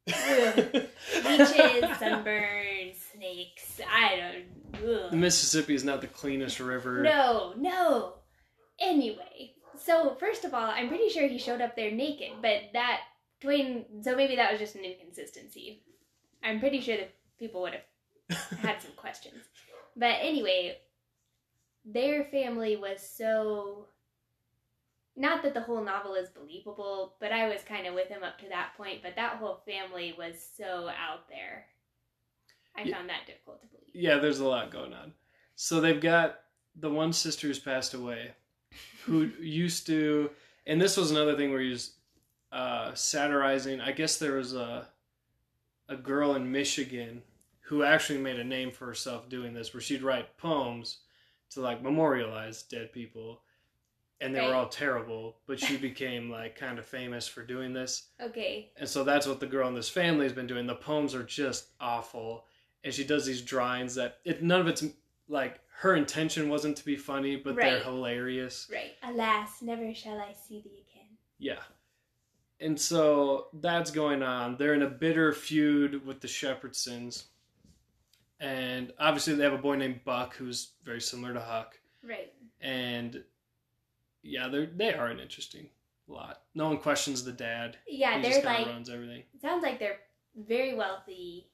leeches, 0.07 0.89
sunburns, 1.99 2.95
snakes. 3.13 3.79
I 3.91 4.43
don't. 4.81 5.11
The 5.11 5.17
Mississippi 5.17 5.73
is 5.75 5.83
not 5.83 6.01
the 6.01 6.07
cleanest 6.07 6.59
river. 6.59 7.01
No, 7.01 7.53
no. 7.57 8.13
Anyway, 8.79 9.53
so 9.79 10.15
first 10.19 10.43
of 10.43 10.53
all, 10.53 10.69
I'm 10.69 10.89
pretty 10.89 11.09
sure 11.09 11.27
he 11.27 11.37
showed 11.37 11.61
up 11.61 11.75
there 11.75 11.91
naked, 11.91 12.33
but 12.41 12.61
that 12.73 13.01
Twain. 13.41 13.85
So 14.01 14.15
maybe 14.15 14.35
that 14.35 14.51
was 14.51 14.59
just 14.59 14.75
an 14.75 14.83
inconsistency. 14.83 15.83
I'm 16.43 16.59
pretty 16.59 16.81
sure 16.81 16.97
that 16.97 17.13
people 17.37 17.61
would 17.61 17.73
have 18.29 18.37
had 18.59 18.81
some 18.81 18.91
questions. 18.95 19.35
But 19.97 20.17
anyway, 20.19 20.79
their 21.85 22.25
family 22.25 22.75
was 22.75 22.99
so. 23.01 23.85
Not 25.17 25.43
that 25.43 25.53
the 25.53 25.61
whole 25.61 25.83
novel 25.83 26.15
is 26.15 26.29
believable, 26.29 27.15
but 27.19 27.31
I 27.31 27.47
was 27.47 27.61
kind 27.63 27.87
of 27.87 27.93
with 27.93 28.09
him 28.09 28.23
up 28.23 28.37
to 28.39 28.49
that 28.49 28.73
point. 28.75 29.01
But 29.01 29.15
that 29.15 29.37
whole 29.37 29.61
family 29.65 30.13
was 30.17 30.35
so 30.57 30.89
out 30.89 31.29
there. 31.29 31.65
I 32.75 32.83
Yeah. 32.83 32.97
found 32.97 33.09
that 33.09 33.25
difficult 33.25 33.61
to 33.61 33.67
believe. 33.67 33.89
yeah, 33.93 34.17
there's 34.17 34.39
a 34.39 34.47
lot 34.47 34.71
going 34.71 34.93
on. 34.93 35.13
So 35.55 35.79
they've 35.79 36.01
got 36.01 36.41
the 36.75 36.89
one 36.89 37.13
sister 37.13 37.47
who's 37.47 37.59
passed 37.59 37.93
away, 37.93 38.33
who 39.05 39.23
used 39.39 39.85
to, 39.87 40.29
and 40.67 40.81
this 40.81 40.97
was 40.97 41.11
another 41.11 41.37
thing 41.37 41.51
where 41.51 41.61
he 41.61 41.69
was 41.69 41.93
uh, 42.51 42.93
satirizing. 42.93 43.79
I 43.79 43.91
guess 43.93 44.17
there 44.17 44.33
was 44.33 44.53
a 44.53 44.87
a 45.87 45.95
girl 45.95 46.33
in 46.35 46.51
Michigan 46.51 47.21
who 47.61 47.83
actually 47.83 48.17
made 48.19 48.39
a 48.39 48.43
name 48.43 48.71
for 48.71 48.85
herself 48.87 49.29
doing 49.29 49.53
this, 49.53 49.73
where 49.73 49.79
she'd 49.81 50.01
write 50.01 50.35
poems 50.37 50.97
to 51.51 51.61
like 51.61 51.81
memorialize 51.83 52.63
dead 52.63 52.91
people, 52.91 53.41
and 54.21 54.33
they 54.33 54.41
were 54.41 54.53
all 54.53 54.69
terrible. 54.69 55.37
But 55.47 55.59
she 55.59 55.77
became 55.77 56.29
like 56.29 56.55
kind 56.55 56.79
of 56.79 56.85
famous 56.85 57.27
for 57.27 57.43
doing 57.43 57.73
this. 57.73 58.09
Okay. 58.21 58.71
And 58.77 58.87
so 58.87 59.03
that's 59.03 59.27
what 59.27 59.39
the 59.39 59.47
girl 59.47 59.67
in 59.67 59.75
this 59.75 59.89
family 59.89 60.25
has 60.25 60.33
been 60.33 60.47
doing. 60.47 60.67
The 60.67 60.75
poems 60.75 61.13
are 61.15 61.23
just 61.23 61.67
awful, 61.79 62.45
and 62.83 62.93
she 62.93 63.03
does 63.03 63.25
these 63.25 63.41
drawings 63.41 63.95
that 63.95 64.17
it 64.25 64.43
none 64.43 64.61
of 64.61 64.67
it's 64.67 64.83
like 65.27 65.59
her 65.79 65.95
intention 65.95 66.49
wasn't 66.49 66.77
to 66.77 66.85
be 66.85 66.95
funny, 66.95 67.35
but 67.35 67.55
they're 67.55 67.83
hilarious. 67.83 68.69
Right. 68.71 68.93
Alas, 69.03 69.61
never 69.61 69.93
shall 69.93 70.19
I 70.19 70.33
see 70.33 70.61
thee 70.61 70.85
again. 70.89 71.07
Yeah. 71.37 71.59
And 72.61 72.79
so 72.79 73.47
that's 73.53 73.91
going 73.91 74.23
on. 74.23 74.55
They're 74.57 74.73
in 74.73 74.83
a 74.83 74.89
bitter 74.89 75.33
feud 75.33 76.05
with 76.05 76.21
the 76.21 76.27
Shepherdsons. 76.27 77.25
And 78.39 78.93
obviously 78.99 79.35
they 79.35 79.43
have 79.43 79.53
a 79.53 79.57
boy 79.57 79.75
named 79.75 80.01
Buck 80.05 80.35
who's 80.35 80.71
very 80.83 81.01
similar 81.01 81.33
to 81.33 81.41
Huck. 81.41 81.77
Right. 82.01 82.31
And 82.61 83.23
yeah, 84.25 84.47
they're 84.47 84.65
they 84.65 84.93
are 84.93 85.07
an 85.07 85.19
interesting 85.19 85.69
lot. 86.07 86.41
No 86.53 86.67
one 86.67 86.77
questions 86.77 87.23
the 87.23 87.31
dad. 87.31 87.77
Yeah, 87.87 88.17
he 88.17 88.21
they're 88.23 88.31
just 88.33 88.45
like 88.45 88.65
runs 88.67 88.89
everything. 88.89 89.23
sounds 89.41 89.63
like 89.63 89.79
they're 89.79 89.99
very 90.35 90.73
wealthy. 90.75 91.47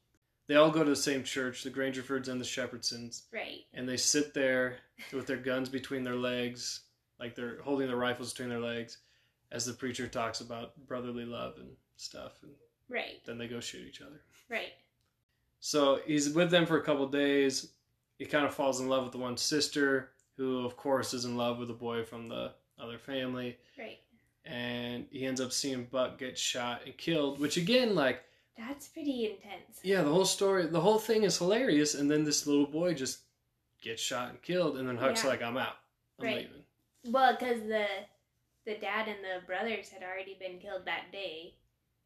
They 0.48 0.56
all 0.56 0.72
go 0.72 0.84
to 0.84 0.90
the 0.90 0.96
same 0.96 1.24
church, 1.24 1.64
the 1.64 1.70
Grangerfords 1.72 2.28
and 2.28 2.42
the 2.42 2.46
Shepherdsons, 2.46 3.24
Right. 3.32 3.60
and 3.74 3.88
they 3.88 3.96
sit 3.96 4.34
there 4.34 4.78
with 5.14 5.26
their 5.28 5.38
guns 5.38 5.70
between 5.70 6.04
their 6.04 6.16
legs, 6.16 6.82
like 7.20 7.36
they're 7.36 7.62
holding 7.62 7.88
their 7.88 7.96
rifles 7.96 8.34
between 8.34 8.50
their 8.50 8.60
legs, 8.60 8.98
as 9.52 9.66
the 9.66 9.72
preacher 9.74 10.08
talks 10.08 10.42
about 10.42 10.76
brotherly 10.88 11.24
love 11.26 11.54
and 11.58 11.70
stuff, 11.96 12.42
and 12.44 12.52
Right. 12.90 13.24
then 13.26 13.38
they 13.38 13.48
go 13.48 13.62
shoot 13.62 13.88
each 13.88 14.02
other. 14.02 14.22
Right. 14.50 14.74
So 15.62 16.02
he's 16.06 16.30
with 16.32 16.50
them 16.52 16.66
for 16.66 16.78
a 16.78 16.84
couple 16.84 17.08
days. 17.08 17.72
He 18.18 18.26
kind 18.26 18.46
of 18.46 18.54
falls 18.54 18.82
in 18.82 18.90
love 18.90 19.04
with 19.04 19.12
the 19.14 19.20
one 19.20 19.38
sister, 19.38 20.12
who 20.36 20.66
of 20.66 20.76
course 20.76 21.14
is 21.14 21.24
in 21.24 21.38
love 21.38 21.60
with 21.60 21.70
a 21.70 21.74
boy 21.76 22.04
from 22.04 22.28
the 22.28 22.54
other 22.82 22.98
family, 22.98 23.58
Right. 23.78 24.00
and 24.46 25.08
he 25.12 25.26
ends 25.26 25.40
up 25.40 25.52
seeing 25.52 25.86
Buck 25.86 26.18
get 26.18 26.38
shot 26.38 26.84
and 26.86 26.98
killed. 26.98 27.40
Which 27.40 27.58
again, 27.58 27.96
like, 27.96 28.24
That's 28.58 28.88
pretty 28.90 29.32
intense. 29.32 29.80
yeah, 29.84 30.02
the 30.02 30.10
whole 30.12 30.26
story, 30.26 30.66
the 30.68 30.82
whole 30.82 31.00
thing 31.00 31.24
is 31.24 31.38
hilarious, 31.38 31.94
and 31.96 32.10
then 32.10 32.24
this 32.24 32.46
little 32.48 32.66
boy 32.68 32.94
just 32.94 33.22
gets 33.82 34.02
shot 34.02 34.30
and 34.30 34.42
killed, 34.42 34.78
and 34.78 34.88
then 34.88 34.98
Huck's 34.98 35.24
Yeah. 35.24 35.30
like, 35.30 35.42
"I'm 35.42 35.58
out, 35.58 35.78
I'm 36.20 36.26
Right. 36.26 36.38
leaving." 36.38 36.66
Well, 37.06 37.34
because 37.34 37.62
the 37.64 37.88
the 38.64 38.76
dad 38.78 39.08
and 39.08 39.24
the 39.26 39.44
brothers 39.48 39.90
had 39.90 40.04
already 40.04 40.36
been 40.36 40.60
killed 40.60 40.86
that 40.86 41.12
day. 41.12 41.56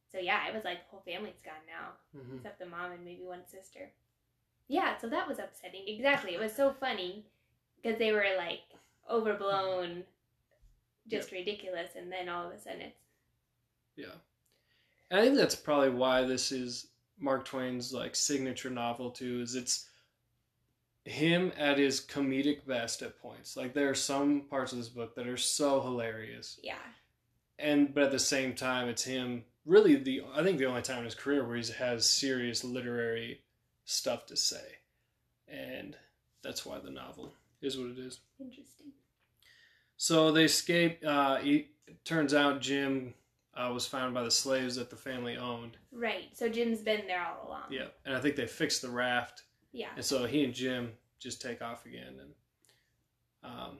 So 0.09 0.19
yeah, 0.19 0.47
it 0.47 0.53
was 0.53 0.63
like 0.63 0.85
the 0.85 0.91
whole 0.91 1.01
family's 1.01 1.41
gone 1.43 1.65
now, 1.67 1.97
Mhm. 2.15 2.37
except 2.37 2.59
the 2.59 2.65
mom 2.65 2.93
and 2.93 3.03
maybe 3.03 3.23
one 3.23 3.45
sister. 3.45 3.91
Yeah, 4.69 4.95
so 4.97 5.09
that 5.09 5.27
was 5.27 5.37
upsetting. 5.37 5.85
Exactly. 5.85 6.33
It 6.33 6.39
was 6.39 6.55
so 6.55 6.71
funny 6.71 7.25
because 7.75 7.97
they 7.99 8.13
were 8.13 8.35
like 8.37 8.61
overblown, 9.09 10.05
just 11.07 11.31
ridiculous, 11.31 11.91
and 11.95 12.11
then 12.11 12.29
all 12.29 12.47
of 12.47 12.53
a 12.53 12.59
sudden 12.59 12.81
it's 12.81 12.99
Yeah. 13.95 14.15
And 15.11 15.19
I 15.19 15.23
think 15.23 15.37
that's 15.37 15.55
probably 15.55 15.89
why 15.91 16.23
this 16.23 16.51
is 16.51 16.87
Mark 17.19 17.45
Twain's 17.45 17.93
like 17.93 18.15
signature 18.15 18.69
novel 18.69 19.11
too, 19.11 19.41
is 19.41 19.55
it's 19.55 19.87
him 21.05 21.51
at 21.57 21.77
his 21.77 22.01
comedic 22.01 22.65
best 22.65 23.01
at 23.03 23.19
points. 23.19 23.55
Like 23.55 23.73
there 23.73 23.89
are 23.89 23.95
some 23.95 24.41
parts 24.49 24.71
of 24.71 24.79
this 24.79 24.89
book 24.89 25.15
that 25.15 25.27
are 25.27 25.37
so 25.37 25.81
hilarious. 25.81 26.59
yeah, 26.63 26.75
And 27.59 27.93
but 27.93 28.03
at 28.03 28.11
the 28.11 28.19
same 28.19 28.55
time 28.55 28.89
it's 28.89 29.03
him 29.03 29.45
really 29.65 29.95
the 29.95 30.23
I 30.35 30.43
think 30.43 30.57
the 30.57 30.65
only 30.65 30.81
time 30.81 30.99
in 30.99 31.05
his 31.05 31.15
career 31.15 31.45
where 31.47 31.57
he 31.57 31.71
has 31.73 32.09
serious 32.09 32.63
literary 32.63 33.41
stuff 33.85 34.25
to 34.27 34.35
say. 34.35 34.79
And 35.47 35.95
that's 36.43 36.65
why 36.65 36.79
the 36.79 36.89
novel 36.89 37.33
is 37.61 37.77
what 37.77 37.91
it 37.91 37.99
is. 37.99 38.19
interesting. 38.39 38.87
So 39.97 40.31
they 40.31 40.43
escape. 40.45 40.99
Uh, 41.05 41.37
he, 41.37 41.69
it 41.87 42.03
turns 42.05 42.33
out 42.33 42.61
Jim 42.61 43.13
uh, 43.55 43.71
was 43.73 43.85
found 43.87 44.13
by 44.13 44.23
the 44.23 44.31
slaves 44.31 44.75
that 44.75 44.89
the 44.89 44.95
family 44.95 45.37
owned. 45.37 45.77
Right. 45.91 46.29
So 46.33 46.49
Jim's 46.49 46.79
been 46.81 47.07
there 47.07 47.21
all 47.25 47.47
along. 47.47 47.63
Yeah, 47.69 47.87
and 48.05 48.15
I 48.15 48.19
think 48.19 48.35
they 48.35 48.47
fixed 48.47 48.81
the 48.81 48.89
raft, 48.89 49.43
Yeah. 49.71 49.87
and 49.95 50.03
so 50.03 50.25
he 50.25 50.43
and 50.43 50.53
Jim 50.53 50.91
just 51.19 51.41
take 51.41 51.61
off 51.61 51.85
again, 51.85 52.15
and 52.19 52.33
um, 53.43 53.77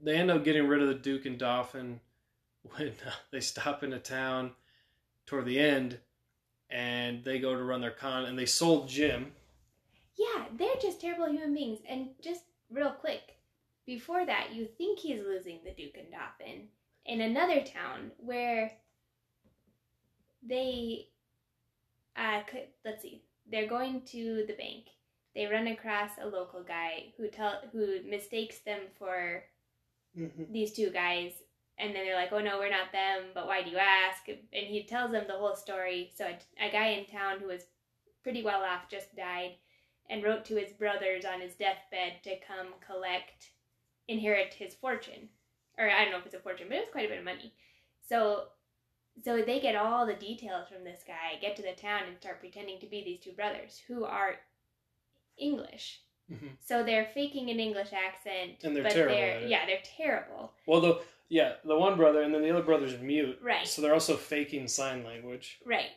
they 0.00 0.16
end 0.16 0.30
up 0.30 0.42
getting 0.44 0.66
rid 0.66 0.82
of 0.82 0.88
the 0.88 0.94
Duke 0.94 1.26
and 1.26 1.38
Dauphin 1.38 2.00
when 2.76 2.88
uh, 3.06 3.10
they 3.30 3.40
stop 3.40 3.82
in 3.84 3.92
a 3.92 3.98
town 4.00 4.52
toward 5.26 5.44
the 5.46 5.60
end, 5.60 5.98
and 6.68 7.22
they 7.24 7.38
go 7.38 7.54
to 7.54 7.62
run 7.62 7.80
their 7.80 7.90
con, 7.92 8.24
and 8.24 8.36
they 8.38 8.46
sold 8.46 8.88
Jim. 8.88 9.32
Yeah, 10.16 10.44
they're 10.56 10.68
just 10.82 11.00
terrible 11.00 11.26
human 11.30 11.54
beings. 11.54 11.78
And 11.88 12.08
just 12.20 12.42
real 12.70 12.90
quick, 12.90 13.36
before 13.90 14.24
that, 14.24 14.54
you 14.54 14.68
think 14.78 15.00
he's 15.00 15.20
losing 15.20 15.58
the 15.64 15.72
Duke 15.72 15.96
and 15.98 16.12
Dauphin 16.12 16.68
in 17.06 17.22
another 17.22 17.60
town 17.60 18.12
where 18.18 18.70
they, 20.46 21.08
uh, 22.16 22.42
could, 22.48 22.68
let's 22.84 23.02
see, 23.02 23.24
they're 23.50 23.66
going 23.66 24.02
to 24.12 24.44
the 24.46 24.52
bank. 24.52 24.84
They 25.34 25.46
run 25.46 25.66
across 25.66 26.12
a 26.22 26.28
local 26.28 26.62
guy 26.62 27.06
who 27.16 27.26
tell 27.26 27.62
who 27.72 27.96
mistakes 28.08 28.58
them 28.60 28.78
for 28.96 29.42
these 30.52 30.72
two 30.72 30.90
guys. 30.90 31.32
And 31.76 31.92
then 31.92 32.04
they're 32.04 32.14
like 32.14 32.32
oh 32.32 32.40
no 32.40 32.58
we're 32.58 32.70
not 32.70 32.92
them 32.92 33.30
but 33.34 33.48
why 33.48 33.62
do 33.62 33.70
you 33.70 33.78
ask? 33.78 34.28
And 34.28 34.66
he 34.66 34.84
tells 34.84 35.10
them 35.10 35.24
the 35.26 35.36
whole 35.36 35.56
story. 35.56 36.12
So 36.16 36.26
a, 36.26 36.66
a 36.66 36.70
guy 36.70 36.88
in 36.90 37.06
town 37.06 37.40
who 37.40 37.48
was 37.48 37.62
pretty 38.22 38.44
well 38.44 38.62
off 38.62 38.88
just 38.88 39.16
died 39.16 39.54
and 40.08 40.22
wrote 40.22 40.44
to 40.44 40.56
his 40.56 40.72
brothers 40.72 41.24
on 41.24 41.40
his 41.40 41.54
deathbed 41.54 42.22
to 42.24 42.38
come 42.46 42.68
collect 42.86 43.50
inherit 44.10 44.52
his 44.54 44.74
fortune 44.74 45.28
or 45.78 45.88
i 45.90 46.02
don't 46.02 46.12
know 46.12 46.18
if 46.18 46.26
it's 46.26 46.34
a 46.34 46.38
fortune 46.40 46.66
but 46.68 46.76
it 46.76 46.80
was 46.80 46.92
quite 46.92 47.06
a 47.06 47.08
bit 47.08 47.18
of 47.18 47.24
money 47.24 47.52
so 48.06 48.44
so 49.24 49.42
they 49.42 49.60
get 49.60 49.76
all 49.76 50.06
the 50.06 50.14
details 50.14 50.68
from 50.68 50.84
this 50.84 51.02
guy 51.06 51.38
get 51.40 51.56
to 51.56 51.62
the 51.62 51.72
town 51.72 52.02
and 52.08 52.16
start 52.18 52.40
pretending 52.40 52.78
to 52.80 52.86
be 52.86 53.02
these 53.04 53.20
two 53.20 53.32
brothers 53.32 53.80
who 53.88 54.04
are 54.04 54.36
english 55.38 56.00
Mhm. 56.30 56.50
so 56.60 56.84
they're 56.84 57.06
faking 57.12 57.50
an 57.50 57.58
English 57.58 57.92
accent, 57.92 58.62
And 58.62 58.76
they're 58.76 58.84
but 58.84 58.92
terrible 58.92 59.14
they're 59.16 59.48
yeah, 59.48 59.66
they're 59.66 59.82
terrible. 59.82 60.52
Well, 60.64 60.80
the 60.80 61.02
yeah, 61.28 61.54
the 61.64 61.76
one 61.76 61.96
brother, 61.96 62.22
and 62.22 62.32
then 62.32 62.42
the 62.42 62.50
other 62.50 62.62
brother's 62.62 62.96
mute, 63.00 63.36
Right. 63.42 63.66
So 63.66 63.82
they're 63.82 63.94
also 63.94 64.16
faking 64.16 64.68
sign 64.68 65.02
language. 65.02 65.58
Right. 65.64 65.90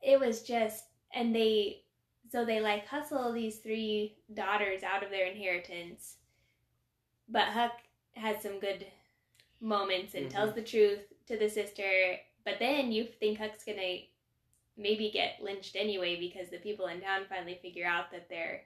It 0.00 0.18
was 0.18 0.42
just 0.42 0.86
and 1.12 1.34
they 1.34 1.82
so 2.30 2.46
they 2.46 2.60
like 2.60 2.86
hustle 2.86 3.30
these 3.30 3.58
three 3.58 4.16
daughters 4.32 4.82
out 4.82 5.02
of 5.02 5.10
their 5.10 5.26
inheritance. 5.26 6.16
But 7.28 7.48
Huck 7.48 7.72
has 8.14 8.42
some 8.42 8.58
good 8.58 8.86
moments 9.60 10.14
and 10.14 10.26
Mhm. 10.26 10.30
tells 10.30 10.54
the 10.54 10.62
truth 10.62 11.00
to 11.26 11.36
the 11.36 11.48
sister, 11.48 12.18
but 12.44 12.58
then 12.58 12.90
you 12.92 13.04
think 13.04 13.38
Huck's 13.38 13.64
going 13.64 13.78
to 13.78 14.02
maybe 14.76 15.10
get 15.10 15.42
lynched 15.42 15.74
anyway 15.76 16.16
because 16.16 16.48
the 16.50 16.58
people 16.58 16.86
in 16.86 17.00
town 17.00 17.26
finally 17.28 17.56
figure 17.56 17.84
out 17.86 18.10
that 18.12 18.28
they're 18.28 18.64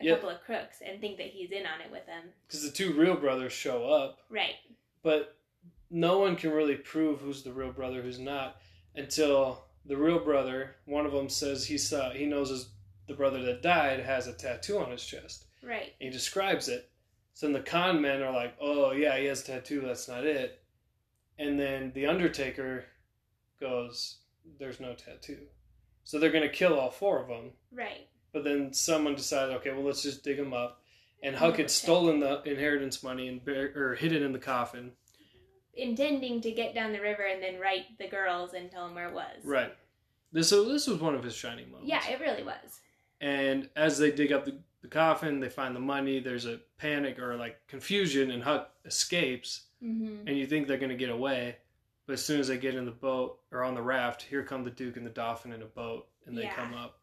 a 0.00 0.04
Yeah. 0.04 0.14
couple 0.14 0.30
of 0.30 0.40
crooks 0.40 0.80
and 0.80 1.00
think 1.00 1.18
that 1.18 1.28
he's 1.28 1.52
in 1.52 1.66
on 1.66 1.80
it 1.80 1.90
with 1.90 2.06
them. 2.06 2.32
because 2.46 2.62
the 2.62 2.70
two 2.76 2.92
real 2.92 3.14
brothers 3.16 3.52
show 3.52 3.88
up, 3.88 4.20
Right. 4.28 4.56
but 5.02 5.36
no 5.90 6.18
one 6.18 6.36
can 6.36 6.50
really 6.50 6.76
prove 6.76 7.20
who's 7.20 7.42
the 7.44 7.52
real 7.52 7.70
brother, 7.72 8.02
who's 8.02 8.18
not, 8.18 8.60
until 8.94 9.68
the 9.84 9.96
real 9.96 10.18
brother, 10.18 10.76
one 10.86 11.04
of 11.06 11.12
them 11.12 11.28
says 11.28 11.66
he 11.66 11.76
saw, 11.78 12.10
he 12.10 12.26
knows 12.26 12.48
his 12.50 12.70
the 13.06 13.14
brother 13.14 13.42
that 13.42 13.60
died 13.60 14.00
has 14.00 14.26
a 14.26 14.32
tattoo 14.32 14.78
on 14.78 14.90
his 14.90 15.04
chest. 15.06 15.44
Right. 15.62 15.94
And 16.00 16.08
he 16.08 16.10
describes 16.10 16.68
it. 16.70 16.90
So 17.34 17.46
then 17.46 17.52
the 17.52 17.60
con 17.60 18.00
men 18.00 18.22
are 18.22 18.32
like, 18.32 18.54
"Oh 18.60 18.92
yeah, 18.92 19.18
he 19.18 19.26
has 19.26 19.42
a 19.42 19.46
tattoo. 19.46 19.80
That's 19.80 20.08
not 20.08 20.24
it." 20.24 20.62
And 21.38 21.58
then 21.58 21.92
the 21.94 22.06
Undertaker 22.06 22.84
goes, 23.60 24.18
"There's 24.58 24.80
no 24.80 24.94
tattoo." 24.94 25.48
So 26.04 26.18
they're 26.18 26.30
gonna 26.30 26.48
kill 26.48 26.78
all 26.78 26.90
four 26.90 27.20
of 27.20 27.28
them. 27.28 27.52
Right. 27.72 28.08
But 28.32 28.44
then 28.44 28.72
someone 28.72 29.14
decides, 29.14 29.52
okay, 29.52 29.72
well, 29.72 29.84
let's 29.84 30.02
just 30.02 30.24
dig 30.24 30.36
them 30.36 30.52
up. 30.52 30.82
And 31.22 31.36
Huck 31.36 31.56
had 31.56 31.70
stolen 31.70 32.20
the 32.20 32.42
inheritance 32.42 33.02
money 33.02 33.28
and 33.28 33.42
bur- 33.44 33.72
or 33.74 33.94
hid 33.94 34.12
it 34.12 34.22
in 34.22 34.32
the 34.32 34.38
coffin. 34.38 34.92
intending 35.76 36.40
to 36.40 36.52
get 36.52 36.74
down 36.74 36.92
the 36.92 37.00
river 37.00 37.24
and 37.24 37.42
then 37.42 37.58
write 37.58 37.98
the 37.98 38.06
girls 38.06 38.54
and 38.54 38.70
tell 38.70 38.86
them 38.86 38.94
where 38.94 39.08
it 39.08 39.14
was. 39.14 39.44
Right. 39.44 39.74
This 40.30 40.48
so 40.48 40.68
this 40.68 40.86
was 40.86 41.00
one 41.00 41.14
of 41.14 41.24
his 41.24 41.34
shining 41.34 41.70
moments. 41.70 41.88
Yeah, 41.88 42.06
it 42.08 42.20
really 42.20 42.42
was. 42.42 42.80
And 43.20 43.68
as 43.74 43.98
they 43.98 44.12
dig 44.12 44.30
up 44.32 44.44
the, 44.44 44.58
the 44.84 44.90
coffin, 44.90 45.40
they 45.40 45.48
find 45.48 45.74
the 45.74 45.80
money. 45.80 46.20
There's 46.20 46.44
a 46.44 46.60
panic 46.76 47.18
or 47.18 47.36
like 47.36 47.66
confusion, 47.68 48.30
and 48.30 48.42
Huck 48.42 48.70
escapes. 48.84 49.62
Mm-hmm. 49.82 50.28
And 50.28 50.36
you 50.36 50.46
think 50.46 50.68
they're 50.68 50.76
gonna 50.76 50.94
get 50.94 51.08
away, 51.08 51.56
but 52.06 52.12
as 52.12 52.22
soon 52.24 52.38
as 52.38 52.48
they 52.48 52.58
get 52.58 52.74
in 52.74 52.84
the 52.84 52.90
boat 52.90 53.40
or 53.50 53.64
on 53.64 53.74
the 53.74 53.80
raft, 53.80 54.20
here 54.20 54.42
come 54.44 54.62
the 54.62 54.70
Duke 54.70 54.98
and 54.98 55.06
the 55.06 55.10
Dauphin 55.10 55.52
in 55.54 55.62
a 55.62 55.66
boat, 55.66 56.06
and 56.26 56.36
they 56.36 56.42
Yeah. 56.42 56.54
come 56.54 56.74
up, 56.74 57.00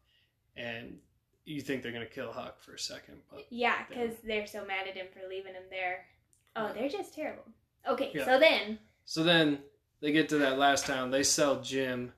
and 0.56 1.00
you 1.44 1.60
think 1.60 1.82
they're 1.82 1.90
gonna 1.90 2.06
kill 2.06 2.30
Huck 2.32 2.60
for 2.62 2.74
a 2.74 2.78
second, 2.78 3.20
but 3.28 3.46
Yeah, 3.50 3.84
because 3.88 4.16
they're 4.22 4.46
so 4.46 4.64
mad 4.64 4.86
at 4.86 4.94
him 4.94 5.08
for 5.12 5.28
leaving 5.28 5.54
him 5.54 5.64
there. 5.68 6.06
Oh, 6.54 6.72
they're 6.72 6.88
just 6.88 7.12
terrible. 7.14 7.44
Okay, 7.88 8.12
Yeah. 8.14 8.24
so 8.26 8.38
then 8.38 8.78
So 9.04 9.24
then 9.24 9.64
they 10.00 10.12
get 10.12 10.28
to 10.28 10.38
that 10.38 10.56
last 10.56 10.86
town. 10.86 11.10
They 11.10 11.24
sell 11.24 11.60
Jim 11.62 12.12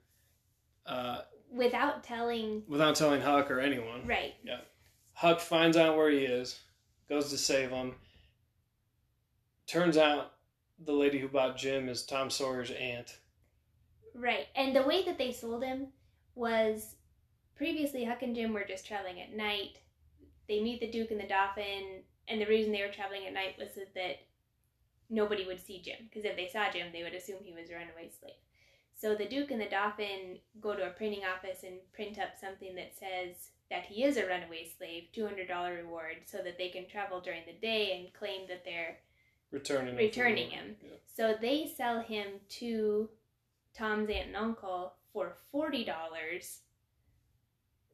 uh, 0.84 1.22
without 1.50 2.04
telling, 2.04 2.62
without 2.68 2.96
telling 2.96 3.22
Huck 3.22 3.50
or 3.50 3.60
anyone. 3.60 4.06
right? 4.06 4.34
Huck 5.14 5.40
finds 5.40 5.76
out 5.76 5.96
where 5.96 6.10
he 6.10 6.18
is, 6.18 6.60
goes 7.08 7.30
to 7.30 7.38
save 7.38 7.70
him. 7.70 7.94
Turns 9.66 9.96
out 9.96 10.32
the 10.84 10.92
lady 10.92 11.18
who 11.18 11.28
bought 11.28 11.56
Jim 11.56 11.88
is 11.88 12.04
Tom 12.04 12.30
Sawyer's 12.30 12.72
aunt. 12.72 13.18
Right. 14.14 14.46
And 14.54 14.74
the 14.74 14.82
way 14.82 15.04
that 15.04 15.18
they 15.18 15.32
sold 15.32 15.64
him 15.64 15.88
was 16.34 16.96
previously 17.56 18.04
Huck 18.04 18.22
and 18.22 18.34
Jim 18.34 18.52
were 18.52 18.64
just 18.64 18.86
traveling 18.86 19.20
at 19.20 19.36
night. 19.36 19.78
They 20.48 20.60
meet 20.60 20.80
the 20.80 20.90
Duke 20.90 21.10
and 21.10 21.20
the 21.20 21.26
Dauphin, 21.26 22.02
and 22.28 22.40
the 22.40 22.46
reason 22.46 22.72
they 22.72 22.82
were 22.82 22.92
traveling 22.92 23.26
at 23.26 23.32
night 23.32 23.56
was 23.58 23.68
that 23.94 24.16
nobody 25.08 25.46
would 25.46 25.64
see 25.64 25.80
Jim, 25.80 26.08
because 26.08 26.24
if 26.24 26.36
they 26.36 26.48
saw 26.48 26.70
Jim, 26.70 26.88
they 26.92 27.02
would 27.02 27.14
assume 27.14 27.38
he 27.42 27.54
was 27.54 27.70
a 27.70 27.74
runaway 27.74 28.10
slave. 28.10 28.34
So 28.96 29.14
the 29.14 29.26
Duke 29.26 29.50
and 29.50 29.60
the 29.60 29.68
Dauphin 29.68 30.38
go 30.60 30.74
to 30.74 30.86
a 30.86 30.90
printing 30.90 31.22
office 31.24 31.62
and 31.62 31.74
print 31.92 32.18
up 32.18 32.30
something 32.40 32.74
that 32.76 32.94
says 32.98 33.50
that 33.70 33.84
he 33.84 34.04
is 34.04 34.16
a 34.16 34.26
runaway 34.26 34.70
slave, 34.76 35.04
$200 35.14 35.76
reward, 35.76 36.16
so 36.26 36.38
that 36.38 36.58
they 36.58 36.68
can 36.68 36.86
travel 36.88 37.20
during 37.20 37.42
the 37.46 37.52
day 37.60 37.98
and 37.98 38.12
claim 38.14 38.46
that 38.48 38.64
they're 38.64 38.98
Returning 39.50 39.90
him. 39.92 39.96
Returning 39.96 40.50
him. 40.50 40.76
Yeah. 40.82 40.90
so 41.14 41.36
they 41.40 41.72
sell 41.76 42.00
him 42.00 42.26
to 42.60 43.08
Tom's 43.76 44.08
aunt 44.10 44.28
and 44.28 44.36
uncle 44.36 44.94
for 45.12 45.34
forty 45.52 45.84
dollars, 45.84 46.60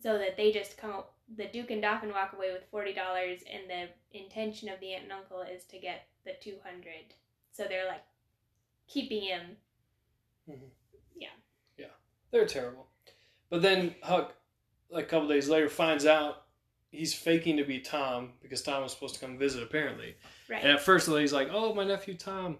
so 0.02 0.16
that 0.16 0.36
they 0.38 0.52
just 0.52 0.78
come. 0.78 0.90
up- 0.90 1.14
The 1.36 1.46
Duke 1.48 1.70
and 1.70 1.82
Dauphin 1.82 2.12
walk 2.12 2.32
away 2.32 2.50
with 2.52 2.64
forty 2.70 2.94
dollars, 2.94 3.40
and 3.50 3.68
the 3.68 3.88
intention 4.18 4.70
of 4.70 4.80
the 4.80 4.94
aunt 4.94 5.04
and 5.04 5.12
uncle 5.12 5.42
is 5.42 5.64
to 5.64 5.78
get 5.78 6.06
the 6.24 6.32
two 6.40 6.56
hundred. 6.64 7.12
So 7.52 7.64
they're 7.68 7.86
like 7.86 8.04
keeping 8.88 9.22
him. 9.22 9.56
Mm-hmm. 10.50 10.64
They're 12.30 12.46
terrible. 12.46 12.86
But 13.48 13.62
then 13.62 13.94
Huck, 14.02 14.34
like 14.90 15.04
a 15.04 15.08
couple 15.08 15.28
days 15.28 15.48
later, 15.48 15.68
finds 15.68 16.06
out 16.06 16.42
he's 16.90 17.14
faking 17.14 17.56
to 17.56 17.64
be 17.64 17.80
Tom 17.80 18.32
because 18.42 18.62
Tom 18.62 18.82
was 18.82 18.92
supposed 18.92 19.14
to 19.14 19.20
come 19.20 19.38
visit 19.38 19.62
apparently. 19.62 20.16
Right. 20.48 20.62
And 20.62 20.72
at 20.72 20.80
first, 20.82 21.06
the 21.06 21.12
lady's 21.12 21.32
like, 21.32 21.48
"Oh, 21.52 21.74
my 21.74 21.84
nephew 21.84 22.14
Tom," 22.14 22.58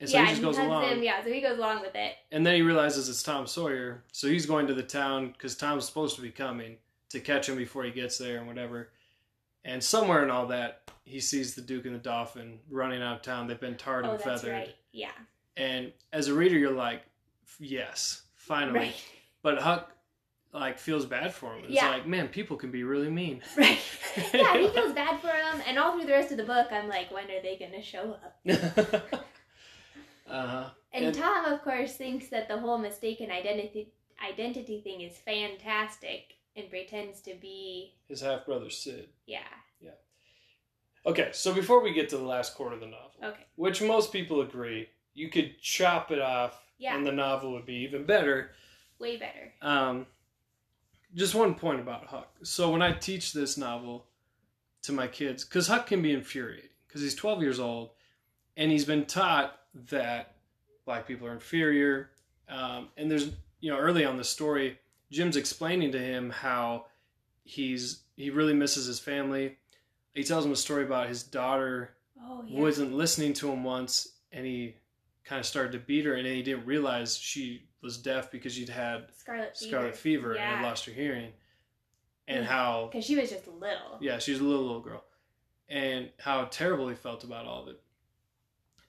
and 0.00 0.08
so 0.08 0.16
yeah, 0.18 0.24
he 0.26 0.30
just 0.32 0.42
goes 0.42 0.58
along. 0.58 0.84
him. 0.84 1.02
Yeah, 1.02 1.22
so 1.22 1.30
he 1.32 1.40
goes 1.40 1.58
along 1.58 1.80
with 1.82 1.94
it. 1.94 2.14
And 2.32 2.44
then 2.46 2.54
he 2.54 2.62
realizes 2.62 3.08
it's 3.08 3.22
Tom 3.22 3.46
Sawyer, 3.46 4.02
so 4.12 4.28
he's 4.28 4.46
going 4.46 4.66
to 4.68 4.74
the 4.74 4.82
town 4.82 5.32
because 5.32 5.56
Tom's 5.56 5.84
supposed 5.86 6.16
to 6.16 6.22
be 6.22 6.30
coming 6.30 6.76
to 7.10 7.20
catch 7.20 7.48
him 7.48 7.56
before 7.56 7.84
he 7.84 7.90
gets 7.90 8.16
there 8.18 8.38
and 8.38 8.46
whatever. 8.46 8.90
And 9.64 9.82
somewhere 9.84 10.22
in 10.22 10.30
all 10.30 10.46
that, 10.46 10.90
he 11.04 11.20
sees 11.20 11.54
the 11.54 11.60
Duke 11.60 11.84
and 11.84 11.94
the 11.94 11.98
Dauphin 11.98 12.60
running 12.70 13.02
out 13.02 13.16
of 13.16 13.22
town. 13.22 13.46
They've 13.46 13.60
been 13.60 13.76
tarred 13.76 14.06
Oh, 14.06 14.10
and 14.12 14.18
that's 14.18 14.24
feathered. 14.42 14.52
right. 14.52 14.74
Yeah. 14.92 15.10
And 15.56 15.92
as 16.14 16.28
a 16.28 16.34
reader, 16.34 16.56
you're 16.56 16.70
like, 16.72 17.02
yes, 17.58 18.22
finally. 18.50 18.78
Right. 18.80 19.04
But 19.42 19.58
Huck 19.58 19.92
like 20.52 20.78
feels 20.78 21.06
bad 21.06 21.32
for 21.32 21.54
him. 21.54 21.62
It's 21.64 21.72
Yeah. 21.74 21.90
like, 21.90 22.06
man, 22.06 22.26
people 22.28 22.56
can 22.56 22.70
be 22.72 22.82
really 22.82 23.08
mean. 23.10 23.40
Right. 23.56 23.78
yeah, 24.34 24.56
he 24.58 24.68
feels 24.76 24.92
bad 24.92 25.20
for 25.20 25.28
him, 25.28 25.62
and 25.68 25.78
all 25.78 25.92
through 25.96 26.06
the 26.06 26.12
rest 26.12 26.32
of 26.32 26.36
the 26.38 26.42
book, 26.54 26.66
I'm 26.72 26.88
like, 26.88 27.12
when 27.12 27.24
are 27.30 27.40
they 27.40 27.56
gonna 27.56 27.80
show 27.82 28.16
up? 28.24 28.34
uh-huh. 30.28 30.70
And, 30.92 31.04
And- 31.06 31.14
Tom, 31.14 31.44
of 31.46 31.62
course, 31.62 31.94
thinks 31.96 32.28
that 32.30 32.48
the 32.48 32.58
whole 32.58 32.78
mistaken 32.78 33.30
identity 33.30 33.92
identity 34.22 34.80
thing 34.82 35.00
is 35.00 35.16
fantastic, 35.18 36.34
and 36.56 36.68
pretends 36.68 37.20
to 37.22 37.34
be, 37.40 37.94
His 38.08 38.20
half 38.20 38.44
brother 38.44 38.68
Sid. 38.68 39.08
yeah, 39.26 39.38
Yeah. 39.80 39.92
Okay, 41.06 41.30
so 41.32 41.54
before 41.54 41.80
we 41.82 41.94
get 41.94 42.10
to 42.10 42.18
the 42.18 42.24
last 42.24 42.54
quarter 42.54 42.74
of 42.74 42.80
the 42.80 42.86
novel, 42.86 43.12
okay, 43.24 43.46
which 43.56 43.80
most 43.80 44.12
people 44.12 44.42
agree, 44.42 44.88
you 45.14 45.30
could 45.30 45.58
chop 45.62 46.10
it 46.10 46.20
off 46.20 46.60
Yeah. 46.80 46.96
and 46.96 47.06
the 47.06 47.12
novel 47.12 47.52
would 47.52 47.66
be 47.66 47.74
even 47.84 48.04
better. 48.04 48.50
way 48.98 49.16
better. 49.16 49.52
Um, 49.62 50.06
just 51.14 51.34
one 51.34 51.54
point 51.54 51.80
about 51.80 52.06
Huck. 52.06 52.28
So 52.42 52.70
when 52.70 52.82
I 52.82 52.92
teach 52.92 53.32
this 53.32 53.56
novel 53.56 54.06
to 54.82 54.92
my 54.92 55.06
kids, 55.06 55.44
because 55.44 55.68
Huck 55.68 55.86
can 55.86 56.00
be 56.02 56.12
infuriating, 56.12 56.70
because 56.88 57.02
he's 57.02 57.14
12 57.14 57.42
years 57.42 57.60
old, 57.60 57.90
and 58.56 58.70
he's 58.72 58.84
been 58.84 59.04
taught 59.06 59.58
that 59.90 60.34
black 60.86 61.06
people 61.06 61.26
are 61.26 61.32
inferior. 61.32 62.10
Um, 62.48 62.88
and 62.96 63.10
there's, 63.10 63.30
you 63.60 63.70
know, 63.70 63.78
early 63.78 64.04
on 64.04 64.16
the 64.16 64.24
story, 64.24 64.78
Jim's 65.10 65.36
explaining 65.36 65.92
to 65.92 65.98
him 65.98 66.30
how 66.30 66.86
he's 67.44 68.00
he 68.16 68.30
really 68.30 68.54
misses 68.54 68.86
his 68.86 68.98
family. 69.00 69.56
He 70.14 70.24
tells 70.24 70.44
him 70.44 70.52
a 70.52 70.56
story 70.56 70.84
about 70.84 71.08
his 71.08 71.22
daughter 71.22 71.90
Oh 72.22 72.44
yeah. 72.46 72.60
wasn't 72.60 72.92
listening 72.92 73.32
to 73.34 73.50
him 73.50 73.64
once, 73.64 74.08
and 74.32 74.44
he 74.46 74.76
kind 75.24 75.38
of 75.40 75.46
started 75.46 75.72
to 75.72 75.78
beat 75.78 76.04
her, 76.04 76.14
and 76.14 76.26
then 76.26 76.34
he 76.34 76.42
didn't 76.42 76.66
realize 76.66 77.16
she 77.16 77.64
was 77.82 77.96
deaf 77.98 78.30
because 78.30 78.52
she'd 78.54 78.68
had 78.68 79.06
Scarlet 79.16 79.56
Fever. 79.56 79.68
scarlet 79.68 79.96
fever 79.96 80.32
and 80.32 80.40
had 80.56 80.62
lost 80.62 80.84
her 80.86 80.92
hearing, 80.92 81.32
and 82.28 82.44
how 82.44 82.88
Because 82.92 83.04
she 83.06 83.16
was 83.16 83.30
just 83.30 83.46
little. 83.48 83.98
yeah, 84.00 84.18
she 84.18 84.32
was 84.32 84.40
a 84.40 84.44
little 84.44 84.64
little 84.64 84.80
girl, 84.82 85.04
and 85.68 86.10
how 86.18 86.44
terrible 86.46 86.88
he 86.88 86.94
felt 86.94 87.24
about 87.24 87.46
all 87.46 87.62
of 87.62 87.68
it. 87.68 87.80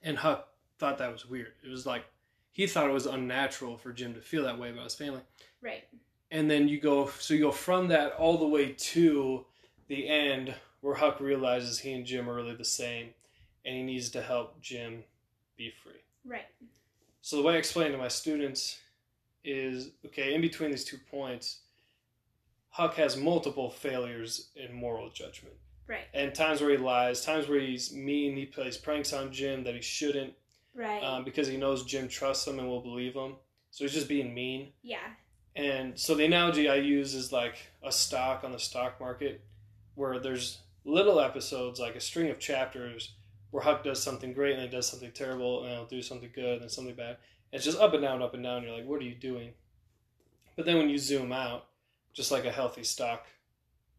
And 0.02 0.16
Huck 0.18 0.48
thought 0.78 0.98
that 0.98 1.12
was 1.12 1.26
weird. 1.26 1.52
It 1.64 1.68
was 1.70 1.86
like 1.86 2.04
he 2.50 2.66
thought 2.66 2.88
it 2.90 2.92
was 2.92 3.06
unnatural 3.06 3.76
for 3.78 3.92
Jim 3.92 4.14
to 4.14 4.20
feel 4.20 4.42
that 4.44 4.58
way 4.58 4.70
about 4.70 4.84
his 4.84 4.94
family. 4.94 5.22
Right. 5.62 5.84
And 6.30 6.50
then 6.50 6.66
you 6.68 6.80
go, 6.80 7.08
so 7.18 7.34
you 7.34 7.40
go 7.40 7.52
from 7.52 7.88
that 7.88 8.12
all 8.14 8.36
the 8.38 8.46
way 8.48 8.72
to 8.72 9.46
the 9.88 10.08
end 10.08 10.54
where 10.80 10.94
Huck 10.94 11.20
realizes 11.20 11.78
he 11.78 11.92
and 11.92 12.04
Jim 12.04 12.28
are 12.28 12.34
really 12.34 12.54
the 12.56 12.64
same, 12.64 13.10
and 13.64 13.76
he 13.76 13.82
needs 13.82 14.10
to 14.10 14.22
help 14.22 14.60
Jim 14.60 15.04
be 15.56 15.70
free. 15.82 15.92
Right. 16.24 16.46
So 17.20 17.36
the 17.36 17.42
way 17.42 17.54
I 17.54 17.58
explain 17.58 17.92
to 17.92 17.98
my 17.98 18.08
students 18.08 18.78
is 19.44 19.90
okay, 20.06 20.34
in 20.34 20.40
between 20.40 20.70
these 20.70 20.84
two 20.84 20.98
points, 21.10 21.58
Huck 22.70 22.94
has 22.94 23.16
multiple 23.16 23.70
failures 23.70 24.48
in 24.56 24.72
moral 24.74 25.10
judgment. 25.10 25.54
Right. 25.86 26.04
And 26.14 26.34
times 26.34 26.60
where 26.60 26.70
he 26.70 26.76
lies, 26.78 27.24
times 27.24 27.48
where 27.48 27.60
he's 27.60 27.92
mean, 27.92 28.36
he 28.36 28.46
plays 28.46 28.76
pranks 28.76 29.12
on 29.12 29.32
Jim 29.32 29.64
that 29.64 29.74
he 29.74 29.82
shouldn't, 29.82 30.32
Right. 30.74 31.02
um, 31.02 31.24
because 31.24 31.48
he 31.48 31.56
knows 31.58 31.84
Jim 31.84 32.08
trusts 32.08 32.46
him 32.46 32.58
and 32.58 32.68
will 32.68 32.80
believe 32.80 33.14
him. 33.14 33.34
So 33.70 33.84
he's 33.84 33.92
just 33.92 34.08
being 34.08 34.32
mean. 34.34 34.72
yeah. 34.82 34.98
And 35.54 35.98
so 36.00 36.14
the 36.14 36.24
analogy 36.24 36.70
I 36.70 36.76
use 36.76 37.12
is 37.14 37.30
like 37.30 37.56
a 37.82 37.92
stock 37.92 38.42
on 38.42 38.52
the 38.52 38.58
stock 38.58 38.98
market, 38.98 39.42
where 39.96 40.18
there's 40.18 40.60
little 40.86 41.20
episodes, 41.20 41.78
like 41.78 41.94
a 41.94 42.00
string 42.00 42.30
of 42.30 42.38
chapters, 42.38 43.12
where 43.52 43.62
Huck 43.62 43.84
does 43.84 44.02
something 44.02 44.32
great 44.32 44.54
and 44.54 44.62
then 44.62 44.70
does 44.70 44.88
something 44.88 45.12
terrible, 45.12 45.62
and 45.62 45.72
he'll 45.72 45.86
do 45.86 46.02
something 46.02 46.30
good 46.34 46.54
and 46.54 46.62
then 46.62 46.68
something 46.68 46.94
bad. 46.96 47.18
It's 47.52 47.64
just 47.64 47.78
up 47.78 47.92
and 47.94 48.02
down, 48.02 48.20
up 48.22 48.34
and 48.34 48.42
down. 48.42 48.62
You're 48.64 48.74
like, 48.76 48.86
what 48.86 49.00
are 49.00 49.04
you 49.04 49.14
doing? 49.14 49.50
But 50.56 50.66
then 50.66 50.78
when 50.78 50.88
you 50.88 50.98
zoom 50.98 51.32
out, 51.32 51.66
just 52.12 52.32
like 52.32 52.44
a 52.44 52.50
healthy 52.50 52.82
stock, 52.82 53.26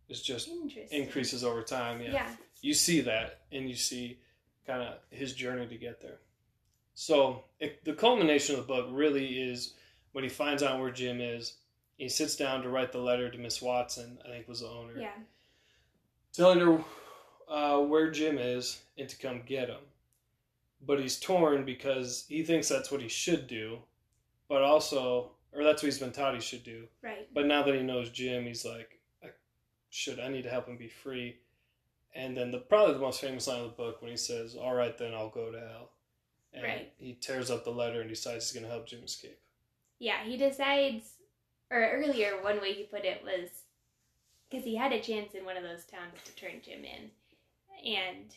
is 0.09 0.21
just 0.21 0.49
increases 0.91 1.43
over 1.43 1.61
time. 1.63 2.01
Yeah 2.01 2.11
Yeah. 2.13 2.35
you 2.61 2.73
see 2.73 3.01
that 3.01 3.41
and 3.51 3.69
you 3.69 3.75
see 3.75 4.19
kind 4.67 4.81
of 4.81 4.95
his 5.09 5.33
journey 5.33 5.67
to 5.67 5.77
get 5.77 6.01
there. 6.01 6.17
So 6.95 7.45
it, 7.59 7.83
the 7.85 7.93
culmination 7.93 8.55
of 8.55 8.61
the 8.67 8.73
book 8.73 8.87
really 8.91 9.39
is 9.39 9.73
when 10.11 10.23
he 10.23 10.29
finds 10.29 10.61
out 10.61 10.79
where 10.79 10.91
Jim 10.91 11.21
is. 11.21 11.57
He 11.97 12.09
sits 12.09 12.35
down 12.35 12.61
to 12.63 12.69
write 12.69 12.91
the 12.91 12.99
letter 12.99 13.29
to 13.29 13.37
Miss 13.37 13.61
Watson, 13.61 14.17
I 14.25 14.29
think 14.29 14.47
was 14.47 14.61
the 14.61 14.67
owner, 14.67 14.99
Yeah. 14.99 15.11
telling 16.33 16.59
her 16.59 16.83
uh, 17.53 17.77
where 17.77 18.09
Jim 18.09 18.39
is 18.39 18.81
and 18.97 19.07
to 19.07 19.15
come 19.15 19.43
get 19.45 19.69
him. 19.69 19.77
But 20.85 20.99
he's 20.99 21.19
torn 21.19 21.63
because 21.63 22.25
he 22.27 22.43
thinks 22.43 22.67
that's 22.67 22.91
what 22.91 22.99
he 22.99 23.07
should 23.07 23.47
do, 23.47 23.77
but 24.49 24.63
also, 24.63 25.31
or 25.53 25.63
that's 25.63 25.81
what 25.81 25.87
he's 25.87 25.99
been 25.99 26.11
taught 26.11 26.33
he 26.33 26.41
should 26.41 26.63
do. 26.63 26.85
Right. 27.01 27.29
But 27.33 27.45
now 27.45 27.61
that 27.63 27.75
he 27.75 27.83
knows 27.83 28.09
Jim, 28.09 28.45
he's 28.45 28.65
like, 28.65 28.99
I 29.23 29.27
should 29.91 30.19
I 30.19 30.27
need 30.29 30.43
to 30.43 30.49
help 30.49 30.67
him 30.67 30.77
be 30.77 30.89
free. 30.89 31.37
And 32.15 32.35
then 32.35 32.51
the 32.51 32.57
probably 32.57 32.95
the 32.95 32.99
most 32.99 33.21
famous 33.21 33.47
line 33.47 33.59
of 33.59 33.63
the 33.65 33.69
book 33.77 34.01
when 34.01 34.11
he 34.11 34.17
says, 34.17 34.55
"All 34.55 34.73
right, 34.73 34.97
then 34.97 35.13
I'll 35.13 35.29
go 35.29 35.51
to 35.51 35.59
hell." 35.59 35.91
And 36.53 36.63
Right. 36.63 36.93
he 36.97 37.13
tears 37.13 37.49
up 37.49 37.63
the 37.63 37.71
letter 37.71 38.01
and 38.01 38.09
decides 38.09 38.45
he's 38.45 38.53
going 38.53 38.65
to 38.65 38.71
help 38.71 38.87
Jim 38.87 39.03
escape. 39.03 39.39
Yeah. 39.99 40.23
He 40.23 40.37
decides, 40.37 41.13
or 41.71 41.79
earlier, 41.91 42.43
one 42.43 42.61
way 42.61 42.73
he 42.73 42.83
put 42.83 43.05
it 43.05 43.23
was 43.23 43.49
because 44.49 44.65
he 44.65 44.75
had 44.75 44.91
a 44.91 45.01
chance 45.01 45.33
in 45.33 45.45
one 45.45 45.57
of 45.57 45.63
those 45.63 45.85
towns 45.85 46.13
to 46.25 46.35
turn 46.35 46.61
Jim 46.63 46.83
in, 46.83 47.09
and 47.83 48.35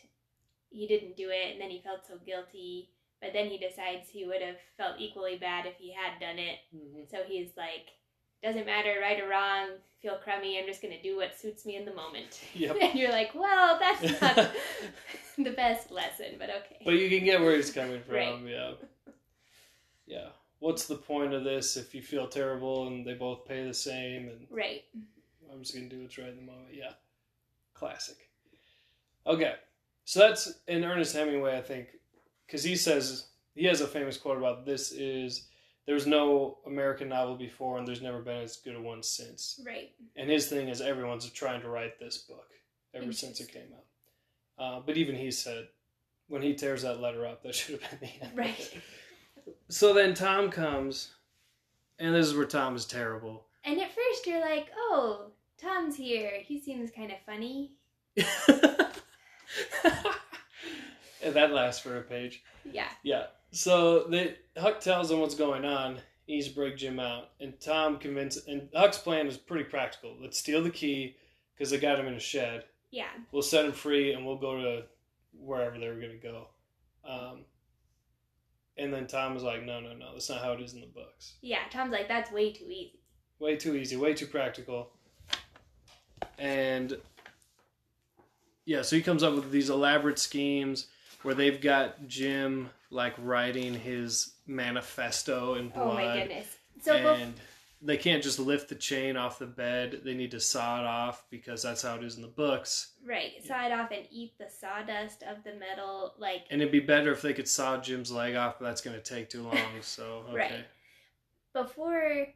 he 0.69 0.87
didn't 0.87 1.17
do 1.17 1.29
it, 1.29 1.53
and 1.53 1.61
then 1.61 1.69
he 1.69 1.81
felt 1.81 2.05
so 2.05 2.17
guilty. 2.25 2.89
But 3.21 3.33
then 3.33 3.47
he 3.47 3.57
decides 3.57 4.09
he 4.09 4.25
would 4.25 4.41
have 4.41 4.57
felt 4.77 4.99
equally 4.99 5.37
bad 5.37 5.65
if 5.65 5.75
he 5.77 5.91
had 5.91 6.19
done 6.19 6.37
it. 6.37 6.59
Mm-hmm. 6.75 7.01
So 7.09 7.23
he's 7.25 7.49
like, 7.57 7.89
doesn't 8.43 8.65
matter 8.65 8.95
right 9.01 9.19
or 9.19 9.27
wrong, 9.27 9.69
feel 10.01 10.17
crummy, 10.23 10.59
I'm 10.59 10.67
just 10.67 10.81
gonna 10.81 11.01
do 11.01 11.17
what 11.17 11.39
suits 11.39 11.65
me 11.65 11.75
in 11.75 11.85
the 11.85 11.93
moment. 11.93 12.39
Yep. 12.53 12.77
and 12.81 12.99
you're 12.99 13.11
like, 13.11 13.31
well, 13.33 13.79
that's 13.79 14.21
not 14.37 14.51
the 15.37 15.51
best 15.51 15.91
lesson, 15.91 16.35
but 16.37 16.49
okay. 16.49 16.81
But 16.85 16.91
you 16.91 17.09
can 17.09 17.25
get 17.25 17.41
where 17.41 17.55
he's 17.55 17.71
coming 17.71 18.01
from. 18.01 18.15
Right. 18.15 18.39
Yeah. 18.45 18.71
Yeah. 20.05 20.27
What's 20.59 20.85
the 20.85 20.95
point 20.95 21.33
of 21.33 21.43
this 21.43 21.77
if 21.77 21.93
you 21.93 22.01
feel 22.01 22.27
terrible 22.27 22.87
and 22.87 23.05
they 23.05 23.13
both 23.13 23.45
pay 23.45 23.65
the 23.65 23.73
same 23.73 24.29
and 24.29 24.47
right. 24.49 24.83
I'm 25.51 25.59
just 25.59 25.73
gonna 25.73 25.89
do 25.89 26.01
what's 26.01 26.17
right 26.17 26.29
in 26.29 26.35
the 26.35 26.41
moment. 26.41 26.73
Yeah, 26.73 26.93
classic. 27.73 28.26
Okay, 29.27 29.55
so 30.05 30.19
that's 30.19 30.53
in 30.67 30.85
Ernest 30.85 31.15
Hemingway, 31.15 31.57
I 31.57 31.61
think, 31.61 31.89
because 32.45 32.63
he 32.63 32.75
says 32.75 33.27
he 33.55 33.65
has 33.65 33.81
a 33.81 33.87
famous 33.87 34.17
quote 34.17 34.37
about 34.37 34.65
this: 34.65 34.91
"Is 34.91 35.47
there's 35.85 36.07
no 36.07 36.59
American 36.65 37.09
novel 37.09 37.35
before, 37.35 37.77
and 37.77 37.87
there's 37.87 38.01
never 38.01 38.21
been 38.21 38.41
as 38.41 38.57
good 38.57 38.75
a 38.75 38.81
one 38.81 39.03
since." 39.03 39.59
Right. 39.65 39.91
And 40.15 40.29
his 40.29 40.47
thing 40.47 40.69
is 40.69 40.81
everyone's 40.81 41.29
trying 41.29 41.61
to 41.61 41.69
write 41.69 41.99
this 41.99 42.19
book 42.19 42.51
ever 42.93 43.11
since 43.11 43.39
it 43.41 43.51
came 43.51 43.67
out. 43.73 43.85
Uh, 44.63 44.79
but 44.85 44.97
even 44.97 45.15
he 45.15 45.29
said 45.29 45.67
when 46.27 46.41
he 46.41 46.53
tears 46.53 46.81
that 46.83 47.01
letter 47.01 47.25
up, 47.25 47.43
that 47.43 47.55
should 47.55 47.81
have 47.81 47.99
been 47.99 48.09
the 48.09 48.25
end. 48.25 48.37
Right. 48.37 48.81
So 49.69 49.93
then 49.93 50.13
Tom 50.13 50.49
comes, 50.49 51.15
and 51.99 52.13
this 52.13 52.27
is 52.27 52.35
where 52.35 52.45
Tom 52.45 52.75
is 52.75 52.85
terrible. 52.85 53.45
And 53.63 53.79
at 53.79 53.93
first 53.93 54.25
you're 54.25 54.41
like, 54.41 54.67
oh, 54.75 55.31
Tom's 55.61 55.95
here. 55.95 56.39
He 56.41 56.59
seems 56.59 56.91
kind 56.91 57.11
of 57.11 57.17
funny. 57.25 57.71
and 61.23 61.35
that 61.35 61.51
lasts 61.51 61.81
for 61.81 61.97
a 61.97 62.01
page. 62.01 62.43
Yeah. 62.71 62.89
Yeah. 63.03 63.27
So 63.51 64.03
they 64.03 64.35
Huck 64.57 64.79
tells 64.79 65.11
him 65.11 65.19
what's 65.19 65.35
going 65.35 65.65
on. 65.65 65.99
He's 66.25 66.49
break 66.49 66.75
Jim 66.75 66.99
out, 66.99 67.29
and 67.39 67.59
Tom 67.59 67.97
convinces. 67.97 68.47
And 68.47 68.67
Huck's 68.75 68.97
plan 68.97 69.27
is 69.27 69.37
pretty 69.37 69.63
practical. 69.63 70.17
Let's 70.21 70.37
steal 70.37 70.61
the 70.61 70.69
key 70.69 71.15
because 71.53 71.71
they 71.71 71.79
got 71.79 71.99
him 71.99 72.07
in 72.07 72.15
a 72.15 72.19
shed. 72.19 72.65
Yeah. 72.91 73.07
We'll 73.31 73.41
set 73.41 73.65
him 73.65 73.71
free, 73.71 74.13
and 74.13 74.25
we'll 74.25 74.37
go 74.37 74.61
to 74.61 74.83
wherever 75.33 75.79
they 75.79 75.87
were 75.87 75.95
going 75.95 76.11
to 76.11 76.17
go. 76.17 76.47
Um, 77.05 77.45
and 78.77 78.93
then 78.93 79.07
Tom 79.07 79.33
was 79.33 79.43
like, 79.43 79.63
"No, 79.63 79.79
no, 79.79 79.93
no. 79.93 80.13
That's 80.13 80.29
not 80.29 80.43
how 80.43 80.51
it 80.51 80.61
is 80.61 80.73
in 80.73 80.81
the 80.81 80.87
books. 80.87 81.35
Yeah. 81.41 81.61
Tom's 81.71 81.91
like, 81.91 82.09
that's 82.09 82.31
way 82.31 82.51
too 82.51 82.65
easy. 82.65 82.99
Way 83.39 83.55
too 83.55 83.75
easy. 83.75 83.95
Way 83.95 84.13
too 84.13 84.27
practical." 84.27 84.91
And 86.37 86.97
yeah, 88.67 88.81
so 88.81 88.95
he 88.97 89.01
comes 89.01 89.23
up 89.23 89.33
with 89.33 89.49
these 89.49 89.69
elaborate 89.69 90.19
schemes 90.19 90.87
where 91.23 91.33
they've 91.33 91.59
got 91.61 92.05
Jim 92.07 92.69
like 92.91 93.13
writing 93.17 93.73
his 93.73 94.33
manifesto 94.45 95.55
in 95.55 95.69
blood. 95.69 95.87
Oh 95.87 95.93
my 95.93 96.19
goodness. 96.19 96.47
So 96.81 96.93
and 96.93 97.33
they 97.81 97.95
can't 97.95 98.21
just 98.21 98.39
lift 98.39 98.67
the 98.69 98.75
chain 98.75 99.15
off 99.15 99.39
the 99.39 99.45
bed. 99.45 100.01
They 100.03 100.13
need 100.13 100.31
to 100.31 100.39
saw 100.39 100.81
it 100.81 100.85
off 100.85 101.23
because 101.29 101.63
that's 101.63 101.81
how 101.81 101.95
it 101.95 102.03
is 102.03 102.17
in 102.17 102.21
the 102.21 102.27
books. 102.27 102.91
right, 103.05 103.33
saw 103.45 103.65
it 103.65 103.71
off 103.71 103.91
and 103.91 104.05
eat 104.11 104.37
the 104.37 104.49
sawdust 104.49 105.23
of 105.23 105.43
the 105.45 105.53
metal. 105.53 106.13
Like, 106.17 106.43
And 106.51 106.61
it'd 106.61 106.71
be 106.71 106.79
better 106.79 107.11
if 107.11 107.21
they 107.21 107.33
could 107.33 107.47
saw 107.47 107.79
Jim's 107.79 108.11
leg 108.11 108.35
off, 108.35 108.59
but 108.59 108.65
that's 108.65 108.81
going 108.81 108.97
to 108.97 109.03
take 109.03 109.29
too 109.29 109.43
long. 109.43 109.57
So 109.81 110.25
okay, 110.29 110.35
Right. 110.35 110.65
before 111.53 112.27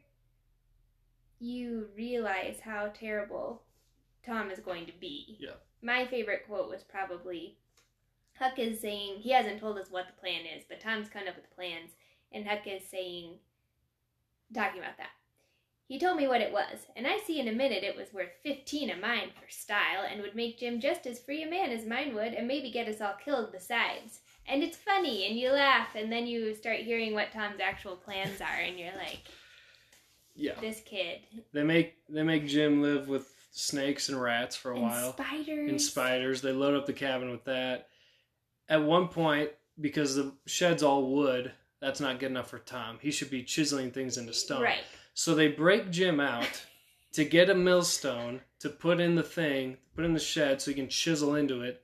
you 1.40 1.88
realize 1.96 2.60
how 2.60 2.90
terrible 2.94 3.62
Tom 4.24 4.50
is 4.50 4.60
going 4.60 4.86
to 4.86 4.92
be. 5.00 5.36
Yeah. 5.40 5.50
My 5.82 6.06
favorite 6.06 6.46
quote 6.46 6.68
was 6.70 6.82
probably 6.84 7.56
Huck 8.38 8.58
is 8.58 8.80
saying 8.80 9.16
he 9.18 9.30
hasn't 9.30 9.60
told 9.60 9.78
us 9.78 9.90
what 9.90 10.06
the 10.06 10.20
plan 10.20 10.42
is, 10.56 10.64
but 10.68 10.80
Tom's 10.80 11.08
coming 11.08 11.28
up 11.28 11.36
with 11.36 11.54
plans, 11.54 11.90
and 12.32 12.46
Huck 12.46 12.66
is 12.66 12.82
saying, 12.88 13.34
talking 14.54 14.80
about 14.80 14.96
that. 14.98 15.10
He 15.88 15.98
told 15.98 16.16
me 16.16 16.26
what 16.26 16.40
it 16.40 16.52
was, 16.52 16.86
and 16.96 17.06
I 17.06 17.18
see 17.18 17.38
in 17.38 17.48
a 17.48 17.52
minute 17.52 17.84
it 17.84 17.96
was 17.96 18.14
worth 18.14 18.30
fifteen 18.42 18.88
a 18.90 18.96
mine 18.96 19.30
for 19.38 19.50
style, 19.50 20.06
and 20.10 20.22
would 20.22 20.34
make 20.34 20.58
Jim 20.58 20.80
just 20.80 21.06
as 21.06 21.20
free 21.20 21.42
a 21.42 21.50
man 21.50 21.70
as 21.70 21.84
mine 21.84 22.14
would, 22.14 22.32
and 22.32 22.48
maybe 22.48 22.70
get 22.70 22.88
us 22.88 23.00
all 23.00 23.14
killed 23.22 23.52
besides. 23.52 24.20
And 24.48 24.62
it's 24.62 24.76
funny, 24.78 25.26
and 25.26 25.36
you 25.36 25.50
laugh, 25.50 25.94
and 25.94 26.10
then 26.10 26.26
you 26.26 26.54
start 26.54 26.78
hearing 26.78 27.12
what 27.12 27.32
Tom's 27.32 27.60
actual 27.60 27.96
plans 27.96 28.40
are, 28.40 28.60
and 28.64 28.78
you're 28.78 28.96
like, 28.96 29.20
Yeah. 30.34 30.58
this 30.60 30.80
kid. 30.80 31.20
They 31.52 31.62
make 31.62 31.94
they 32.08 32.22
make 32.22 32.46
Jim 32.46 32.80
live 32.80 33.08
with 33.08 33.31
snakes 33.52 34.08
and 34.08 34.20
rats 34.20 34.56
for 34.56 34.72
a 34.72 34.74
and 34.74 34.82
while. 34.82 35.12
spiders. 35.12 35.70
and 35.70 35.80
spiders. 35.80 36.42
They 36.42 36.52
load 36.52 36.74
up 36.74 36.86
the 36.86 36.92
cabin 36.92 37.30
with 37.30 37.44
that. 37.44 37.88
At 38.68 38.82
one 38.82 39.08
point, 39.08 39.50
because 39.80 40.16
the 40.16 40.32
shed's 40.46 40.82
all 40.82 41.12
wood, 41.12 41.52
that's 41.80 42.00
not 42.00 42.18
good 42.18 42.30
enough 42.30 42.48
for 42.48 42.58
Tom. 42.58 42.98
He 43.00 43.10
should 43.10 43.30
be 43.30 43.42
chiseling 43.42 43.90
things 43.90 44.16
into 44.18 44.32
stone. 44.32 44.62
Right. 44.62 44.80
So 45.14 45.34
they 45.34 45.48
break 45.48 45.90
Jim 45.90 46.18
out 46.20 46.48
to 47.12 47.24
get 47.24 47.50
a 47.50 47.54
millstone 47.54 48.40
to 48.60 48.70
put 48.70 49.00
in 49.00 49.14
the 49.14 49.22
thing, 49.22 49.76
put 49.94 50.04
in 50.04 50.14
the 50.14 50.20
shed 50.20 50.62
so 50.62 50.70
he 50.70 50.74
can 50.74 50.88
chisel 50.88 51.34
into 51.34 51.60
it. 51.62 51.82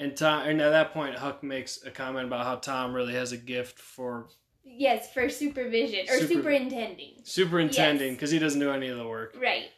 And 0.00 0.16
Tom, 0.16 0.48
and 0.48 0.60
at 0.60 0.70
that 0.70 0.92
point, 0.92 1.16
Huck 1.16 1.42
makes 1.42 1.84
a 1.84 1.90
comment 1.90 2.26
about 2.26 2.46
how 2.46 2.56
Tom 2.56 2.92
really 2.94 3.14
has 3.14 3.32
a 3.32 3.36
gift 3.36 3.78
for 3.78 4.28
Yes, 4.64 5.12
for 5.12 5.28
supervision 5.28 6.06
or 6.08 6.18
Super- 6.18 6.34
superintending. 6.34 7.20
superintending 7.24 8.08
Yes. 8.08 8.16
because 8.16 8.30
he 8.30 8.38
doesn't 8.38 8.60
do 8.60 8.70
any 8.70 8.88
of 8.88 8.98
the 8.98 9.06
work. 9.08 9.34
Right. 9.40 9.70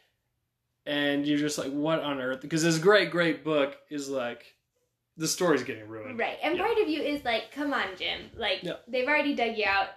And 0.91 1.25
you're 1.25 1.37
just 1.39 1.57
like, 1.57 1.71
what 1.71 2.01
on 2.01 2.19
earth? 2.19 2.41
Because 2.41 2.63
this 2.63 2.77
great, 2.77 3.11
great 3.11 3.45
book 3.45 3.77
is 3.89 4.09
like, 4.09 4.55
the 5.15 5.25
story's 5.27 5.63
getting 5.63 5.87
ruined. 5.87 6.19
Right. 6.19 6.37
And 6.43 6.57
Yeah. 6.57 6.65
part 6.65 6.77
of 6.79 6.89
you 6.89 7.01
is 7.01 7.23
like, 7.23 7.49
come 7.53 7.73
on, 7.73 7.95
Jim. 7.97 8.29
Like, 8.35 8.61
Yeah. 8.61 8.75
they've 8.89 9.07
already 9.07 9.33
dug 9.33 9.55
you 9.57 9.63
out. 9.65 9.87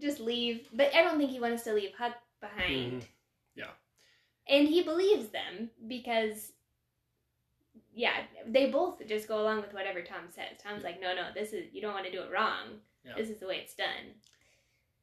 Just 0.00 0.18
leave. 0.18 0.68
But 0.72 0.92
I 0.92 1.02
don't 1.02 1.18
think 1.18 1.30
he 1.30 1.38
wants 1.38 1.62
to 1.64 1.72
leave 1.72 1.92
Huck 1.96 2.16
behind. 2.40 3.02
Mhm. 3.02 3.06
Yeah. 3.54 3.70
And 4.48 4.66
he 4.66 4.82
believes 4.82 5.28
them 5.28 5.70
because, 5.86 6.52
yeah, 7.94 8.24
they 8.44 8.70
both 8.70 9.06
just 9.06 9.28
go 9.28 9.40
along 9.40 9.60
with 9.60 9.72
whatever 9.72 10.02
Tom 10.02 10.30
says. 10.30 10.58
Tom's 10.60 10.82
like, 10.82 11.00
no, 11.00 11.14
no, 11.14 11.28
this 11.32 11.52
is, 11.52 11.72
you 11.72 11.80
don't 11.80 11.94
want 11.94 12.06
to 12.06 12.12
do 12.12 12.22
it 12.22 12.30
wrong. 12.32 12.80
Yeah. 13.04 13.14
This 13.16 13.28
is 13.28 13.38
the 13.38 13.46
way 13.46 13.58
it's 13.58 13.74
done. 13.74 14.14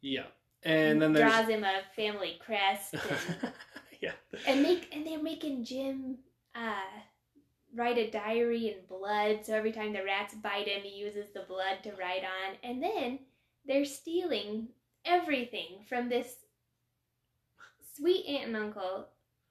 Yeah. 0.02 0.26
And 0.64 1.02
then 1.02 1.14
there's 1.14 1.32
draws 1.32 1.48
him 1.48 1.64
a 1.64 1.84
family 1.96 2.38
crest 2.44 2.96
and 2.96 3.54
yeah. 4.34 4.40
and 4.48 4.62
make 4.64 4.90
and 4.94 5.06
they're 5.06 5.22
making 5.22 5.64
Jim 5.64 6.18
uh 6.56 7.00
write 7.76 7.98
a 7.98 8.10
diary 8.12 8.68
in 8.68 8.76
blood. 8.90 9.46
So 9.46 9.54
every 9.54 9.72
time 9.72 9.94
the 9.94 10.04
rats 10.04 10.34
bite 10.36 10.68
him 10.68 10.82
he 10.84 10.90
uses 10.98 11.28
the 11.34 11.46
blood 11.48 11.78
to 11.84 11.92
write 11.92 12.24
on. 12.24 12.56
And 12.64 12.84
then 12.84 13.20
they're 13.66 13.86
stealing 13.86 14.68
everything 15.06 15.86
from 15.88 16.10
this 16.10 16.36
sweet 17.96 18.26
aunt 18.28 18.48
and 18.48 18.58
uncle 18.58 19.08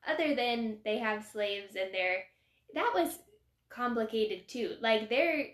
other 0.06 0.34
than 0.34 0.78
they 0.84 0.98
have 0.98 1.24
slaves 1.24 1.76
and 1.76 1.92
they're 1.94 2.24
that 2.74 2.92
was 2.94 3.18
complicated 3.68 4.48
too. 4.48 4.74
Like 4.80 5.08
they're 5.08 5.46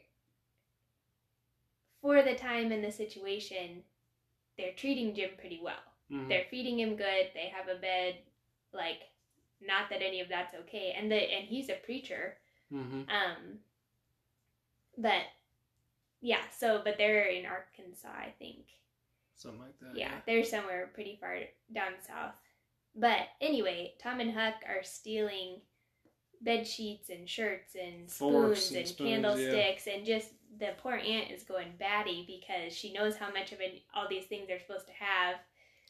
for 2.02 2.22
the 2.22 2.35
time 2.35 2.72
and 2.72 2.85
the 2.85 2.92
situation 2.92 3.82
they're 4.59 4.72
treating 4.76 5.14
jim 5.14 5.30
pretty 5.38 5.61
well. 5.62 5.74
Mhm. 6.11 6.28
they're 6.28 6.46
feeding 6.50 6.78
him 6.80 6.96
good. 6.96 7.30
They 7.35 7.52
have 7.54 7.68
a 7.68 7.80
bed 7.80 8.16
like 8.72 9.00
not 9.66 9.88
that 9.90 10.02
any 10.02 10.20
of 10.20 10.29
that's 10.29 10.55
okay. 10.55 10.94
And 10.98 11.11
the 11.11 11.16
and 11.16 11.46
he's 11.46 11.68
a 11.68 11.74
preacher. 11.85 12.37
Mhm. 12.72 13.09
um 13.09 13.59
but 14.98 15.22
yeah 16.20 16.40
so 16.57 16.81
but 16.85 16.96
they're 16.98 17.26
in 17.26 17.46
arkansas 17.46 18.09
i 18.09 18.33
think. 18.38 18.64
Something 19.37 19.61
like 19.61 19.79
that. 19.81 19.96
yeah 19.96 20.11
they're 20.26 20.42
somewhere 20.44 20.90
pretty 20.92 21.16
far 21.20 21.38
down 21.72 21.92
south. 22.07 22.35
But 22.96 23.29
anyway 23.40 23.94
tom 24.02 24.18
and 24.20 24.33
huck 24.33 24.55
are 24.66 24.83
stealing 24.83 25.61
bed 26.40 26.66
sheets 26.66 27.09
and 27.11 27.29
shirts 27.29 27.76
and 27.81 28.11
spoons 28.11 28.68
and 28.70 28.79
and, 28.79 28.88
spoons, 28.88 29.11
candlesticks 29.11 29.87
and 29.87 30.05
just 30.05 30.31
the 30.59 30.70
poor 30.79 30.94
aunt 30.94 31.31
is 31.31 31.42
going 31.44 31.68
batty 31.79 32.24
because 32.26 32.72
she 32.76 32.92
knows 32.92 33.16
how 33.16 33.31
much 33.33 33.52
of 33.52 33.61
it 33.61 33.83
all 33.94 34.09
these 34.09 34.24
things 34.26 34.46
they're 34.48 34.59
supposed 34.61 34.87
to 34.87 34.92
have 34.92 35.37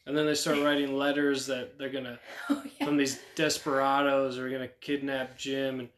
And 0.07 0.17
then 0.17 0.25
they 0.25 0.35
start 0.35 0.59
writing 0.59 0.97
letters 0.97 1.45
that 1.47 1.77
they're 1.77 1.89
gonna 1.89 2.17
oh 2.49 2.63
yeah 2.79 2.85
from 2.85 2.97
these 2.97 3.19
desperados 3.35 4.37
are 4.39 4.49
gonna 4.49 4.69
kidnap 4.81 5.37
Jim 5.37 5.81
and 5.81 5.89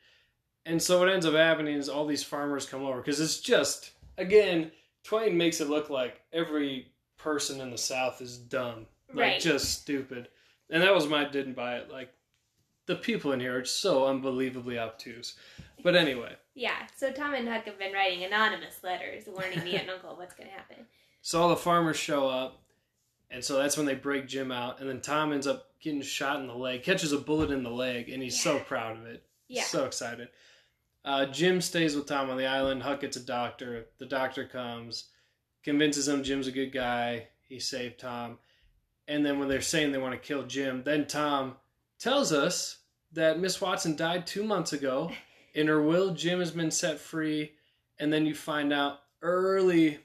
and 0.65 0.81
so 0.81 0.99
what 0.99 1.09
ends 1.09 1.25
up 1.25 1.33
happening 1.35 1.75
is 1.75 1.87
all 1.89 2.05
these 2.05 2.23
farmers 2.23 2.65
come 2.65 2.83
over 2.83 2.97
because 2.97 3.19
it's 3.19 3.39
just 3.39 3.91
again 4.17 4.71
Twain 5.03 5.37
makes 5.37 5.61
it 5.61 5.69
look 5.69 5.89
like 5.89 6.21
every 6.33 6.91
person 7.17 7.61
in 7.61 7.71
the 7.71 7.77
South 7.77 8.21
is 8.21 8.37
dumb, 8.37 8.85
like 9.13 9.17
Right. 9.17 9.39
just 9.41 9.79
stupid, 9.81 10.27
and 10.69 10.83
that 10.83 10.93
was 10.93 11.07
my 11.07 11.23
didn't 11.23 11.53
buy 11.55 11.77
it. 11.77 11.89
Like 11.89 12.11
the 12.85 12.95
people 12.95 13.31
in 13.31 13.39
here 13.39 13.59
are 13.59 13.65
so 13.65 14.07
unbelievably 14.07 14.77
obtuse. 14.77 15.35
But 15.83 15.95
anyway, 15.95 16.35
Yeah, 16.53 16.75
so 16.95 17.11
Tom 17.11 17.33
and 17.33 17.47
Huck 17.47 17.65
have 17.65 17.79
been 17.79 17.93
writing 17.93 18.23
anonymous 18.23 18.83
letters 18.83 19.23
warning 19.27 19.59
aunt 19.59 19.81
and 19.83 19.89
uncle 19.95 20.15
what's 20.15 20.35
to 20.35 20.43
happen. 20.43 20.85
So 21.21 21.41
all 21.41 21.49
the 21.49 21.55
farmers 21.55 21.97
show 21.97 22.27
up, 22.27 22.61
and 23.31 23.43
so 23.43 23.57
that's 23.57 23.77
when 23.77 23.85
they 23.85 23.95
break 23.95 24.27
Jim 24.27 24.51
out, 24.51 24.79
and 24.79 24.89
then 24.89 25.01
Tom 25.01 25.31
ends 25.31 25.47
up 25.47 25.67
getting 25.79 26.01
shot 26.01 26.39
in 26.39 26.47
the 26.47 26.55
leg, 26.55 26.83
catches 26.83 27.11
a 27.11 27.17
bullet 27.17 27.51
in 27.51 27.63
the 27.63 27.69
leg, 27.69 28.09
and 28.09 28.21
he's 28.21 28.41
so 28.41 28.59
proud 28.59 28.97
of 28.97 29.05
it. 29.05 29.23
Yeah. 29.47 29.63
So 29.63 29.85
excited. 29.85 30.29
Uh, 31.05 31.25
Jim 31.25 31.61
stays 31.61 31.95
with 31.95 32.07
Tom 32.07 32.29
on 32.29 32.37
the 32.37 32.45
island. 32.45 32.83
Huck 32.83 33.01
gets 33.01 33.17
a 33.17 33.21
doctor. 33.21 33.87
The 33.97 34.05
doctor 34.05 34.45
comes, 34.45 35.05
convinces 35.63 36.07
him 36.07 36.23
Jim's 36.23 36.47
a 36.47 36.51
good 36.51 36.71
guy. 36.71 37.27
He 37.47 37.59
saved 37.59 37.99
Tom. 37.99 38.37
And 39.07 39.25
then 39.25 39.39
when 39.39 39.47
they're 39.47 39.61
saying 39.61 39.91
they 39.91 39.97
want 39.97 40.13
to 40.13 40.27
kill 40.27 40.45
Jim, 40.45 40.83
then 40.83 41.07
Tom 41.07 41.55
tells 41.97 42.31
us 42.31 42.77
that 43.13 43.39
Miss 43.39 43.59
Watson 43.59 43.95
died 43.95 44.27
two 44.27 44.43
months 44.43 44.73
ago. 44.73 45.11
In 45.55 45.65
her 45.65 45.81
will, 45.81 46.13
Jim 46.13 46.39
has 46.39 46.51
been 46.51 46.69
set 46.69 46.99
free. 46.99 47.53
And 47.97 48.13
then 48.13 48.25
you 48.25 48.35
find 48.35 48.71
out 48.71 48.99
early, 49.21 49.97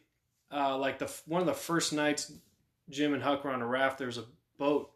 uh, 0.51 0.79
like 0.79 0.99
the 0.99 1.13
one 1.27 1.43
of 1.43 1.47
the 1.47 1.53
first 1.53 1.93
nights 1.93 2.33
Jim 2.91 3.15
and 3.15 3.23
Huck 3.23 3.45
were 3.45 3.51
on 3.51 3.63
a 3.63 3.67
raft, 3.67 3.99
there 3.99 4.07
was 4.07 4.19
a 4.19 4.25
boat 4.59 4.91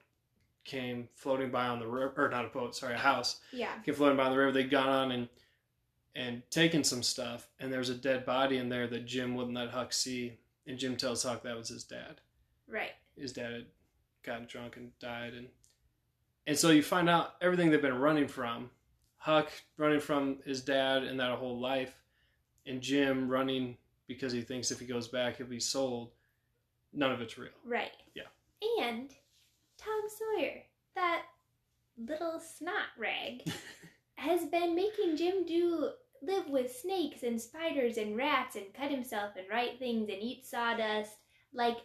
came 0.64 1.09
floating 1.14 1.51
by 1.51 1.66
on 1.66 1.79
the 1.79 1.87
river, 1.87 2.27
or 2.27 2.29
not 2.29 2.44
a 2.44 2.48
boat, 2.48 2.77
sorry, 2.77 2.94
a 2.94 2.98
house 2.98 3.40
Yeah. 3.53 3.72
came 3.83 3.94
floating 3.94 4.16
by 4.18 4.24
on 4.27 4.33
the 4.33 4.38
river. 4.38 4.53
They'd 4.53 4.70
gone 4.70 4.88
on 4.88 5.11
and 5.12 5.29
and 6.14 6.42
taken 6.51 6.83
some 6.83 7.03
stuff, 7.03 7.48
and 7.61 7.70
there 7.72 7.79
was 7.79 7.90
a 7.90 7.94
dead 7.94 8.27
body 8.27 8.57
in 8.57 8.68
there 8.68 8.88
that 8.88 9.07
Jim 9.07 9.37
wouldn't 9.37 9.55
let 9.55 9.70
Huck 9.70 9.92
see. 9.92 10.38
And 10.66 10.77
Jim 10.79 10.96
tells 10.96 11.22
Huck 11.22 11.42
that 11.44 11.57
was 11.57 11.68
his 11.68 11.85
dad. 11.85 12.20
Right. 12.66 12.92
His 13.16 13.33
dad 13.33 13.53
had 13.53 13.66
gotten 14.24 14.46
drunk 14.46 14.77
and 14.77 14.98
died, 14.98 15.35
and 15.35 15.48
and 16.46 16.59
so 16.59 16.70
you 16.70 16.83
find 16.83 17.09
out 17.09 17.37
everything 17.40 17.70
they've 17.70 17.81
been 17.81 17.98
running 18.01 18.27
from. 18.29 18.70
Huck 19.18 19.51
running 19.77 20.01
from 20.01 20.38
his 20.44 20.61
dad 20.62 21.05
and 21.05 21.18
that 21.20 21.38
whole 21.38 21.59
life, 21.59 21.94
and 22.66 22.81
Jim 22.83 23.29
running 23.29 23.77
because 24.07 24.33
he 24.33 24.40
thinks 24.42 24.70
if 24.70 24.81
he 24.81 24.87
goes 24.87 25.07
back 25.09 25.37
he'll 25.37 25.46
be 25.46 25.61
sold. 25.61 26.11
None 26.92 27.12
of 27.12 27.20
it's 27.20 27.38
real. 27.38 27.51
Right. 27.64 27.92
Yeah. 28.14 28.22
And 28.83 29.11
Tom 29.77 30.01
Sawyer, 30.09 30.62
that 30.94 31.22
little 31.96 32.40
snot 32.40 32.88
rag, 32.98 33.42
has 34.16 34.44
been 34.46 34.74
making 34.74 35.16
Jim 35.16 35.44
do 35.46 35.90
live 36.22 36.48
with 36.48 36.74
snakes 36.74 37.22
and 37.22 37.40
spiders 37.40 37.96
and 37.96 38.16
rats 38.16 38.57
and 38.57 38.74
cut 38.74 38.90
himself 38.90 39.33
and 39.37 39.46
write 39.48 39.79
things 39.79 40.09
and 40.09 40.20
eat 40.20 40.46
sawdust. 40.46 41.12
Like 41.53 41.77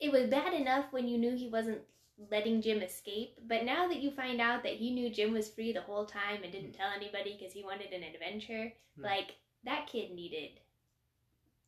it 0.00 0.10
was 0.12 0.28
bad 0.28 0.52
enough 0.54 0.86
when 0.90 1.06
you 1.06 1.18
knew 1.18 1.36
he 1.36 1.48
wasn't 1.48 1.80
letting 2.30 2.62
Jim 2.62 2.80
escape, 2.82 3.36
but 3.46 3.64
now 3.64 3.86
that 3.88 4.00
you 4.00 4.10
find 4.10 4.40
out 4.40 4.62
that 4.62 4.72
he 4.72 4.90
knew 4.90 5.10
Jim 5.10 5.32
was 5.32 5.50
free 5.50 5.72
the 5.72 5.82
whole 5.82 6.06
time 6.06 6.42
and 6.42 6.50
didn't 6.52 6.72
tell 6.72 6.90
anybody 6.96 7.36
because 7.38 7.52
he 7.52 7.62
wanted 7.62 7.92
an 7.92 8.02
adventure, 8.02 8.72
Hmm. 8.96 9.02
like 9.02 9.36
that 9.64 9.86
kid 9.86 10.12
needed 10.12 10.58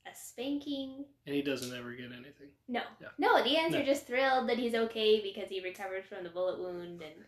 a 0.07 0.11
spanking. 0.15 1.05
And 1.27 1.35
he 1.35 1.43
doesn't 1.43 1.77
ever 1.77 1.93
get 1.93 2.07
anything. 2.13 2.49
No. 2.69 2.83
Yeah. 3.01 3.09
No, 3.19 3.43
the 3.43 3.57
aunts 3.57 3.75
No. 3.75 3.81
are 3.81 3.85
just 3.85 4.07
thrilled 4.07 4.49
that 4.49 4.59
he's 4.59 4.75
okay 4.75 5.21
because 5.23 5.49
he 5.51 5.61
recovered 5.61 6.05
from 6.07 6.25
the 6.25 6.31
bullet 6.31 6.59
wound 6.59 7.03
and 7.03 7.25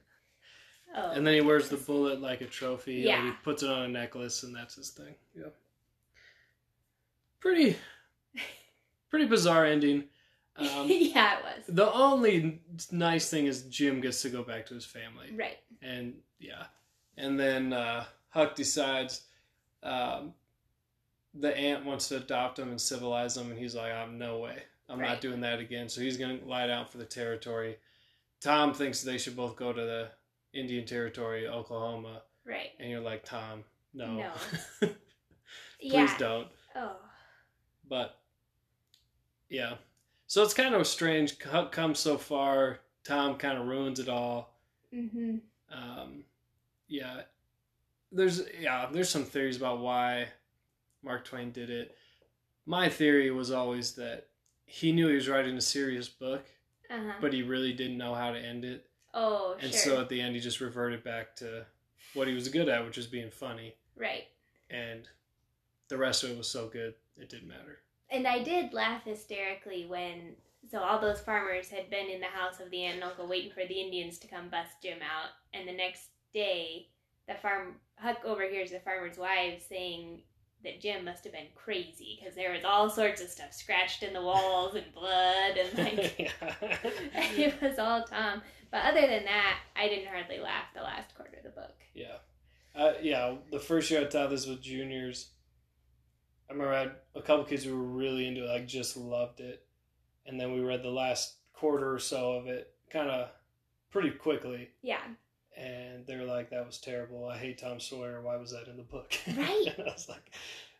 oh 0.97 1.11
And 1.13 1.27
then 1.27 1.35
he 1.35 1.41
wears 1.41 1.69
the 1.69 1.77
bullet 1.77 2.21
like 2.21 2.41
a 2.41 2.47
trophy. 2.47 2.95
Yeah. 2.97 3.23
he 3.25 3.33
puts 3.45 3.63
it 3.63 3.71
on 3.71 3.83
a 3.83 3.89
necklace, 3.89 4.43
and 4.43 4.55
that's 4.55 4.75
his 4.77 4.91
thing. 4.91 5.15
Yeah. 5.37 5.49
Pretty, 7.41 7.77
pretty 9.11 9.27
bizarre 9.27 9.65
ending. 9.65 10.05
Um, 10.57 10.67
yeah, 10.89 11.39
it 11.39 11.45
was. 11.45 11.65
the 11.69 11.91
only 11.93 12.61
nice 12.93 13.31
thing 13.31 13.47
is 13.47 13.63
Jim 13.65 14.01
gets 14.01 14.21
to 14.23 14.29
go 14.31 14.43
back 14.43 14.67
to 14.67 14.75
his 14.75 14.85
family, 14.85 15.31
Right. 15.35 15.57
and 15.81 16.15
yeah, 16.39 16.65
and 17.17 17.41
then 17.41 17.73
uh, 17.73 18.05
Huck 18.29 18.55
decides 18.57 19.23
um, 19.83 20.35
the 21.35 21.57
aunt 21.57 21.85
wants 21.85 22.09
to 22.09 22.17
adopt 22.17 22.59
him 22.59 22.71
and 22.71 22.81
civilize 22.81 23.37
him, 23.37 23.51
and 23.51 23.59
he's 23.59 23.75
like, 23.75 23.93
"I'm 23.93 24.19
no 24.19 24.39
way, 24.39 24.63
I'm 24.89 25.01
not 25.01 25.21
doing 25.21 25.41
that 25.41 25.61
again." 25.61 25.89
So 25.89 26.01
he's 26.01 26.17
gonna 26.17 26.39
lie 26.45 26.67
down 26.67 26.87
for 26.87 26.99
the 26.99 27.05
territory. 27.05 27.77
Tom 28.41 28.73
thinks 28.75 29.03
they 29.03 29.19
should 29.19 29.37
both 29.37 29.55
go 29.57 29.73
to 29.73 29.81
the 29.81 30.09
Indian 30.53 30.85
Territory, 30.87 31.47
Oklahoma. 31.47 32.23
Right. 32.47 32.71
and 32.81 32.91
you're 32.91 33.01
like, 33.01 33.25
Tom, 33.25 33.63
no, 33.95 34.07
No. 34.17 34.33
please 34.81 34.91
yeah. 35.81 36.17
don't. 36.19 36.49
Oh. 36.75 36.97
But 37.89 38.19
yeah, 39.49 39.75
so 40.27 40.43
it's 40.43 40.55
kind 40.55 40.75
of 40.75 40.87
strange. 40.87 41.39
co- 41.39 41.67
Come 41.67 41.95
so 41.95 42.17
far, 42.17 42.81
Tom 43.05 43.37
kind 43.37 43.59
of 43.59 43.67
ruins 43.67 44.01
it 44.01 44.09
all. 44.09 44.55
Mm-hmm. 44.93 45.37
Um, 45.71 46.25
yeah, 46.89 47.23
there's 48.11 48.43
yeah, 48.59 48.89
there's 48.93 49.11
some 49.11 49.25
theories 49.25 49.57
about 49.57 49.81
why 49.81 50.29
Mark 51.03 51.25
Twain 51.25 51.51
did 51.53 51.71
it. 51.71 51.97
My 52.67 52.89
theory 52.89 53.31
was 53.31 53.51
always 53.51 53.93
that 53.93 54.29
he 54.65 54.93
knew 54.93 55.09
he 55.09 55.15
was 55.15 55.29
writing 55.29 55.57
a 55.57 55.61
serious 55.61 56.09
book, 56.09 56.45
Uh-huh. 56.91 57.13
but 57.21 57.33
he 57.33 57.43
really 57.43 57.73
didn't 57.73 57.99
know 57.99 58.15
how 58.15 58.31
to 58.33 58.39
end 58.39 58.65
it, 58.65 58.87
oh, 59.15 59.57
and 59.61 59.73
sure. 59.73 59.81
so 59.97 60.01
at 60.01 60.09
the 60.09 60.21
end 60.21 60.35
he 60.35 60.41
just 60.41 60.61
reverted 60.61 61.03
back 61.03 61.35
to 61.37 61.65
what 62.15 62.29
he 62.29 62.35
was 62.35 62.49
good 62.49 62.69
at, 62.69 62.85
which 62.85 62.97
was 62.97 63.07
being 63.07 63.31
funny, 63.31 63.75
right. 63.97 64.25
and 64.69 65.09
the 65.89 65.97
rest 65.97 66.23
of 66.23 66.31
it 66.31 66.39
was 66.39 66.49
so 66.49 66.69
good 66.69 66.95
it 67.17 67.29
didn't 67.29 67.49
matter. 67.49 67.79
And 68.11 68.27
I 68.27 68.43
did 68.43 68.73
laugh 68.73 69.05
hysterically 69.05 69.87
when 69.87 70.35
so 70.71 70.79
all 70.81 71.01
those 71.01 71.21
farmers 71.21 71.69
had 71.71 71.89
been 71.91 72.09
in 72.09 72.21
the 72.21 72.27
house 72.27 72.61
of 72.61 72.71
the 72.71 72.83
aunt 72.85 72.97
and 72.97 73.05
uncle 73.05 73.27
waiting 73.27 73.51
for 73.51 73.65
the 73.67 73.81
Indians 73.81 74.19
to 74.19 74.29
come 74.29 74.49
bust 74.51 74.77
Jim 74.83 74.99
out, 75.03 75.31
and 75.55 75.67
the 75.67 75.73
next 75.73 76.11
day 76.35 76.89
the 77.27 77.35
farm 77.35 77.77
Huck 77.97 78.19
overhears 78.25 78.71
the 78.71 78.81
farmers' 78.81 79.19
wives 79.19 79.65
saying 79.69 80.23
that 80.65 80.81
Jim 80.81 81.05
must 81.05 81.25
have 81.25 81.33
been 81.33 81.47
crazy 81.55 82.19
because 82.19 82.35
there 82.35 82.53
was 82.53 82.65
all 82.65 82.91
sorts 82.91 83.23
of 83.23 83.29
stuff 83.29 83.53
scratched 83.53 84.03
in 84.03 84.13
the 84.13 84.23
walls 84.23 84.75
and 84.75 84.93
blood 84.95 85.57
and 85.57 85.79
like 85.79 86.33
it 86.41 87.61
was 87.63 87.79
all 87.79 88.05
Tom. 88.05 88.43
But 88.71 88.85
other 88.85 89.07
than 89.07 89.25
that, 89.25 89.59
I 89.75 89.89
didn't 89.89 90.09
hardly 90.09 90.39
laugh 90.39 90.67
the 90.75 90.83
last 90.83 91.15
quarter 91.17 91.39
of 91.39 91.45
the 91.45 91.51
book. 91.51 91.75
Yeah. 91.95 92.19
Uh, 92.75 92.93
yeah, 93.03 93.35
the 93.51 93.59
first 93.59 93.91
year 93.91 94.03
I 94.03 94.05
taught 94.05 94.31
this 94.31 94.47
with 94.47 94.63
juniors, 94.63 95.31
I 96.49 96.53
remember 96.53 96.75
I 96.75 96.81
had 96.81 96.93
a 97.15 97.23
couple 97.23 97.45
kids 97.45 97.65
who 97.65 97.77
were 97.77 97.83
really 97.83 98.27
into 98.27 98.45
it, 98.45 98.49
like 98.49 98.67
just 98.67 98.97
loved 98.97 99.41
it. 99.41 99.65
And 100.27 100.39
then 100.39 100.53
we 100.53 100.61
read 100.61 100.83
the 100.83 100.91
last 100.91 101.35
quarter 101.53 101.93
or 101.93 101.99
so 101.99 102.33
of 102.33 102.47
it 102.47 102.73
kind 102.93 103.11
of 103.11 103.31
pretty 103.91 104.11
quickly. 104.11 104.69
Yeah, 104.83 105.01
And 105.57 106.07
they're 106.07 106.25
like, 106.25 106.51
that 106.51 106.65
was 106.67 106.79
terrible. 106.79 107.27
I 107.29 107.37
hate 107.37 107.59
Tom 107.59 107.81
Sawyer. 107.81 108.21
Why 108.23 108.37
was 108.37 108.53
that 108.53 108.69
in 108.69 108.77
the 108.77 108.83
book? 108.83 109.13
Right. 109.37 109.67
and 109.77 109.89
I 109.89 109.93
was 109.93 110.09
like, 110.09 110.31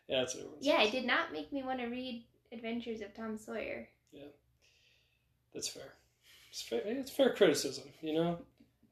yeah, 0.07 0.19
that's 0.19 0.35
what 0.35 0.43
it 0.45 0.49
was. 0.57 0.65
yeah, 0.65 0.81
it 0.81 0.91
did 0.91 1.05
not 1.05 1.31
make 1.31 1.51
me 1.53 1.63
want 1.63 1.79
to 1.79 1.85
read 1.85 2.25
Adventures 2.51 3.01
of 3.01 3.13
Tom 3.13 3.37
Sawyer. 3.37 3.87
Yeah, 4.11 4.23
that's 5.53 5.67
fair. 5.69 5.93
It's 6.49 6.61
fair. 6.61 6.81
It's 6.85 7.11
fair 7.11 7.33
criticism, 7.33 7.85
you 8.01 8.13
know? 8.13 8.39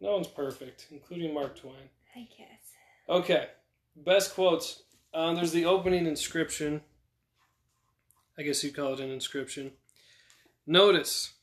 No 0.01 0.13
one's 0.13 0.27
perfect, 0.27 0.87
including 0.91 1.33
Mark 1.33 1.59
Twain. 1.59 1.89
I 2.15 2.27
guess. 2.37 2.73
Okay, 3.09 3.47
best 3.95 4.33
quotes. 4.33 4.83
Um, 5.13 5.35
there's 5.35 5.51
the 5.51 5.65
opening 5.65 6.05
inscription. 6.05 6.81
I 8.37 8.43
guess 8.43 8.63
you'd 8.63 8.75
call 8.75 8.93
it 8.93 8.99
an 9.01 9.11
inscription. 9.11 9.71
Notice 10.65 11.33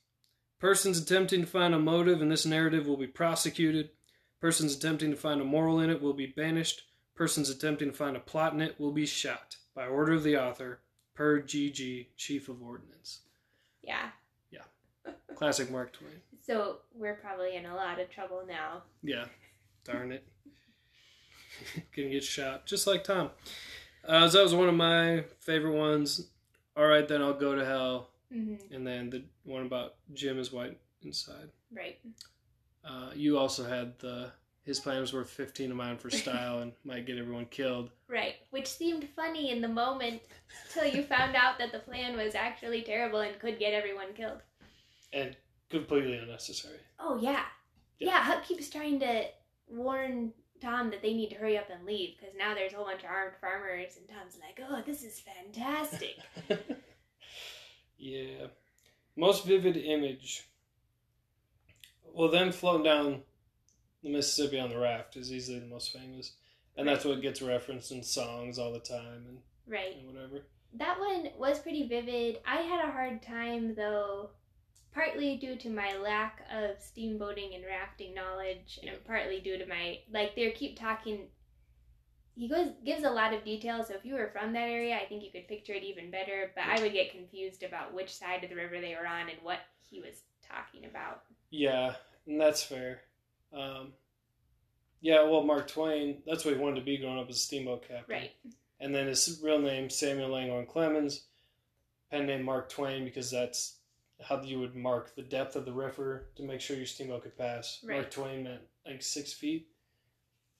persons 0.58 0.98
attempting 0.98 1.42
to 1.42 1.46
find 1.46 1.74
a 1.74 1.78
motive 1.78 2.22
in 2.22 2.28
this 2.30 2.46
narrative 2.46 2.86
will 2.86 2.96
be 2.96 3.06
prosecuted. 3.06 3.90
Persons 4.46 4.76
attempting 4.76 5.10
to 5.10 5.16
find 5.16 5.40
a 5.40 5.44
moral 5.44 5.80
in 5.80 5.90
it 5.90 6.00
will 6.00 6.12
be 6.12 6.26
banished. 6.26 6.84
Persons 7.16 7.50
attempting 7.50 7.90
to 7.90 7.96
find 7.96 8.16
a 8.16 8.20
plot 8.20 8.52
in 8.52 8.60
it 8.60 8.78
will 8.78 8.92
be 8.92 9.04
shot 9.04 9.56
by 9.74 9.86
order 9.88 10.12
of 10.12 10.22
the 10.22 10.36
author, 10.36 10.78
per 11.14 11.42
GG, 11.42 12.06
Chief 12.16 12.48
of 12.48 12.62
Ordnance. 12.62 13.22
Yeah. 13.82 14.10
Yeah. 14.52 14.60
Classic 15.34 15.68
Mark 15.68 15.94
Twain. 15.94 16.20
So 16.46 16.76
we're 16.94 17.16
probably 17.16 17.56
in 17.56 17.66
a 17.66 17.74
lot 17.74 17.98
of 17.98 18.08
trouble 18.08 18.44
now. 18.46 18.84
Yeah, 19.02 19.24
darn 19.82 20.12
it. 20.12 20.24
Gonna 21.96 22.10
get 22.10 22.22
shot, 22.22 22.66
just 22.66 22.86
like 22.86 23.02
Tom. 23.02 23.30
Uh, 24.06 24.28
so 24.28 24.38
that 24.38 24.44
was 24.44 24.54
one 24.54 24.68
of 24.68 24.76
my 24.76 25.24
favorite 25.40 25.74
ones. 25.74 26.28
All 26.76 26.86
right, 26.86 27.08
then 27.08 27.20
I'll 27.20 27.34
go 27.34 27.56
to 27.56 27.64
hell. 27.64 28.10
Mm-hmm. 28.32 28.72
And 28.72 28.86
then 28.86 29.10
the 29.10 29.24
one 29.42 29.66
about 29.66 29.96
Jim 30.14 30.38
is 30.38 30.52
white 30.52 30.78
inside. 31.02 31.48
Right. 31.76 31.98
Uh, 32.88 33.10
you 33.14 33.38
also 33.38 33.64
had 33.64 33.98
the 33.98 34.30
his 34.64 34.80
plan 34.80 35.00
was 35.00 35.12
worth 35.12 35.30
fifteen 35.30 35.70
of 35.70 35.76
mine 35.76 35.96
for 35.98 36.10
style 36.22 36.60
and 36.60 36.72
might 36.84 37.06
get 37.06 37.18
everyone 37.18 37.46
killed. 37.46 37.90
Right. 38.08 38.34
Which 38.50 38.66
seemed 38.68 39.08
funny 39.16 39.50
in 39.50 39.60
the 39.60 39.68
moment 39.68 40.22
till 40.72 40.86
you 40.86 41.02
found 41.02 41.34
out 41.36 41.58
that 41.58 41.72
the 41.72 41.78
plan 41.80 42.16
was 42.16 42.34
actually 42.34 42.82
terrible 42.82 43.20
and 43.20 43.38
could 43.38 43.58
get 43.58 43.74
everyone 43.74 44.12
killed. 44.14 44.42
and 45.12 45.36
completely 45.70 46.16
unnecessary. 46.16 46.78
Oh 47.00 47.18
yeah. 47.20 47.44
Yeah. 47.98 48.08
Yeah, 48.08 48.22
Huck 48.22 48.44
keeps 48.44 48.68
trying 48.70 49.00
to 49.00 49.24
warn 49.68 50.32
Tom 50.60 50.90
that 50.90 51.02
they 51.02 51.12
need 51.14 51.30
to 51.30 51.36
hurry 51.36 51.58
up 51.58 51.68
and 51.70 51.84
leave 51.84 52.16
because 52.18 52.34
now 52.36 52.54
there's 52.54 52.72
a 52.72 52.76
whole 52.76 52.84
bunch 52.86 53.02
of 53.02 53.10
armed 53.10 53.34
farmers 53.40 53.96
and 53.96 54.08
Tom's 54.08 54.38
like, 54.40 54.60
"Oh, 54.68 54.82
this 54.86 55.02
is 55.02 55.20
fantastic." 55.20 56.16
yeah. 57.98 58.46
Most 59.16 59.44
vivid 59.46 59.76
image. 59.76 60.44
Well, 62.16 62.30
them 62.30 62.50
floating 62.50 62.84
down 62.84 63.22
the 64.02 64.08
Mississippi 64.08 64.58
on 64.58 64.70
the 64.70 64.78
raft 64.78 65.16
is 65.16 65.30
easily 65.30 65.58
the 65.58 65.66
most 65.66 65.92
famous, 65.92 66.32
and 66.74 66.88
that's 66.88 67.04
what 67.04 67.20
gets 67.20 67.42
referenced 67.42 67.92
in 67.92 68.02
songs 68.02 68.58
all 68.58 68.72
the 68.72 68.78
time 68.78 69.26
and, 69.28 69.38
right. 69.68 69.94
and 69.98 70.06
whatever. 70.06 70.46
That 70.72 70.98
one 70.98 71.28
was 71.36 71.58
pretty 71.58 71.86
vivid. 71.86 72.38
I 72.46 72.62
had 72.62 72.88
a 72.88 72.90
hard 72.90 73.20
time 73.20 73.74
though, 73.74 74.30
partly 74.94 75.36
due 75.36 75.56
to 75.56 75.68
my 75.68 75.94
lack 75.98 76.40
of 76.50 76.78
steamboating 76.78 77.54
and 77.54 77.66
rafting 77.66 78.14
knowledge, 78.14 78.78
and 78.82 78.92
partly 79.04 79.40
due 79.40 79.58
to 79.58 79.66
my 79.66 79.98
like 80.10 80.34
they 80.34 80.50
keep 80.52 80.78
talking. 80.78 81.26
He 82.34 82.48
goes 82.48 82.68
gives 82.82 83.04
a 83.04 83.10
lot 83.10 83.34
of 83.34 83.44
details, 83.44 83.88
so 83.88 83.94
if 83.94 84.06
you 84.06 84.14
were 84.14 84.30
from 84.32 84.54
that 84.54 84.70
area, 84.70 84.96
I 84.96 85.04
think 85.04 85.22
you 85.22 85.30
could 85.30 85.48
picture 85.48 85.74
it 85.74 85.82
even 85.82 86.10
better. 86.10 86.50
But 86.54 86.64
I 86.64 86.80
would 86.80 86.94
get 86.94 87.12
confused 87.12 87.62
about 87.62 87.92
which 87.92 88.14
side 88.14 88.42
of 88.42 88.48
the 88.48 88.56
river 88.56 88.80
they 88.80 88.94
were 88.94 89.06
on 89.06 89.28
and 89.28 89.38
what 89.42 89.60
he 89.82 90.00
was 90.00 90.22
talking 90.48 90.86
about. 90.86 91.20
Yeah, 91.50 91.94
and 92.26 92.40
that's 92.40 92.62
fair. 92.62 93.00
Um, 93.52 93.92
yeah, 95.00 95.22
well, 95.22 95.42
Mark 95.42 95.68
Twain, 95.68 96.22
that's 96.26 96.44
what 96.44 96.54
he 96.54 96.60
wanted 96.60 96.76
to 96.76 96.84
be 96.84 96.98
growing 96.98 97.18
up 97.18 97.28
as 97.28 97.36
a 97.36 97.40
steamboat 97.40 97.82
captain. 97.82 98.16
Right. 98.16 98.32
And 98.80 98.94
then 98.94 99.06
his 99.06 99.40
real 99.42 99.58
name, 99.58 99.88
Samuel 99.88 100.30
Langhorne 100.30 100.66
Clemens, 100.66 101.22
pen 102.10 102.26
name 102.26 102.42
Mark 102.42 102.68
Twain, 102.68 103.04
because 103.04 103.30
that's 103.30 103.76
how 104.22 104.40
you 104.42 104.58
would 104.58 104.74
mark 104.74 105.14
the 105.14 105.22
depth 105.22 105.56
of 105.56 105.64
the 105.64 105.72
river 105.72 106.26
to 106.36 106.42
make 106.42 106.60
sure 106.60 106.76
your 106.76 106.86
steamboat 106.86 107.22
could 107.22 107.36
pass. 107.38 107.80
Mark 107.84 108.10
Twain 108.10 108.44
meant 108.44 108.62
like 108.86 109.02
six 109.02 109.32
feet, 109.32 109.68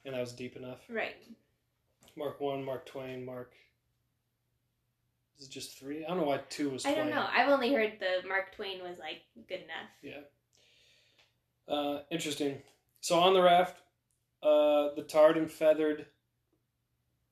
and 0.05 0.15
that 0.15 0.21
was 0.21 0.33
deep 0.33 0.57
enough. 0.57 0.81
Right. 0.89 1.17
Mark 2.17 2.41
1, 2.41 2.65
Mark 2.65 2.87
Twain, 2.87 3.25
Mark. 3.25 3.53
Is 5.39 5.49
it 5.49 5.51
just 5.51 5.79
three? 5.79 6.05
I 6.05 6.09
don't 6.09 6.19
know 6.19 6.25
why 6.25 6.41
two 6.49 6.71
was 6.71 6.87
I 6.87 6.95
don't 6.95 7.11
know. 7.11 7.27
I've 7.31 7.51
only 7.51 7.73
heard 7.73 7.93
the 8.01 8.27
Mark 8.27 8.55
Twain 8.57 8.83
was 8.83 8.99
like 8.99 9.21
good 9.49 9.61
enough. 9.61 9.91
Yeah. 10.03 10.21
Uh, 11.69 12.01
interesting. 12.11 12.63
So 13.01 13.19
on 13.19 13.35
the 13.35 13.43
raft, 13.43 13.81
uh, 14.43 14.95
the 14.95 15.05
tarred 15.07 15.37
and 15.37 15.51
feathered 15.51 16.07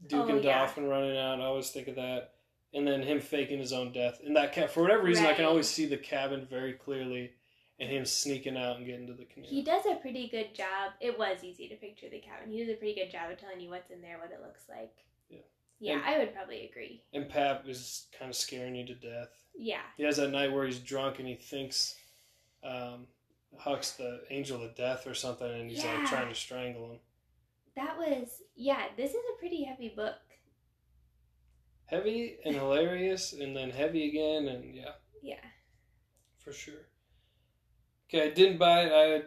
Duke 0.06 0.26
Oh, 0.26 0.28
and 0.28 0.44
yeah. 0.44 0.58
Dauphin 0.60 0.86
running 0.88 1.16
out. 1.16 1.40
I 1.40 1.44
always 1.44 1.70
think 1.70 1.88
of 1.88 1.96
that. 1.96 2.32
And 2.72 2.86
then 2.86 3.02
him 3.02 3.20
faking 3.20 3.60
his 3.60 3.72
own 3.72 3.92
death. 3.92 4.20
And 4.24 4.36
that 4.36 4.52
ca- 4.52 4.66
for 4.66 4.82
whatever 4.82 5.02
reason, 5.04 5.26
I 5.26 5.34
can 5.34 5.44
always 5.44 5.68
see 5.68 5.86
the 5.86 5.96
cabin 5.96 6.44
very 6.50 6.72
clearly, 6.72 7.30
and 7.78 7.88
him 7.88 8.04
sneaking 8.04 8.56
out 8.56 8.78
and 8.78 8.86
getting 8.86 9.06
to 9.06 9.12
the 9.14 9.24
canoe. 9.26 9.46
He 9.48 9.62
does 9.62 9.86
a 9.86 9.94
pretty 9.94 10.28
good 10.28 10.54
job. 10.54 10.92
It 11.00 11.16
was 11.16 11.44
easy 11.44 11.68
to 11.68 11.76
picture 11.76 12.08
the 12.10 12.18
cabin. 12.18 12.50
He 12.50 12.58
does 12.58 12.74
a 12.74 12.76
pretty 12.76 12.94
good 12.96 13.12
job 13.12 13.30
of 13.30 13.38
telling 13.38 13.60
you 13.60 13.70
what's 13.70 13.90
in 13.92 14.02
there, 14.02 14.18
what 14.18 14.32
it 14.32 14.40
looks 14.44 14.64
like. 14.68 14.92
Yeah. 15.30 15.38
Yeah, 15.78 15.92
And- 15.94 16.04
I 16.04 16.18
would 16.18 16.34
probably 16.34 16.66
agree. 16.68 17.02
and 17.12 17.28
Pap 17.28 17.68
is 17.68 18.06
kind 18.18 18.28
of 18.28 18.34
scaring 18.36 18.74
you 18.74 18.86
to 18.86 18.94
death. 18.94 19.28
Yeah. 19.56 19.82
He 19.96 20.02
has 20.02 20.16
that 20.16 20.30
night 20.30 20.52
where 20.52 20.66
he's 20.66 20.80
drunk 20.80 21.20
and 21.20 21.28
he 21.28 21.36
thinks 21.36 21.94
um, 22.64 23.06
Huck's 23.58 23.92
the 23.92 24.22
angel 24.30 24.62
of 24.62 24.74
death 24.74 25.06
or 25.06 25.14
something, 25.14 25.50
and 25.50 25.70
he's 25.70 25.82
Yeah. 25.84 25.94
like 25.98 26.06
trying 26.08 26.28
to 26.28 26.34
strangle 26.34 26.92
him. 26.92 26.98
That 27.76 27.96
was 27.98 28.42
yeah, 28.56 28.86
this 28.96 29.10
is 29.10 29.16
a 29.34 29.38
pretty 29.38 29.64
heavy 29.64 29.88
book. 29.88 30.14
Heavy 31.86 32.38
and 32.44 32.54
hilarious, 32.54 33.32
and 33.32 33.56
then 33.56 33.70
heavy 33.70 34.08
again, 34.08 34.48
and 34.48 34.74
yeah. 34.74 34.92
Yeah. 35.22 35.40
For 36.38 36.52
sure. 36.52 36.88
Okay, 38.08 38.26
I 38.26 38.30
didn't 38.30 38.58
buy 38.58 38.82
it. 38.84 38.92
I 38.92 39.22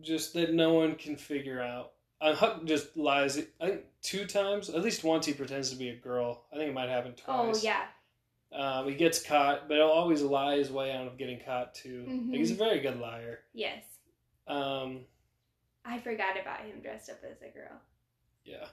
just 0.00 0.32
that 0.34 0.52
no 0.54 0.74
one 0.74 0.94
can 0.94 1.16
figure 1.16 1.60
out. 1.60 1.92
Uh, 2.20 2.34
Huck 2.34 2.64
just 2.64 2.96
lies. 2.96 3.36
I 3.60 3.66
think 3.66 3.80
two 4.00 4.26
times, 4.26 4.70
at 4.70 4.82
least 4.82 5.02
once, 5.02 5.26
he 5.26 5.32
pretends 5.34 5.70
to 5.70 5.76
be 5.76 5.88
a 5.88 5.96
girl. 5.96 6.44
I 6.52 6.56
think 6.56 6.70
it 6.70 6.74
might 6.74 6.88
happen 6.88 7.12
twice. 7.14 7.26
Oh 7.28 7.44
twice. 7.50 7.64
yeah. 7.64 7.82
Um, 8.54 8.86
he 8.88 8.94
gets 8.94 9.22
caught, 9.22 9.66
but 9.68 9.76
he'll 9.78 9.86
always 9.86 10.20
lie 10.22 10.56
his 10.58 10.70
way 10.70 10.92
out 10.92 11.06
of 11.06 11.16
getting 11.16 11.40
caught 11.40 11.74
too. 11.74 12.04
Mhm. 12.08 12.28
Like, 12.30 12.38
he's 12.38 12.50
a 12.50 12.54
very 12.54 12.80
good 12.80 13.00
liar. 13.00 13.40
Yes. 13.54 13.82
Um, 14.46 15.06
I 15.84 15.98
forgot 15.98 16.38
about 16.40 16.60
him 16.60 16.80
dressed 16.82 17.08
up 17.10 17.18
as 17.24 17.40
a 17.42 17.48
girl. 17.48 17.80
yeah. 18.44 18.66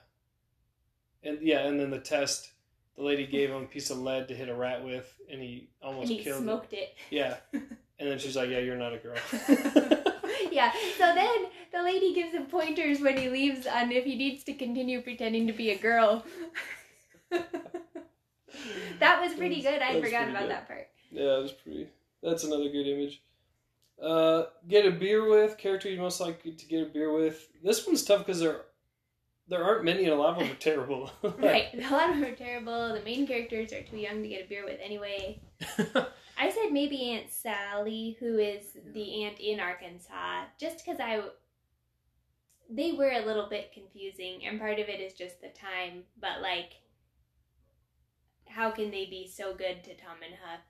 And 1.24 1.42
yeah, 1.42 1.68
and 1.68 1.80
then 1.80 1.90
the 1.92 2.00
test, 2.00 2.52
the 2.96 3.04
lady 3.04 3.26
gave 3.28 3.50
him 3.50 3.64
a 3.64 3.68
piece 3.68 3.90
of 3.90 3.98
lead 4.00 4.28
to 4.30 4.36
hit 4.36 4.48
a 4.50 4.56
rat 4.56 4.84
with, 4.86 5.14
and 5.30 5.42
he 5.42 5.70
almost 5.82 6.10
and 6.10 6.18
he 6.20 6.24
killed 6.24 6.44
smoked 6.44 6.74
it. 6.74 6.78
it. 6.78 6.96
Yeah. 7.10 7.38
And 8.02 8.10
then 8.10 8.18
she's 8.18 8.38
like, 8.38 8.50
"Yeah, 8.50 8.60
you're 8.60 8.78
not 8.78 8.94
a 8.94 8.98
girl." 8.98 9.18
yeah. 10.54 10.72
So 10.98 11.14
then 11.14 11.48
the 11.74 11.84
lady 11.84 12.14
gives 12.14 12.34
him 12.34 12.46
pointers 12.46 13.02
when 13.02 13.18
he 13.18 13.28
leaves 13.28 13.68
on 13.68 13.92
if 13.92 14.06
he 14.06 14.16
needs 14.16 14.46
to 14.46 14.54
continue 14.54 15.02
pretending 15.02 15.48
to 15.48 15.52
be 15.52 15.72
a 15.72 15.78
girl. 15.78 16.24
that 19.00 19.22
was 19.22 19.34
pretty 19.34 19.62
good. 19.62 19.82
I 19.82 20.00
forgot 20.02 20.30
about 20.30 20.44
good. 20.44 20.52
that 20.52 20.68
part. 20.68 20.88
Yeah, 21.12 21.38
it 21.38 21.42
was 21.42 21.52
pretty. 21.52 21.88
That's 22.22 22.44
another 22.44 22.70
good 22.70 22.88
image. 22.88 23.22
Uh, 24.02 24.46
get 24.68 24.86
a 24.86 24.92
beer 24.92 25.28
with 25.28 25.58
character 25.58 25.90
you 25.90 26.00
most 26.00 26.22
like 26.22 26.42
to 26.44 26.66
get 26.66 26.84
a 26.84 26.86
beer 26.86 27.12
with. 27.12 27.48
This 27.64 27.86
one's 27.86 28.04
tough 28.04 28.26
because 28.26 28.40
there 28.40 28.62
there 29.50 29.64
aren't 29.64 29.84
many, 29.84 30.04
and 30.04 30.14
a 30.14 30.16
lot 30.16 30.34
of 30.34 30.40
them 30.40 30.52
are 30.52 30.60
terrible. 30.60 31.12
right, 31.40 31.68
a 31.74 31.90
lot 31.90 32.10
of 32.10 32.16
them 32.16 32.24
are 32.24 32.36
terrible. 32.36 32.94
The 32.94 33.02
main 33.02 33.28
characters 33.28 33.74
are 33.74 33.82
too 33.82 33.98
young 33.98 34.22
to 34.22 34.30
get 34.30 34.46
a 34.46 34.48
beer 34.48 34.64
with 34.64 34.80
anyway. 34.82 35.42
I 36.38 36.50
said 36.50 36.72
maybe 36.72 37.12
Aunt 37.12 37.30
Sally, 37.30 38.16
who 38.20 38.38
is 38.38 38.78
the 38.94 39.26
aunt 39.26 39.40
in 39.40 39.60
Arkansas, 39.60 40.44
just 40.60 40.86
because 40.86 41.00
I. 41.00 41.22
They 42.72 42.92
were 42.92 43.12
a 43.12 43.26
little 43.26 43.50
bit 43.50 43.72
confusing, 43.74 44.46
and 44.46 44.60
part 44.60 44.80
of 44.80 44.88
it 44.88 45.00
is 45.00 45.14
just 45.14 45.42
the 45.42 45.50
time, 45.50 46.04
but 46.22 46.42
like, 46.42 46.74
how 48.50 48.72
can 48.72 48.92
they 48.92 49.06
be 49.06 49.28
so 49.28 49.54
good 49.54 49.84
to 49.84 49.96
Tom 49.96 50.18
and 50.26 50.36
Huck 50.44 50.62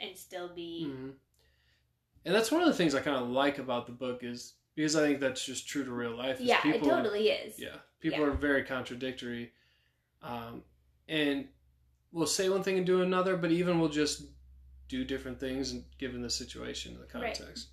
and 0.00 0.16
still 0.16 0.48
be. 0.54 0.86
Mm-hmm. 0.88 1.10
And 2.24 2.34
that's 2.34 2.50
one 2.50 2.60
of 2.60 2.68
the 2.68 2.74
things 2.74 2.94
I 2.94 3.00
kind 3.00 3.16
of 3.16 3.28
like 3.28 3.58
about 3.58 3.86
the 3.86 3.92
book 3.92 4.20
is 4.22 4.54
because 4.74 4.96
I 4.96 5.00
think 5.06 5.20
that's 5.20 5.44
just 5.44 5.66
true 5.66 5.84
to 5.84 5.90
real 5.90 6.16
life. 6.16 6.38
Yeah, 6.40 6.60
people, 6.60 6.88
it 6.88 6.90
totally 6.90 7.28
is. 7.28 7.58
Yeah, 7.58 7.76
people 8.00 8.20
yeah. 8.20 8.26
are 8.26 8.32
very 8.32 8.62
contradictory, 8.64 9.52
um, 10.22 10.62
and 11.08 11.48
will 12.12 12.26
say 12.26 12.48
one 12.48 12.62
thing 12.62 12.76
and 12.76 12.86
do 12.86 13.02
another, 13.02 13.36
but 13.36 13.50
even 13.50 13.80
we'll 13.80 13.88
just 13.88 14.24
do 14.88 15.04
different 15.04 15.38
things 15.38 15.72
and 15.72 15.84
given 15.98 16.20
the 16.20 16.30
situation 16.30 16.92
and 16.92 17.02
the 17.02 17.06
context. 17.06 17.68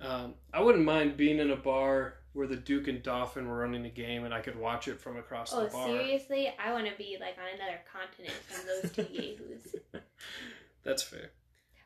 Right. 0.00 0.08
Um, 0.08 0.34
I 0.52 0.60
wouldn't 0.60 0.84
mind 0.84 1.16
being 1.16 1.38
in 1.38 1.50
a 1.50 1.56
bar 1.56 2.14
where 2.32 2.46
the 2.46 2.56
Duke 2.56 2.88
and 2.88 3.02
Dauphin 3.02 3.48
were 3.48 3.58
running 3.58 3.84
a 3.84 3.90
game 3.90 4.24
and 4.24 4.32
I 4.32 4.40
could 4.40 4.58
watch 4.58 4.88
it 4.88 5.00
from 5.00 5.16
across 5.16 5.52
oh, 5.52 5.64
the 5.64 5.70
bar. 5.70 5.88
Oh, 5.88 5.98
seriously? 5.98 6.52
I 6.58 6.72
want 6.72 6.86
to 6.86 6.96
be 6.96 7.18
like 7.20 7.36
on 7.38 7.58
another 7.58 7.80
continent 7.92 8.34
from 8.48 8.66
those 8.66 8.92
two 8.92 9.12
yahoos. 9.12 9.76
That's 10.84 11.02
fair. 11.02 11.30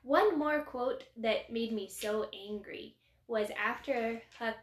One 0.02 0.38
more 0.38 0.62
quote 0.62 1.04
that 1.16 1.52
made 1.52 1.72
me 1.72 1.88
so 1.88 2.26
angry 2.48 2.94
was 3.26 3.48
after 3.60 4.22
Huck 4.38 4.56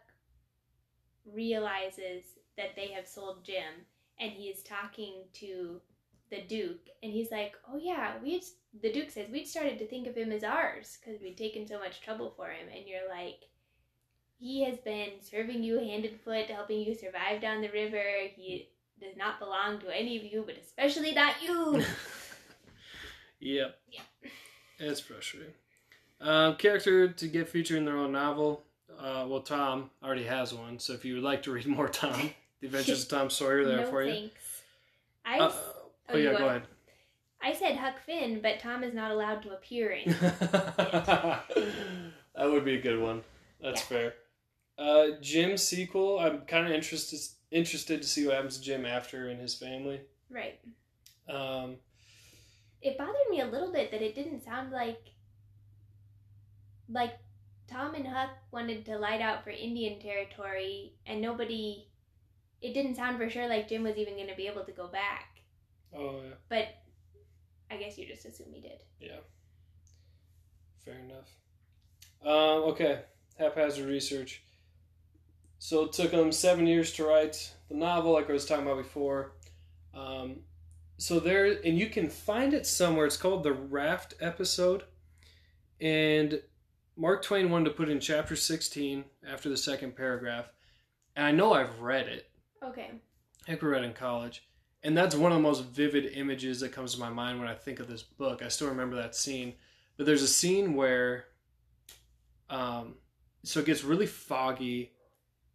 realizes 1.25 2.23
that 2.57 2.75
they 2.75 2.87
have 2.87 3.07
sold 3.07 3.43
Jim 3.43 3.85
and 4.19 4.31
he 4.31 4.45
is 4.45 4.63
talking 4.63 5.23
to 5.33 5.81
the 6.29 6.41
Duke 6.47 6.87
and 7.01 7.11
he's 7.11 7.31
like, 7.31 7.55
"Oh 7.69 7.77
yeah, 7.77 8.13
we 8.23 8.41
the 8.81 8.91
Duke 8.91 9.09
says 9.09 9.29
we'd 9.29 9.47
started 9.47 9.77
to 9.79 9.87
think 9.87 10.07
of 10.07 10.15
him 10.15 10.31
as 10.31 10.43
ours 10.43 10.97
because 10.99 11.21
we'd 11.21 11.37
taken 11.37 11.67
so 11.67 11.77
much 11.77 12.01
trouble 12.01 12.33
for 12.35 12.47
him." 12.47 12.67
And 12.73 12.87
you're 12.87 13.07
like, 13.09 13.41
"He 14.43 14.65
has 14.65 14.77
been 14.79 15.11
serving 15.21 15.63
you 15.63 15.79
hand 15.79 16.03
and 16.03 16.19
foot, 16.19 16.47
helping 16.47 16.81
you 16.81 16.93
survive 16.93 17.41
down 17.41 17.61
the 17.61 17.69
river. 17.69 18.03
He 18.35 18.67
does 18.99 19.15
not 19.15 19.39
belong 19.39 19.79
to 19.79 19.97
any 19.97 20.17
of 20.17 20.23
you, 20.23 20.43
but 20.45 20.57
especially 20.57 21.13
not 21.13 21.35
you." 21.41 21.83
yep. 23.39 23.79
Yeah. 23.89 24.01
It's 24.79 24.99
frustrating. 24.99 25.53
Um, 26.19 26.55
character 26.55 27.07
to 27.07 27.27
get 27.27 27.47
featured 27.47 27.77
in 27.77 27.85
their 27.85 27.97
own 27.97 28.11
novel. 28.11 28.63
Uh, 28.99 29.25
well, 29.27 29.41
Tom 29.41 29.89
already 30.03 30.25
has 30.25 30.53
one, 30.53 30.77
so 30.77 30.93
if 30.93 31.05
you 31.05 31.15
would 31.15 31.23
like 31.23 31.43
to 31.43 31.51
read 31.51 31.65
more 31.65 31.87
Tom, 31.87 32.31
The 32.59 32.67
Adventures 32.67 33.03
of 33.03 33.09
Tom 33.09 33.29
Sawyer, 33.29 33.63
there 33.65 33.81
no, 33.81 33.89
for 33.89 34.03
you. 34.03 34.13
Thanks. 34.13 34.61
I. 35.25 35.39
Uh, 35.39 35.53
oh, 36.09 36.17
yeah, 36.17 36.37
go 36.37 36.47
ahead. 36.47 36.63
I 37.41 37.53
said 37.53 37.75
Huck 37.75 37.95
Finn, 38.05 38.39
but 38.41 38.59
Tom 38.59 38.83
is 38.83 38.93
not 38.93 39.11
allowed 39.11 39.43
to 39.43 39.51
appear 39.51 39.91
in 39.91 40.11
that 40.21 41.43
would 42.37 42.63
be 42.63 42.75
a 42.75 42.81
good 42.81 43.01
one. 43.01 43.21
That's 43.61 43.81
yeah. 43.81 43.87
fair. 43.97 44.13
Uh, 44.83 45.11
Jim 45.21 45.55
sequel. 45.57 46.19
I'm 46.19 46.41
kind 46.41 46.67
of 46.67 46.73
interested 46.73 47.19
interested 47.51 48.01
to 48.01 48.07
see 48.07 48.25
what 48.25 48.35
happens 48.35 48.57
to 48.57 48.63
Jim 48.63 48.85
after 48.85 49.29
and 49.29 49.39
his 49.39 49.55
family. 49.55 50.01
Right. 50.29 50.59
Um, 51.29 51.77
it 52.81 52.97
bothered 52.97 53.29
me 53.29 53.39
a 53.39 53.45
little 53.45 53.71
bit 53.71 53.91
that 53.91 54.01
it 54.01 54.13
didn't 54.13 54.43
sound 54.43 54.71
like 54.71 54.99
like 56.89 57.13
Tom 57.71 57.95
and 57.95 58.05
Huck 58.05 58.31
wanted 58.51 58.85
to 58.87 58.97
light 58.97 59.21
out 59.21 59.45
for 59.45 59.51
Indian 59.51 60.01
territory 60.01 60.93
and 61.05 61.21
nobody 61.21 61.87
it 62.61 62.73
didn't 62.73 62.95
sound 62.95 63.17
for 63.17 63.29
sure 63.29 63.47
like 63.47 63.69
Jim 63.69 63.83
was 63.83 63.95
even 63.97 64.15
going 64.15 64.27
to 64.27 64.35
be 64.35 64.47
able 64.47 64.65
to 64.65 64.71
go 64.73 64.87
back. 64.87 65.39
Oh 65.95 66.21
yeah. 66.23 66.33
But 66.49 66.67
I 67.71 67.77
guess 67.77 67.97
you 67.97 68.05
just 68.05 68.25
assume 68.25 68.47
he 68.51 68.59
did. 68.59 68.83
Yeah. 68.99 69.21
Fair 70.83 70.99
enough. 70.99 71.29
Um, 72.25 72.71
okay, 72.71 73.01
haphazard 73.37 73.85
research. 73.87 74.43
So 75.63 75.85
it 75.85 75.93
took 75.93 76.11
him 76.11 76.29
seven 76.33 76.67
years 76.67 76.91
to 76.91 77.05
write 77.05 77.53
the 77.69 77.75
novel, 77.75 78.11
like 78.11 78.29
I 78.29 78.33
was 78.33 78.45
talking 78.45 78.65
about 78.65 78.83
before. 78.83 79.31
Um, 79.93 80.41
so 80.97 81.21
there 81.21 81.45
and 81.63 81.79
you 81.79 81.87
can 81.87 82.09
find 82.09 82.53
it 82.53 82.67
somewhere. 82.67 83.05
It's 83.05 83.15
called 83.15 83.43
the 83.43 83.53
raft 83.53 84.13
episode. 84.19 84.83
And 85.79 86.41
mark 86.97 87.23
twain 87.23 87.49
wanted 87.49 87.69
to 87.69 87.75
put 87.77 87.87
in 87.87 88.01
chapter 88.01 88.35
16 88.35 89.05
after 89.25 89.47
the 89.47 89.55
second 89.55 89.95
paragraph. 89.95 90.49
And 91.15 91.25
i 91.27 91.31
know 91.31 91.53
i've 91.53 91.79
read 91.79 92.07
it. 92.07 92.29
Okay. 92.61 92.91
I 93.43 93.45
think 93.45 93.61
we 93.61 93.69
read 93.69 93.83
it 93.83 93.87
in 93.87 93.93
college. 93.93 94.45
And 94.83 94.97
that's 94.97 95.15
one 95.15 95.31
of 95.31 95.37
the 95.37 95.43
most 95.43 95.63
vivid 95.63 96.11
images 96.13 96.59
that 96.59 96.73
comes 96.73 96.95
to 96.95 96.99
my 96.99 97.09
mind 97.09 97.39
when 97.39 97.47
i 97.47 97.55
think 97.55 97.79
of 97.79 97.87
this 97.87 98.03
book. 98.03 98.43
I 98.43 98.49
still 98.49 98.67
remember 98.67 98.97
that 98.97 99.15
scene. 99.15 99.53
But 99.95 100.07
there's 100.07 100.23
a 100.23 100.27
scene 100.27 100.73
where 100.73 101.27
um 102.49 102.95
so 103.45 103.61
it 103.61 103.65
gets 103.65 103.85
really 103.85 104.07
foggy 104.07 104.92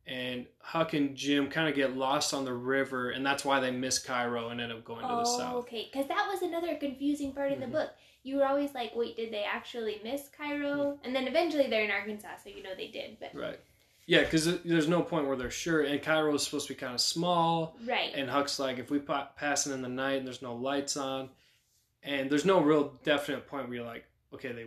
and 0.09 0.47
Huck 0.61 0.95
and 0.95 1.15
Jim 1.15 1.51
kind 1.51 1.69
of 1.69 1.75
get 1.75 1.95
lost 1.95 2.33
on 2.33 2.47
the 2.47 2.53
river, 2.53 3.11
and 3.11 3.25
that's 3.25 3.45
why 3.45 3.61
they 3.61 3.71
miss 3.71 3.99
Cairo 3.99 4.49
and 4.49 4.61
end 4.61 4.73
up 4.73 4.83
going 4.83 5.03
to 5.03 5.07
the 5.07 5.25
south. 5.25 5.57
Okay, 5.57 5.89
because 5.93 6.09
that 6.09 6.27
was 6.33 6.41
another 6.41 6.75
confusing 6.77 7.33
part 7.33 7.53
mm-hmm. 7.53 7.63
in 7.63 7.71
the 7.71 7.77
book. 7.77 7.91
You 8.23 8.37
were 8.37 8.47
always 8.47 8.73
like, 8.75 8.93
"Wait, 8.97 9.17
did 9.17 9.31
they 9.31 9.45
actually 9.45 10.01
miss 10.03 10.29
Cairo?" 10.37 10.77
Mm-hmm. 10.77 11.05
And 11.05 11.15
then 11.15 11.29
eventually 11.29 11.69
they're 11.69 11.85
in 11.85 11.91
Arkansas, 11.91 12.39
so 12.43 12.51
you 12.51 12.63
know 12.63 12.75
they 12.75 12.89
did. 12.89 13.19
But 13.21 13.35
right, 13.35 13.61
yeah, 14.07 14.21
because 14.21 14.63
there's 14.63 14.89
no 14.89 15.03
point 15.03 15.27
where 15.27 15.37
they're 15.37 15.51
sure. 15.51 15.83
And 15.83 16.03
Cairo 16.03 16.35
is 16.35 16.43
supposed 16.43 16.69
to 16.69 16.73
be 16.73 16.81
kind 16.81 16.95
of 16.95 17.01
small, 17.03 17.77
right? 17.87 18.11
And 18.15 18.31
Huck's 18.31 18.59
like, 18.59 18.79
if 18.79 18.91
we 18.91 18.99
pass 18.99 19.67
it 19.67 19.73
in 19.73 19.83
the 19.83 19.89
night 19.89 20.19
and 20.19 20.27
there's 20.27 20.43
no 20.43 20.55
lights 20.55 20.97
on, 20.97 21.29
and 22.03 22.31
there's 22.31 22.47
no 22.47 22.63
real 22.63 22.95
definite 23.05 23.47
point 23.47 23.69
where 23.69 23.77
you're 23.77 23.87
like, 23.87 24.07
okay, 24.33 24.53
they 24.53 24.67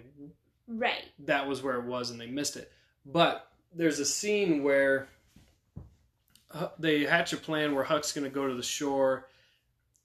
right 0.67 1.03
that 1.19 1.47
was 1.47 1.61
where 1.61 1.75
it 1.75 1.85
was 1.85 2.11
and 2.11 2.21
they 2.21 2.27
missed 2.27 2.55
it. 2.55 2.71
But 3.05 3.47
there's 3.73 3.99
a 3.99 4.05
scene 4.05 4.63
where 4.63 5.07
they 6.79 7.03
hatch 7.03 7.33
a 7.33 7.37
plan 7.37 7.75
where 7.75 7.83
Huck's 7.83 8.11
going 8.11 8.23
to 8.23 8.33
go 8.33 8.47
to 8.47 8.53
the 8.53 8.63
shore 8.63 9.27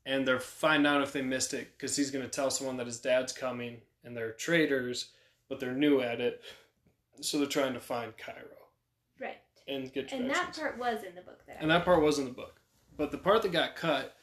and 0.06 0.26
they're 0.26 0.40
find 0.40 0.86
out 0.86 1.02
if 1.02 1.12
they 1.12 1.20
missed 1.20 1.52
it 1.52 1.72
because 1.76 1.96
he's 1.96 2.10
going 2.10 2.24
to 2.24 2.30
tell 2.30 2.50
someone 2.50 2.76
that 2.76 2.86
his 2.86 3.00
dad's 3.00 3.32
coming 3.32 3.78
and 4.04 4.16
they're 4.16 4.32
traders, 4.32 5.10
but 5.48 5.58
they're 5.58 5.72
new 5.72 6.00
at 6.00 6.20
it, 6.20 6.42
so 7.20 7.38
they're 7.38 7.46
trying 7.46 7.74
to 7.74 7.80
find 7.80 8.16
Cairo. 8.16 8.46
Right. 9.20 9.38
And 9.66 9.92
get 9.92 10.12
And 10.12 10.30
that 10.30 10.54
part 10.54 10.78
was 10.78 11.02
in 11.02 11.14
the 11.16 11.22
book. 11.22 11.44
That 11.46 11.56
and 11.60 11.70
that 11.70 11.84
part 11.84 12.02
was 12.02 12.18
in 12.18 12.24
the 12.24 12.30
book, 12.30 12.60
but 12.96 13.10
the 13.10 13.18
part 13.18 13.42
that 13.42 13.52
got 13.52 13.74
cut 13.74 14.14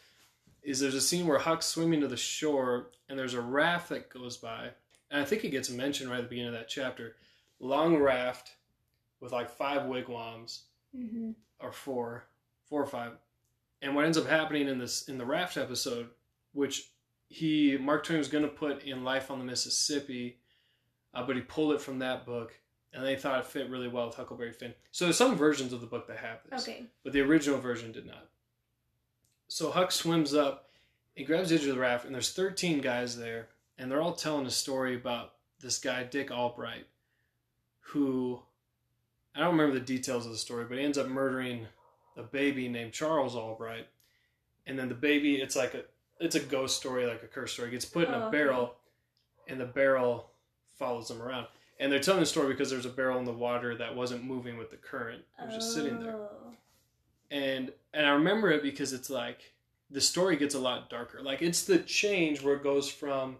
is 0.61 0.79
there's 0.79 0.95
a 0.95 1.01
scene 1.01 1.27
where 1.27 1.39
Huck's 1.39 1.65
swimming 1.65 1.99
to 1.99 2.07
the 2.07 2.15
shore 2.15 2.91
and 3.09 3.19
there's 3.19 3.33
a 3.33 3.41
raft 3.41 3.89
that 3.89 4.09
goes 4.09 4.37
by, 4.37 4.69
and 5.11 5.21
I 5.21 5.25
think 5.25 5.43
it 5.43 5.49
gets 5.49 5.69
mentioned 5.69 6.09
right 6.09 6.19
at 6.19 6.23
the 6.23 6.29
beginning 6.29 6.53
of 6.53 6.59
that 6.59 6.69
chapter. 6.69 7.17
Long 7.59 7.97
raft 7.97 8.51
with 9.19 9.33
like 9.33 9.49
five 9.49 9.85
wigwams. 9.85 10.63
Mm-hmm 10.97 11.31
or 11.63 11.71
four, 11.71 12.25
four 12.65 12.81
or 12.81 12.87
five. 12.87 13.13
And 13.81 13.95
what 13.95 14.05
ends 14.05 14.17
up 14.17 14.27
happening 14.27 14.67
in 14.67 14.77
this 14.77 15.07
in 15.07 15.17
the 15.17 15.25
raft 15.25 15.57
episode, 15.57 16.09
which 16.53 16.89
he 17.27 17.77
Mark 17.77 18.03
Twain 18.03 18.19
was 18.19 18.27
going 18.27 18.43
to 18.43 18.49
put 18.49 18.83
in 18.83 19.03
Life 19.03 19.31
on 19.31 19.39
the 19.39 19.45
Mississippi, 19.45 20.37
uh, 21.13 21.23
but 21.23 21.35
he 21.35 21.41
pulled 21.41 21.73
it 21.73 21.81
from 21.81 21.99
that 21.99 22.25
book, 22.25 22.53
and 22.93 23.05
they 23.05 23.15
thought 23.15 23.39
it 23.39 23.45
fit 23.45 23.69
really 23.69 23.87
well 23.87 24.07
with 24.07 24.15
Huckleberry 24.15 24.53
Finn. 24.53 24.73
So 24.91 25.05
there's 25.05 25.17
some 25.17 25.35
versions 25.35 25.73
of 25.73 25.81
the 25.81 25.87
book 25.87 26.07
that 26.07 26.17
have 26.17 26.39
this, 26.49 26.67
okay, 26.67 26.85
but 27.03 27.13
the 27.13 27.21
original 27.21 27.59
version 27.59 27.91
did 27.91 28.05
not. 28.05 28.29
So 29.47 29.71
Huck 29.71 29.91
swims 29.91 30.33
up, 30.33 30.69
he 31.15 31.23
grabs 31.23 31.49
the 31.49 31.55
edge 31.55 31.65
of 31.65 31.75
the 31.75 31.81
raft, 31.81 32.05
and 32.05 32.13
there's 32.13 32.31
13 32.31 32.81
guys 32.81 33.17
there, 33.17 33.49
and 33.77 33.89
they're 33.91 34.01
all 34.01 34.15
telling 34.15 34.45
a 34.45 34.51
story 34.51 34.95
about 34.95 35.33
this 35.59 35.77
guy 35.77 36.03
Dick 36.03 36.29
Allbright, 36.29 36.85
who 37.79 38.41
I 39.35 39.39
don't 39.39 39.57
remember 39.57 39.73
the 39.73 39.85
details 39.85 40.25
of 40.25 40.31
the 40.31 40.37
story, 40.37 40.65
but 40.65 40.77
he 40.77 40.83
ends 40.83 40.97
up 40.97 41.07
murdering 41.07 41.67
a 42.17 42.23
baby 42.23 42.67
named 42.67 42.93
Charles 42.93 43.35
Allbright. 43.35 43.85
And 44.67 44.77
then 44.77 44.89
the 44.89 44.95
baby, 44.95 45.35
it's 45.35 45.55
like 45.55 45.73
a 45.73 45.83
it's 46.19 46.35
a 46.35 46.39
ghost 46.39 46.77
story, 46.77 47.05
like 47.05 47.23
a 47.23 47.27
curse 47.27 47.53
story. 47.53 47.69
It 47.69 47.71
gets 47.71 47.85
put 47.85 48.07
in 48.07 48.13
a 48.13 48.27
oh, 48.27 48.31
barrel, 48.31 48.75
and 49.47 49.59
the 49.59 49.65
barrel 49.65 50.29
follows 50.77 51.07
them 51.07 51.21
around. 51.21 51.47
And 51.79 51.91
they're 51.91 51.99
telling 51.99 52.21
the 52.21 52.25
story 52.25 52.49
because 52.49 52.69
there's 52.69 52.85
a 52.85 52.89
barrel 52.89 53.19
in 53.19 53.25
the 53.25 53.33
water 53.33 53.75
that 53.75 53.95
wasn't 53.95 54.23
moving 54.23 54.57
with 54.57 54.69
the 54.69 54.77
current; 54.77 55.23
it 55.41 55.47
was 55.47 55.55
just 55.55 55.73
sitting 55.73 55.99
there. 55.99 56.15
Oh. 56.15 56.53
And 57.31 57.71
and 57.93 58.05
I 58.05 58.11
remember 58.11 58.51
it 58.51 58.61
because 58.61 58.93
it's 58.93 59.09
like 59.09 59.53
the 59.89 59.99
story 59.99 60.37
gets 60.37 60.55
a 60.55 60.59
lot 60.59 60.89
darker. 60.89 61.21
Like 61.21 61.41
it's 61.41 61.63
the 61.63 61.79
change 61.79 62.41
where 62.41 62.55
it 62.55 62.63
goes 62.63 62.89
from 62.89 63.37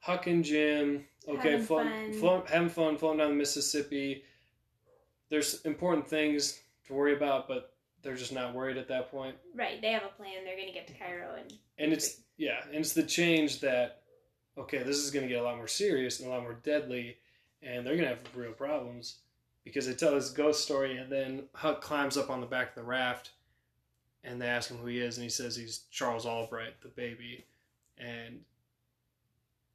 Huck 0.00 0.26
and 0.26 0.44
Jim, 0.44 1.06
okay, 1.26 1.52
having 1.52 1.66
fun, 1.66 2.12
fun. 2.20 2.42
having 2.46 2.68
fun, 2.68 2.98
flowing 2.98 3.18
down 3.18 3.30
the 3.30 3.34
Mississippi 3.34 4.22
there's 5.28 5.62
important 5.62 6.06
things 6.08 6.60
to 6.86 6.94
worry 6.94 7.14
about, 7.14 7.48
but 7.48 7.74
they're 8.02 8.14
just 8.14 8.32
not 8.32 8.54
worried 8.54 8.76
at 8.76 8.88
that 8.88 9.10
point. 9.10 9.36
Right. 9.54 9.80
They 9.80 9.92
have 9.92 10.04
a 10.04 10.16
plan. 10.16 10.44
They're 10.44 10.56
going 10.56 10.68
to 10.68 10.74
get 10.74 10.86
to 10.88 10.94
Cairo 10.94 11.36
and. 11.38 11.52
And 11.78 11.92
it's 11.92 12.20
yeah, 12.38 12.62
and 12.64 12.76
it's 12.76 12.92
the 12.92 13.02
change 13.02 13.60
that 13.60 14.02
okay, 14.58 14.82
this 14.82 14.98
is 14.98 15.10
going 15.10 15.24
to 15.24 15.28
get 15.28 15.40
a 15.40 15.44
lot 15.44 15.56
more 15.56 15.68
serious 15.68 16.20
and 16.20 16.28
a 16.28 16.32
lot 16.32 16.42
more 16.42 16.58
deadly, 16.62 17.18
and 17.62 17.86
they're 17.86 17.96
going 17.96 18.08
to 18.08 18.14
have 18.14 18.22
real 18.34 18.52
problems 18.52 19.16
because 19.64 19.86
they 19.86 19.94
tell 19.94 20.14
this 20.14 20.30
ghost 20.30 20.64
story, 20.64 20.96
and 20.96 21.10
then 21.10 21.44
Huck 21.52 21.82
climbs 21.82 22.16
up 22.16 22.30
on 22.30 22.40
the 22.40 22.46
back 22.46 22.70
of 22.70 22.74
the 22.76 22.82
raft, 22.82 23.32
and 24.24 24.40
they 24.40 24.46
ask 24.46 24.70
him 24.70 24.78
who 24.78 24.86
he 24.86 25.00
is, 25.00 25.16
and 25.16 25.24
he 25.24 25.30
says 25.30 25.56
he's 25.56 25.80
Charles 25.90 26.24
Allbright, 26.24 26.80
the 26.82 26.88
baby, 26.88 27.44
and 27.98 28.40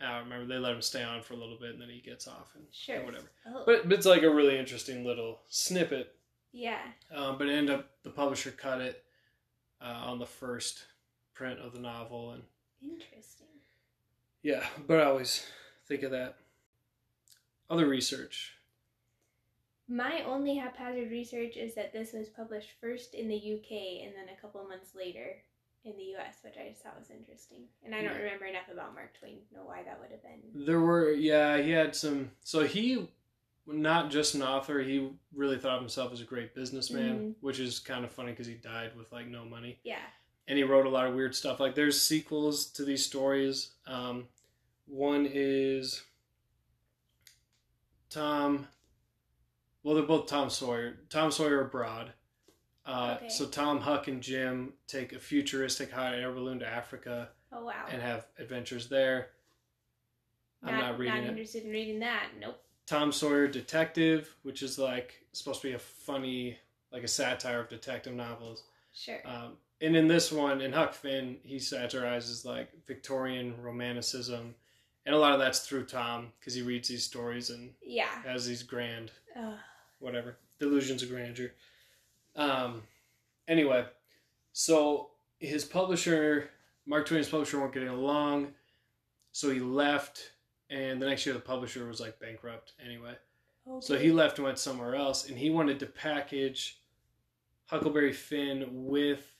I 0.04 0.20
remember 0.20 0.46
they 0.46 0.60
let 0.60 0.74
him 0.74 0.82
stay 0.82 1.04
on 1.04 1.22
for 1.22 1.34
a 1.34 1.38
little 1.38 1.58
bit, 1.60 1.72
and 1.72 1.82
then 1.82 1.90
he 1.90 2.00
gets 2.00 2.28
off 2.28 2.52
and, 2.56 2.66
Sure. 2.72 2.96
and 2.98 3.06
whatever. 3.06 3.30
Oh. 3.48 3.64
But, 3.66 3.84
but 3.90 3.94
it's 3.98 4.06
like 4.06 4.24
a 4.24 4.30
really 4.30 4.58
interesting 4.58 5.04
little 5.06 5.42
snippet. 5.50 6.16
yeah. 6.52 6.80
Um, 7.14 7.38
but 7.38 7.48
it 7.48 7.54
ended 7.54 7.76
up 7.76 7.90
the 8.04 8.10
publisher 8.10 8.52
cut 8.52 8.82
it 8.82 9.04
uh, 9.82 9.86
on 10.06 10.20
the 10.20 10.26
first 10.26 10.84
print 11.34 11.60
of 11.60 11.74
the 11.74 11.80
novel, 11.80 12.32
and 12.32 12.44
Interesting. 12.84 13.48
yeah. 14.44 14.66
But 14.88 15.00
I 15.00 15.06
always 15.06 15.46
think 15.88 16.04
of 16.04 16.12
that. 16.12 16.38
Other 17.70 17.88
research. 17.88 18.54
My 19.88 20.24
only 20.26 20.56
haphazard 20.56 21.12
research 21.12 21.58
is 21.58 21.74
that 21.76 21.92
this 21.94 22.14
was 22.14 22.30
published 22.30 22.70
first 22.80 23.14
in 23.14 23.28
the 23.28 23.36
UK 23.36 24.06
and 24.06 24.14
then 24.16 24.34
a 24.36 24.40
couple 24.42 24.64
months 24.64 24.96
later 24.96 25.36
in 25.84 25.98
the 25.98 26.04
US, 26.16 26.36
which 26.44 26.56
I 26.58 26.70
just 26.70 26.82
thought 26.84 26.98
was 27.00 27.10
interesting. 27.10 27.64
And 27.84 27.94
I 27.96 28.02
don't 28.02 28.12
Yeah. 28.14 28.18
remember 28.20 28.46
enough 28.46 28.68
about 28.72 28.94
Mark 28.94 29.18
Twain 29.20 29.40
to 29.50 29.54
know 29.56 29.64
why 29.66 29.84
that 29.84 30.00
would 30.00 30.12
have 30.12 30.22
been. 30.22 30.66
There 30.66 30.80
were 30.80 31.12
yeah 31.12 31.58
he 31.58 31.72
had 31.72 31.96
some. 31.96 32.32
So 32.44 32.66
he 32.66 33.10
not 33.68 34.10
just 34.12 34.36
an 34.36 34.42
author. 34.44 34.80
He 34.82 35.12
really 35.34 35.58
thought 35.58 35.76
of 35.76 35.82
himself 35.82 36.12
as 36.12 36.20
a 36.22 36.26
great 36.26 36.54
businessman, 36.56 37.36
which 37.42 37.60
is 37.60 37.80
kind 37.80 38.04
of 38.04 38.12
funny 38.12 38.32
because 38.32 38.48
he 38.48 38.56
died 38.56 38.96
with 38.98 39.12
like 39.12 39.28
no 39.28 39.46
money. 39.46 39.80
Yeah. 39.84 40.02
and 40.48 40.58
he 40.58 40.64
wrote 40.64 40.86
a 40.86 40.90
lot 40.90 41.06
of 41.08 41.14
weird 41.16 41.34
stuff. 41.36 41.60
Like 41.60 41.76
there's 41.76 42.02
sequels 42.02 42.66
to 42.74 42.84
these 42.84 43.06
stories. 43.06 43.72
Um, 43.88 44.28
one 44.88 45.26
is 45.32 46.04
Tom. 48.10 48.68
Well, 49.84 49.96
they're 49.96 50.04
both 50.04 50.28
Tom 50.28 50.50
Sawyer. 50.50 50.98
Tom 51.10 51.32
Sawyer 51.32 51.62
abroad. 51.62 52.14
Uh, 52.86 53.16
Okay. 53.18 53.30
So 53.30 53.46
Tom, 53.46 53.80
Huck, 53.82 54.08
and 54.08 54.22
Jim 54.22 54.74
take 54.88 55.14
a 55.14 55.20
futuristic 55.20 55.92
hot 55.92 56.14
air 56.16 56.32
balloon 56.32 56.60
to 56.60 56.68
Africa 56.68 57.30
Oh 57.52 57.66
wow. 57.66 57.86
and 57.92 58.02
have 58.02 58.26
adventures 58.40 58.88
there. 58.90 59.30
I'm 60.64 60.78
not 60.78 60.98
reading 61.00 61.24
it. 61.24 61.28
interested 61.30 61.64
in 61.66 61.72
reading 61.72 62.00
that. 62.00 62.28
Nope. 62.40 62.62
Tom 62.86 63.12
Sawyer 63.12 63.48
Detective, 63.48 64.36
which 64.44 64.62
is 64.62 64.78
like 64.78 65.16
supposed 65.32 65.62
to 65.62 65.68
be 65.70 65.74
a 65.74 65.80
funny, 65.80 66.58
like 66.92 67.04
a 67.04 67.08
satire 67.08 67.62
of 67.62 67.70
detective 67.70 68.14
novels. 68.14 68.64
Sure. 68.94 69.20
Um, 69.26 69.54
and 69.80 69.96
in 69.96 70.08
this 70.08 70.32
one, 70.32 70.62
in 70.62 70.72
Huck 70.74 70.94
Finn, 70.94 71.38
he 71.44 71.58
satirizes 71.58 72.46
like 72.46 72.70
Victorian 72.86 73.56
romanticism, 73.62 74.54
and 75.06 75.16
a 75.16 75.18
lot 75.18 75.34
of 75.34 75.40
that's 75.40 75.62
through 75.62 75.86
Tom 75.86 76.32
because 76.40 76.54
he 76.54 76.62
reads 76.62 76.88
these 76.90 77.04
stories 77.04 77.50
and 77.50 77.72
yeah. 77.84 78.22
has 78.24 78.46
these 78.46 78.62
grand, 78.62 79.12
whatever 80.00 80.38
delusions 80.60 81.02
of 81.02 81.10
grandeur. 81.10 81.52
Um, 82.36 82.84
anyway, 83.48 83.86
so 84.54 85.10
his 85.40 85.66
publisher, 85.66 86.50
Mark 86.86 87.06
Twain's 87.06 87.30
publisher, 87.30 87.60
weren't 87.60 87.74
getting 87.74 87.90
along, 87.90 88.54
so 89.32 89.50
he 89.50 89.60
left, 89.60 90.32
and 90.70 91.02
the 91.02 91.06
next 91.06 91.26
year 91.26 91.34
the 91.34 91.42
publisher 91.42 91.88
was 91.88 92.00
like 92.00 92.20
bankrupt 92.20 92.74
anyway. 92.84 93.14
So 93.80 93.98
he 93.98 94.12
left 94.12 94.38
and 94.38 94.46
went 94.46 94.58
somewhere 94.58 94.96
else, 94.96 95.30
and 95.30 95.38
he 95.38 95.50
wanted 95.50 95.80
to 95.80 95.86
package 95.86 96.82
Huckleberry 97.68 98.12
Finn 98.12 98.66
with, 98.70 99.32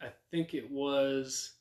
I 0.00 0.08
think 0.30 0.52
it 0.52 0.70
was 0.70 1.52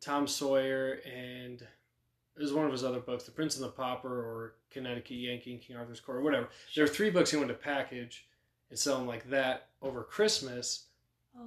Tom 0.00 0.26
Sawyer 0.26 1.00
and 1.04 1.60
it 1.60 2.42
was 2.42 2.52
one 2.52 2.64
of 2.64 2.72
his 2.72 2.84
other 2.84 3.00
books, 3.00 3.24
The 3.24 3.32
Prince 3.32 3.56
and 3.56 3.64
the 3.64 3.70
Pauper 3.70 4.08
or 4.08 4.54
Connecticut 4.70 5.16
Yankee 5.16 5.52
and 5.52 5.60
King 5.60 5.76
Arthur's 5.76 6.00
Court 6.00 6.18
or 6.18 6.22
whatever. 6.22 6.48
There 6.74 6.84
were 6.84 6.90
three 6.90 7.10
books 7.10 7.30
he 7.30 7.36
wanted 7.36 7.48
to 7.48 7.58
package 7.58 8.26
and 8.70 8.78
sell 8.78 8.96
them 8.98 9.06
like 9.06 9.28
that 9.30 9.68
over 9.82 10.02
Christmas. 10.02 10.86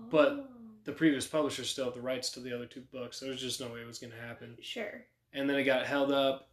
but- 0.09 0.31
Oh. 0.33 0.47
The 0.85 0.91
previous 0.91 1.25
publisher 1.25 1.63
still 1.63 1.85
had 1.85 1.93
the 1.93 2.01
rights 2.01 2.29
to 2.31 2.41
the 2.41 2.53
other 2.53 2.65
two 2.65 2.81
books. 2.81 3.21
There 3.21 3.29
was 3.29 3.39
just 3.39 3.61
no 3.61 3.69
way 3.69 3.79
it 3.79 3.87
was 3.87 3.99
going 3.99 4.11
to 4.11 4.19
happen. 4.19 4.57
Sure. 4.61 5.05
and 5.31 5.49
then 5.49 5.55
it 5.57 5.63
got 5.63 5.85
held 5.85 6.11
up 6.11 6.49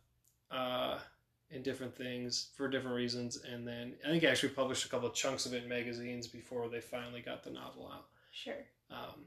uh, 0.53 1.01
in 1.51 1.63
different 1.65 1.93
things 1.97 2.51
for 2.57 2.69
different 2.69 2.95
reasons. 2.95 3.39
And 3.43 3.67
then 3.67 3.95
I 4.07 4.09
think 4.09 4.23
I 4.23 4.29
actually 4.29 4.51
published 4.51 4.85
a 4.85 4.89
couple 4.89 5.09
of 5.09 5.15
chunks 5.15 5.47
of 5.47 5.55
it 5.55 5.65
in 5.65 5.69
magazines 5.69 6.29
before 6.29 6.69
they 6.69 6.81
finally 6.81 7.21
got 7.23 7.43
the 7.43 7.51
novel 7.51 7.91
out. 7.93 8.07
Sure. 8.31 8.65
Um, 8.91 9.25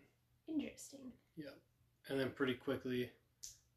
Interesting. 0.47 1.11
Yeah. 1.35 1.47
And 2.07 2.17
then 2.19 2.29
pretty 2.31 2.53
quickly 2.53 3.09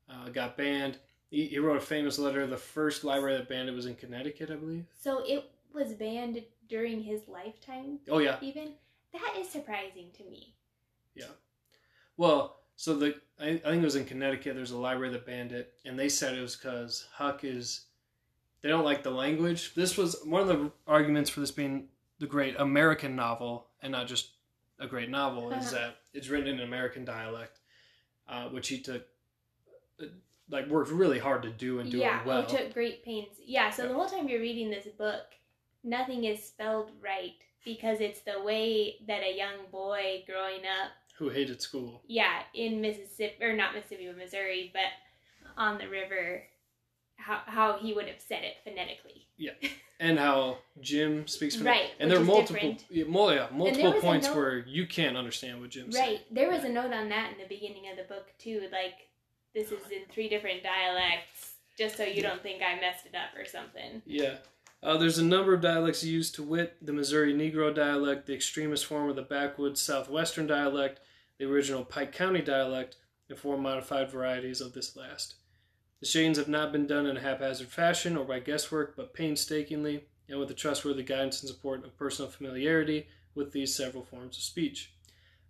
uh, 0.08 0.28
got 0.28 0.56
banned. 0.56 0.98
He, 1.30 1.46
he 1.46 1.58
wrote 1.58 1.76
a 1.76 1.80
famous 1.80 2.18
letter. 2.20 2.46
The 2.46 2.56
first 2.56 3.02
library 3.02 3.36
that 3.36 3.48
banned 3.48 3.68
it 3.68 3.74
was 3.74 3.86
in 3.86 3.96
Connecticut, 3.96 4.50
I 4.52 4.54
believe. 4.56 4.84
So 5.00 5.24
it 5.24 5.50
was 5.76 5.92
banned 5.92 6.42
during 6.68 7.02
his 7.02 7.28
lifetime, 7.28 8.00
Oh 8.10 8.18
yeah, 8.18 8.38
even. 8.40 8.72
That 9.12 9.34
is 9.38 9.48
surprising 9.48 10.08
to 10.18 10.24
me. 10.24 10.54
Yeah. 11.14 11.26
Well, 12.16 12.56
so 12.76 12.96
the 12.96 13.14
I, 13.40 13.50
I 13.50 13.58
think 13.58 13.82
it 13.82 13.84
was 13.84 13.96
in 13.96 14.04
Connecticut. 14.04 14.56
There's 14.56 14.72
a 14.72 14.78
library 14.78 15.12
that 15.12 15.26
banned 15.26 15.52
it, 15.52 15.74
and 15.84 15.98
they 15.98 16.08
said 16.08 16.36
it 16.36 16.42
was 16.42 16.56
because 16.56 17.06
Huck 17.12 17.44
is 17.44 17.82
they 18.62 18.68
don't 18.68 18.84
like 18.84 19.02
the 19.02 19.10
language. 19.10 19.74
This 19.74 19.96
was 19.96 20.16
one 20.24 20.42
of 20.42 20.48
the 20.48 20.72
arguments 20.86 21.30
for 21.30 21.40
this 21.40 21.52
being 21.52 21.88
the 22.18 22.26
great 22.26 22.56
American 22.58 23.14
novel 23.14 23.68
and 23.82 23.92
not 23.92 24.06
just 24.08 24.30
a 24.80 24.86
great 24.86 25.10
novel 25.10 25.52
is 25.58 25.70
that 25.70 25.96
it's 26.12 26.28
written 26.28 26.48
in 26.48 26.58
an 26.60 26.66
American 26.66 27.04
dialect, 27.04 27.60
uh, 28.28 28.48
which 28.48 28.68
he 28.68 28.80
took 28.80 29.06
uh, 30.02 30.06
like 30.50 30.66
worked 30.68 30.90
really 30.90 31.18
hard 31.18 31.42
to 31.42 31.50
do 31.50 31.78
and 31.80 31.90
do 31.90 31.98
yeah, 31.98 32.20
it 32.20 32.26
well. 32.26 32.44
oh, 32.48 32.56
took 32.56 32.72
great 32.74 33.04
pains. 33.04 33.36
Yeah, 33.44 33.70
so 33.70 33.82
Yeah. 33.82 33.88
the 33.88 33.94
whole 33.94 34.06
time 34.06 34.28
you're 34.28 34.40
reading 34.40 34.70
this 34.70 34.86
book, 34.86 35.24
nothing 35.87 36.24
is 36.24 36.43
spelled 36.45 36.91
right 37.03 37.32
because 37.64 38.01
it's 38.01 38.20
the 38.20 38.43
way 38.43 38.97
that 39.09 39.22
a 39.22 39.37
young 39.37 39.66
boy 39.72 40.22
growing 40.26 40.61
up, 40.61 40.91
who 41.18 41.30
hated 41.30 41.62
school. 41.62 42.03
yeah, 42.07 42.41
in 42.55 42.80
Mississippi 42.80 43.43
or 43.43 43.55
not 43.57 43.74
Mississippi, 43.74 44.07
but 44.09 44.18
Missouri, 44.18 44.70
but 44.74 44.82
on 45.57 45.78
the 45.78 45.89
river, 45.89 46.43
how 47.16 47.41
how 47.47 47.78
he 47.78 47.95
would 47.95 48.07
have 48.09 48.20
said 48.20 48.43
it 48.45 48.57
phonetically. 48.64 49.26
Yeah. 49.39 49.53
And 49.99 50.18
how 50.18 50.59
Jim 50.82 51.26
speaks 51.26 51.57
from 51.57 51.68
Right, 51.68 51.89
and 51.99 52.11
there 52.11 52.18
are 52.18 52.22
multiple 52.22 52.76
yeah, 52.91 53.05
mul- 53.09 53.32
yeah, 53.34 53.47
multiple 53.51 53.95
points 53.95 54.26
note- 54.26 54.37
where 54.37 54.59
you 54.59 54.87
can't 54.87 55.16
understand 55.16 55.59
what 55.59 55.70
Jim 55.70 55.91
said. 55.91 55.99
Right. 55.99 56.20
There 56.30 56.51
was 56.51 56.64
a 56.64 56.68
note 56.68 56.93
on 56.93 57.09
that 57.09 57.32
in 57.32 57.39
the 57.39 57.49
beginning 57.49 57.89
of 57.91 57.97
the 57.97 58.03
book 58.03 58.26
too, 58.39 58.68
like 58.70 59.09
this 59.55 59.72
is 59.72 59.91
in 59.91 60.03
three 60.11 60.28
different 60.28 60.62
dialects, 60.62 61.55
just 61.78 61.97
so 61.97 62.05
you 62.05 62.20
don't 62.20 62.43
think 62.43 62.61
I 62.62 62.78
messed 62.78 63.07
it 63.07 63.14
up 63.14 63.41
or 63.41 63.47
something. 63.47 64.03
Yeah. 64.05 64.34
Uh, 64.82 64.96
there's 64.96 65.18
a 65.18 65.24
number 65.24 65.54
of 65.54 65.60
dialects 65.60 66.04
used 66.04 66.34
to 66.34 66.42
wit 66.42 66.76
the 66.80 66.92
Missouri 66.92 67.32
Negro 67.32 67.74
dialect, 67.74 68.26
the 68.26 68.34
extremist 68.34 68.86
form 68.86 69.08
of 69.08 69.16
the 69.16 69.22
backwoods 69.22 69.80
Southwestern 69.80 70.46
dialect, 70.46 71.00
the 71.38 71.46
original 71.46 71.84
Pike 71.84 72.12
County 72.12 72.42
dialect, 72.42 72.96
and 73.28 73.38
four 73.38 73.58
modified 73.58 74.10
varieties 74.10 74.60
of 74.60 74.72
this 74.72 74.96
last. 74.96 75.36
The 76.00 76.06
shadings 76.06 76.36
have 76.36 76.48
not 76.48 76.72
been 76.72 76.86
done 76.86 77.06
in 77.06 77.16
a 77.16 77.20
haphazard 77.20 77.68
fashion 77.68 78.16
or 78.16 78.24
by 78.24 78.38
guesswork, 78.38 78.96
but 78.96 79.14
painstakingly 79.14 80.04
and 80.28 80.38
with 80.38 80.48
the 80.48 80.54
trustworthy 80.54 81.02
guidance 81.02 81.40
and 81.40 81.48
support 81.48 81.84
of 81.84 81.96
personal 81.96 82.30
familiarity 82.30 83.06
with 83.34 83.52
these 83.52 83.74
several 83.74 84.04
forms 84.04 84.36
of 84.36 84.42
speech. 84.42 84.92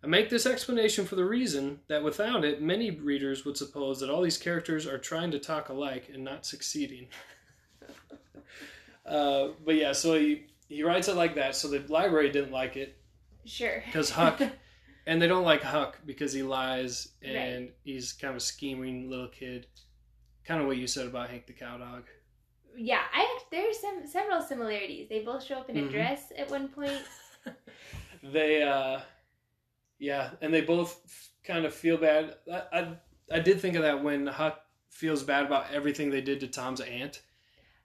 I 0.05 0.07
make 0.07 0.29
this 0.29 0.47
explanation 0.47 1.05
for 1.05 1.17
the 1.17 1.25
reason 1.25 1.81
that 1.89 2.05
without 2.05 2.45
it, 2.45 2.63
many 2.63 2.91
readers 2.91 3.45
would 3.45 3.57
suppose 3.57 3.99
that 4.01 4.11
all 4.11 4.23
these 4.23 4.39
characters 4.39 4.87
are 4.87 4.99
trying 4.99 5.31
to 5.33 5.39
talk 5.39 5.69
alike 5.69 6.11
and 6.13 6.23
not 6.23 6.47
succeeding. 6.47 7.09
uh, 9.07 9.49
but 9.65 9.75
yeah, 9.77 9.93
so 9.93 10.15
he, 10.19 10.47
he 10.69 10.83
writes 10.83 11.09
it 11.09 11.17
like 11.17 11.35
that. 11.37 11.55
So 11.57 11.69
the 11.69 11.85
library 11.93 12.31
didn't 12.31 12.53
like 12.53 12.77
it 12.77 12.97
Sure. 13.45 13.83
because 13.87 14.11
Huck, 14.21 14.41
and 15.07 15.23
they 15.23 15.27
don't 15.29 15.45
like 15.45 15.63
Huck 15.63 16.01
because 16.05 16.33
he 16.33 16.43
lies 16.43 17.09
and 17.23 17.65
Right. 17.67 17.75
he's 17.85 18.13
kind 18.13 18.31
of 18.33 18.37
a 18.39 18.41
scheming 18.41 19.09
little 19.09 19.29
kid. 19.29 19.67
Kind 20.45 20.61
of 20.61 20.67
what 20.67 20.77
you 20.77 20.87
said 20.87 21.07
about 21.07 21.31
Hank 21.31 21.47
the 21.47 21.53
Cow 21.53 21.79
Dog. 21.79 22.05
yeah, 22.77 23.03
I 23.13 23.39
there's 23.51 23.79
some 23.79 24.07
several 24.07 24.43
similarities. 24.43 25.09
They 25.09 25.21
both 25.21 25.43
show 25.45 25.57
up 25.57 25.71
in 25.71 25.77
a 25.77 25.83
Mhm. 25.83 25.91
dress 25.91 26.33
at 26.37 26.51
one 26.51 26.69
point. 26.69 27.03
They, 28.23 28.63
uh, 28.63 29.01
yeah, 29.99 30.31
and 30.41 30.53
they 30.53 30.63
both 30.63 31.31
kind 31.45 31.65
of 31.65 31.73
feel 31.75 31.97
bad. 31.97 32.35
I, 32.53 32.63
I, 32.73 32.97
I 33.33 33.39
did 33.41 33.61
think 33.61 33.77
of 33.77 33.83
that 33.83 34.03
when 34.03 34.27
Huck 34.27 34.61
feels 34.91 35.23
bad 35.23 35.47
about 35.47 35.71
everything 35.73 36.11
they 36.11 36.21
did 36.23 36.41
to 36.41 36.49
Tom's 36.49 36.81
aunt 36.81 37.23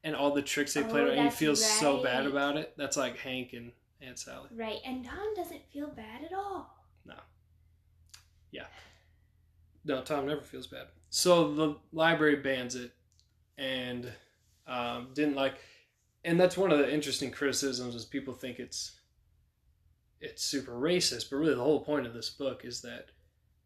and 0.03 0.15
all 0.15 0.33
the 0.33 0.41
tricks 0.41 0.73
they 0.73 0.83
Oh, 0.83 0.87
played, 0.89 1.07
and 1.09 1.23
he 1.25 1.29
feels 1.29 1.63
so 1.63 2.01
bad 2.03 2.25
about 2.25 2.57
it. 2.57 2.73
That's 2.77 2.97
like 2.97 3.17
Hank 3.17 3.53
and 3.53 3.71
Aunt 4.01 4.17
Sally. 4.19 4.49
Right, 4.55 4.79
and 4.85 5.05
Tom 5.05 5.33
doesn't 5.35 5.61
feel 5.71 5.87
bad 5.89 6.23
at 6.23 6.33
all. 6.33 6.75
No. 7.05 7.15
Yeah. 8.51 8.65
No, 9.85 10.01
Tom 10.01 10.25
never 10.27 10.41
feels 10.41 10.67
bad. 10.67 10.87
So 11.09 11.53
the 11.53 11.77
library 11.91 12.37
bans 12.37 12.75
it, 12.75 12.91
and 13.57 14.11
um, 14.67 15.09
didn't 15.13 15.35
like. 15.35 15.55
and 16.23 16.39
that's 16.39 16.57
one 16.57 16.71
of 16.71 16.77
the 16.79 16.91
interesting 16.93 17.31
criticisms 17.31 17.95
is 17.95 18.05
people 18.05 18.33
think 18.33 18.59
it's 18.59 18.99
it's 20.19 20.43
super 20.43 20.73
racist, 20.73 21.29
but 21.29 21.37
really 21.37 21.55
the 21.55 21.61
whole 21.63 21.83
point 21.83 22.05
of 22.05 22.13
this 22.13 22.29
book 22.29 22.63
is 22.63 22.81
that 22.81 23.07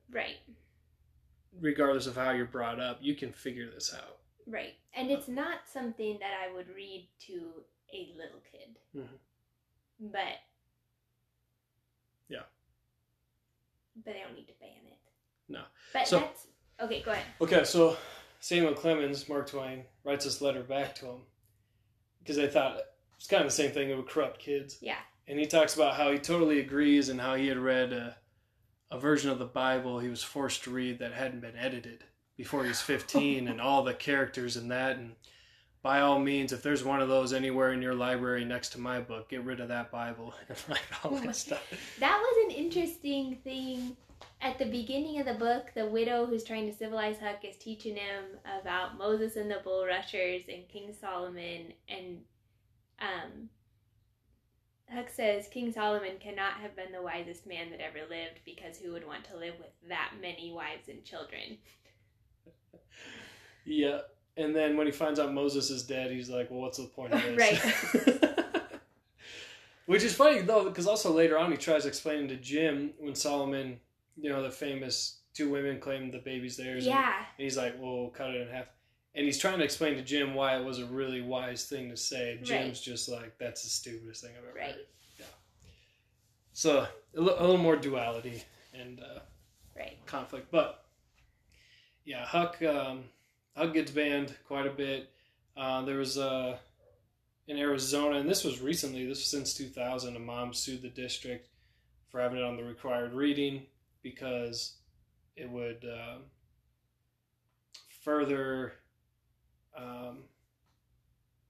Right. 0.10 0.38
regardless 1.60 2.08
of 2.08 2.16
how 2.16 2.32
you're 2.32 2.46
brought 2.46 2.80
up, 2.80 3.00
you 3.02 3.14
can 3.16 3.32
figure 3.34 3.70
this 3.70 3.94
out. 3.94 4.20
Right. 4.48 4.74
And 4.93 5.10
it's 5.12 5.28
not 5.28 5.68
something 5.68 6.18
that 6.20 6.32
I 6.34 6.54
would 6.54 6.68
read 6.70 7.08
to 7.28 7.64
a 7.93 8.14
little 8.18 8.41
kid. 8.52 8.78
Mhm. 8.96 9.20
But 10.00 10.39
Yeah. 12.28 12.43
But 14.04 14.16
I 14.16 14.20
don't 14.24 14.36
need 14.36 14.48
to 14.48 14.54
ban 14.60 14.86
it. 14.88 15.00
No. 15.48 15.64
But 15.93 16.08
So- 16.08 16.20
that's 16.20 16.48
okay, 16.80 17.02
go 17.02 17.12
ahead. 17.12 17.26
Okay, 17.41 17.64
so 17.64 17.98
Samuel 18.39 18.74
Clemens, 18.74 19.28
Mark 19.30 19.48
Twain, 19.50 19.86
writes 20.04 20.26
this 20.26 20.41
letter 20.41 20.64
back 20.64 20.96
to 20.96 21.08
him 21.08 21.26
because 22.20 22.36
they 22.36 22.50
thought 22.50 22.82
it's 23.16 23.28
kind 23.28 23.41
of 23.41 23.48
the 23.48 23.56
same 23.56 23.72
thing. 23.72 23.89
It 23.89 23.96
would 23.96 24.08
corrupt 24.10 24.39
kids. 24.39 24.82
Yeah. 24.82 25.02
And 25.28 25.39
he 25.39 25.48
talks 25.48 25.74
about 25.76 25.96
how 25.96 26.12
he 26.12 26.20
totally 26.20 26.60
agrees 26.60 27.10
and 27.10 27.20
how 27.22 27.36
he 27.36 27.48
had 27.48 27.58
read 27.58 27.93
a, 27.93 28.18
a 28.91 29.00
version 29.00 29.32
of 29.32 29.39
the 29.39 29.46
Bible 29.46 30.00
he 30.00 30.10
was 30.10 30.24
forced 30.24 30.64
to 30.66 30.72
read 30.72 31.00
that 31.00 31.14
hadn't 31.14 31.39
been 31.39 31.56
edited 31.56 32.04
before 32.38 32.64
he 32.64 32.70
was 32.70 32.82
15 32.82 33.48
and 33.48 33.62
all 33.62 33.84
the 33.84 33.94
characters 33.94 34.58
in 34.58 34.68
that. 34.70 34.98
And 34.98 35.16
by 35.82 36.02
all 36.02 36.20
means, 36.20 36.52
if 36.52 36.62
there's 36.62 36.84
one 36.84 37.02
of 37.02 37.10
those 37.10 37.34
anywhere 37.34 37.72
in 37.72 37.82
your 37.82 37.94
library 37.94 38.44
next 38.44 38.70
to 38.70 38.80
my 38.80 39.00
book, 39.00 39.30
get 39.30 39.44
rid 39.44 39.60
of 39.60 39.68
that 39.70 39.92
Bible 39.92 40.34
and 40.50 40.58
like 40.70 40.82
all 41.04 41.12
that 41.12 41.36
stuff. 41.36 41.64
That 42.00 42.20
was 42.20 42.46
an 42.46 42.64
interesting 42.64 43.38
thing. 43.44 43.96
At 44.42 44.58
the 44.60 44.66
beginning 44.66 45.20
of 45.20 45.26
the 45.26 45.34
book, 45.34 45.72
the 45.76 45.86
widow 45.86 46.26
who's 46.26 46.44
trying 46.44 46.70
to 46.70 46.78
civilize 46.78 47.18
Huck 47.20 47.44
is 47.44 47.56
teaching 47.58 47.96
him 47.96 48.24
about 48.62 48.98
Moses 48.98 49.38
and 49.38 49.50
the 49.50 49.62
bulrushers 49.64 50.44
and 50.50 50.68
King 50.68 50.94
Solomon. 51.00 51.74
And 51.88 52.20
um, 53.00 53.50
Huck 54.92 55.10
says 55.10 55.48
King 55.48 55.72
Solomon 55.72 56.18
cannot 56.20 56.54
have 56.54 56.76
been 56.76 56.92
the 56.92 57.02
wisest 57.02 57.48
man 57.48 57.70
that 57.72 57.82
ever 57.82 58.08
lived 58.10 58.40
because 58.46 58.78
who 58.78 58.92
would 58.92 59.08
want 59.08 59.24
to 59.26 59.38
live 59.38 59.56
with 59.58 59.72
that 59.90 60.12
many 60.22 60.52
wives 60.52 60.90
and 60.90 61.04
children? 61.04 61.58
Yeah. 63.66 63.99
And 64.38 64.55
then 64.55 64.76
when 64.78 64.86
he 64.86 64.91
finds 64.91 65.20
out 65.20 65.34
Moses 65.34 65.70
is 65.70 65.84
dead, 65.84 66.11
he's 66.11 66.30
like, 66.30 66.51
well, 66.51 66.61
what's 66.61 66.78
the 66.78 66.86
point 66.86 67.13
of 67.13 67.22
this? 67.38 67.38
Right. 67.38 68.32
Which 69.86 70.03
is 70.03 70.16
funny, 70.16 70.41
though, 70.41 70.66
because 70.66 70.88
also 70.88 71.11
later 71.11 71.38
on 71.38 71.51
he 71.51 71.57
tries 71.57 71.86
explaining 71.86 72.28
to 72.30 72.36
Jim 72.38 72.91
when 72.99 73.13
Solomon, 73.13 73.80
you 74.18 74.30
know, 74.30 74.41
the 74.41 74.49
famous 74.49 75.20
two 75.34 75.49
women 75.49 75.80
claim 75.80 76.09
the 76.11 76.18
baby's 76.18 76.57
theirs. 76.57 76.86
and- 76.86 76.95
Yeah, 76.95 77.13
And 77.38 77.43
he's 77.43 77.55
like, 77.57 77.76
well, 77.80 77.97
we'll 77.97 78.09
cut 78.09 78.32
it 78.32 78.41
in 78.41 78.47
half. 78.53 78.66
And 79.13 79.26
he's 79.26 79.38
trying 79.38 79.59
to 79.59 79.63
explain 79.63 79.95
to 79.95 80.01
Jim 80.01 80.34
why 80.34 80.57
it 80.57 80.66
was 80.66 80.80
a 80.80 80.86
really 80.86 81.22
wise 81.22 81.66
thing 81.66 81.89
to 81.89 81.95
say. 81.97 82.39
Jim's 82.43 82.82
just 82.82 83.07
like, 83.07 83.38
that's 83.38 83.63
the 83.63 83.70
stupidest 83.70 84.22
thing 84.24 84.32
I've 84.38 84.43
ever 84.49 84.57
Right. 84.57 84.72
heard. 84.76 84.86
Yeah. 85.20 85.26
So 86.53 86.80
a 87.16 87.20
a 87.20 87.22
little 87.22 87.57
more 87.57 87.78
duality 87.78 88.43
and 88.74 88.99
uh, 88.99 89.20
right. 89.78 89.97
conflict. 90.05 90.51
But 90.51 90.84
yeah, 92.03 92.26
Huck 92.26 92.61
um, 92.63 93.05
Huck 93.56 93.74
gets 93.74 93.91
banned 93.91 94.36
quite 94.47 94.68
a 94.68 94.72
bit. 94.72 95.12
Uh, 95.56 95.84
there 95.84 95.97
was 95.97 96.18
uh, 96.18 96.58
in 97.47 97.58
Arizona, 97.58 98.18
and 98.18 98.30
this 98.30 98.43
was 98.43 98.62
recently. 98.62 99.06
This 99.06 99.20
was 99.20 99.28
since 99.28 99.53
2000. 99.53 100.16
A 100.16 100.20
mom 100.20 100.53
sued 100.53 100.82
the 100.82 100.89
district 100.89 101.49
for 102.10 102.20
having 102.20 102.39
it 102.39 102.43
on 102.43 102.58
the 102.58 102.64
required 102.64 103.14
reading 103.14 103.66
because 104.01 104.76
it 105.36 105.49
would 105.49 105.86
um, 105.86 106.24
further. 108.03 108.74
Um, 109.78 110.24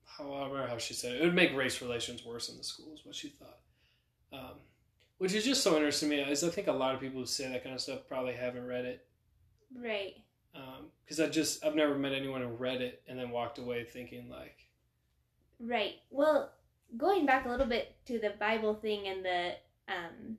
how 0.06 0.34
I 0.34 0.40
don't 0.42 0.52
remember 0.52 0.68
how 0.68 0.78
she 0.78 0.94
said 0.94 1.14
it. 1.14 1.22
It 1.22 1.26
would 1.26 1.36
make 1.36 1.56
race 1.56 1.82
relations 1.82 2.24
worse 2.24 2.50
in 2.50 2.58
the 2.58 2.64
schools. 2.64 3.02
What 3.04 3.16
she 3.16 3.30
thought. 3.30 3.60
Um, 4.32 4.56
which 5.18 5.34
is 5.34 5.46
just 5.46 5.64
so 5.64 5.76
interesting 5.76 6.10
to 6.10 6.16
me 6.18 6.22
is 6.24 6.44
I 6.44 6.50
think 6.50 6.68
a 6.68 6.74
lot 6.74 6.94
of 6.94 7.02
people 7.02 7.22
who 7.22 7.26
say 7.26 7.50
that 7.50 7.64
kind 7.64 7.76
of 7.76 7.82
stuff 7.82 8.02
probably 8.08 8.34
haven't 8.34 8.66
read 8.66 8.86
it 8.86 9.06
Right. 9.74 10.16
Because 11.04 11.20
I 11.20 11.28
just 11.28 11.66
I've 11.66 11.76
never 11.76 11.96
met 11.96 12.14
anyone 12.14 12.42
who 12.42 12.48
read 12.48 12.82
it 12.82 13.02
and 13.08 13.20
then 13.20 13.30
walked 13.30 13.58
away 13.58 13.84
thinking 13.84 14.30
like 14.30 14.66
Right. 15.60 15.96
Well, 16.10 16.52
going 16.98 17.26
back 17.26 17.46
a 17.46 17.50
little 17.50 17.66
bit 17.66 17.96
to 18.08 18.20
the 18.20 18.34
Bible 18.40 18.76
thing 18.76 19.08
and 19.08 19.24
the 19.24 19.52
um, 19.88 20.38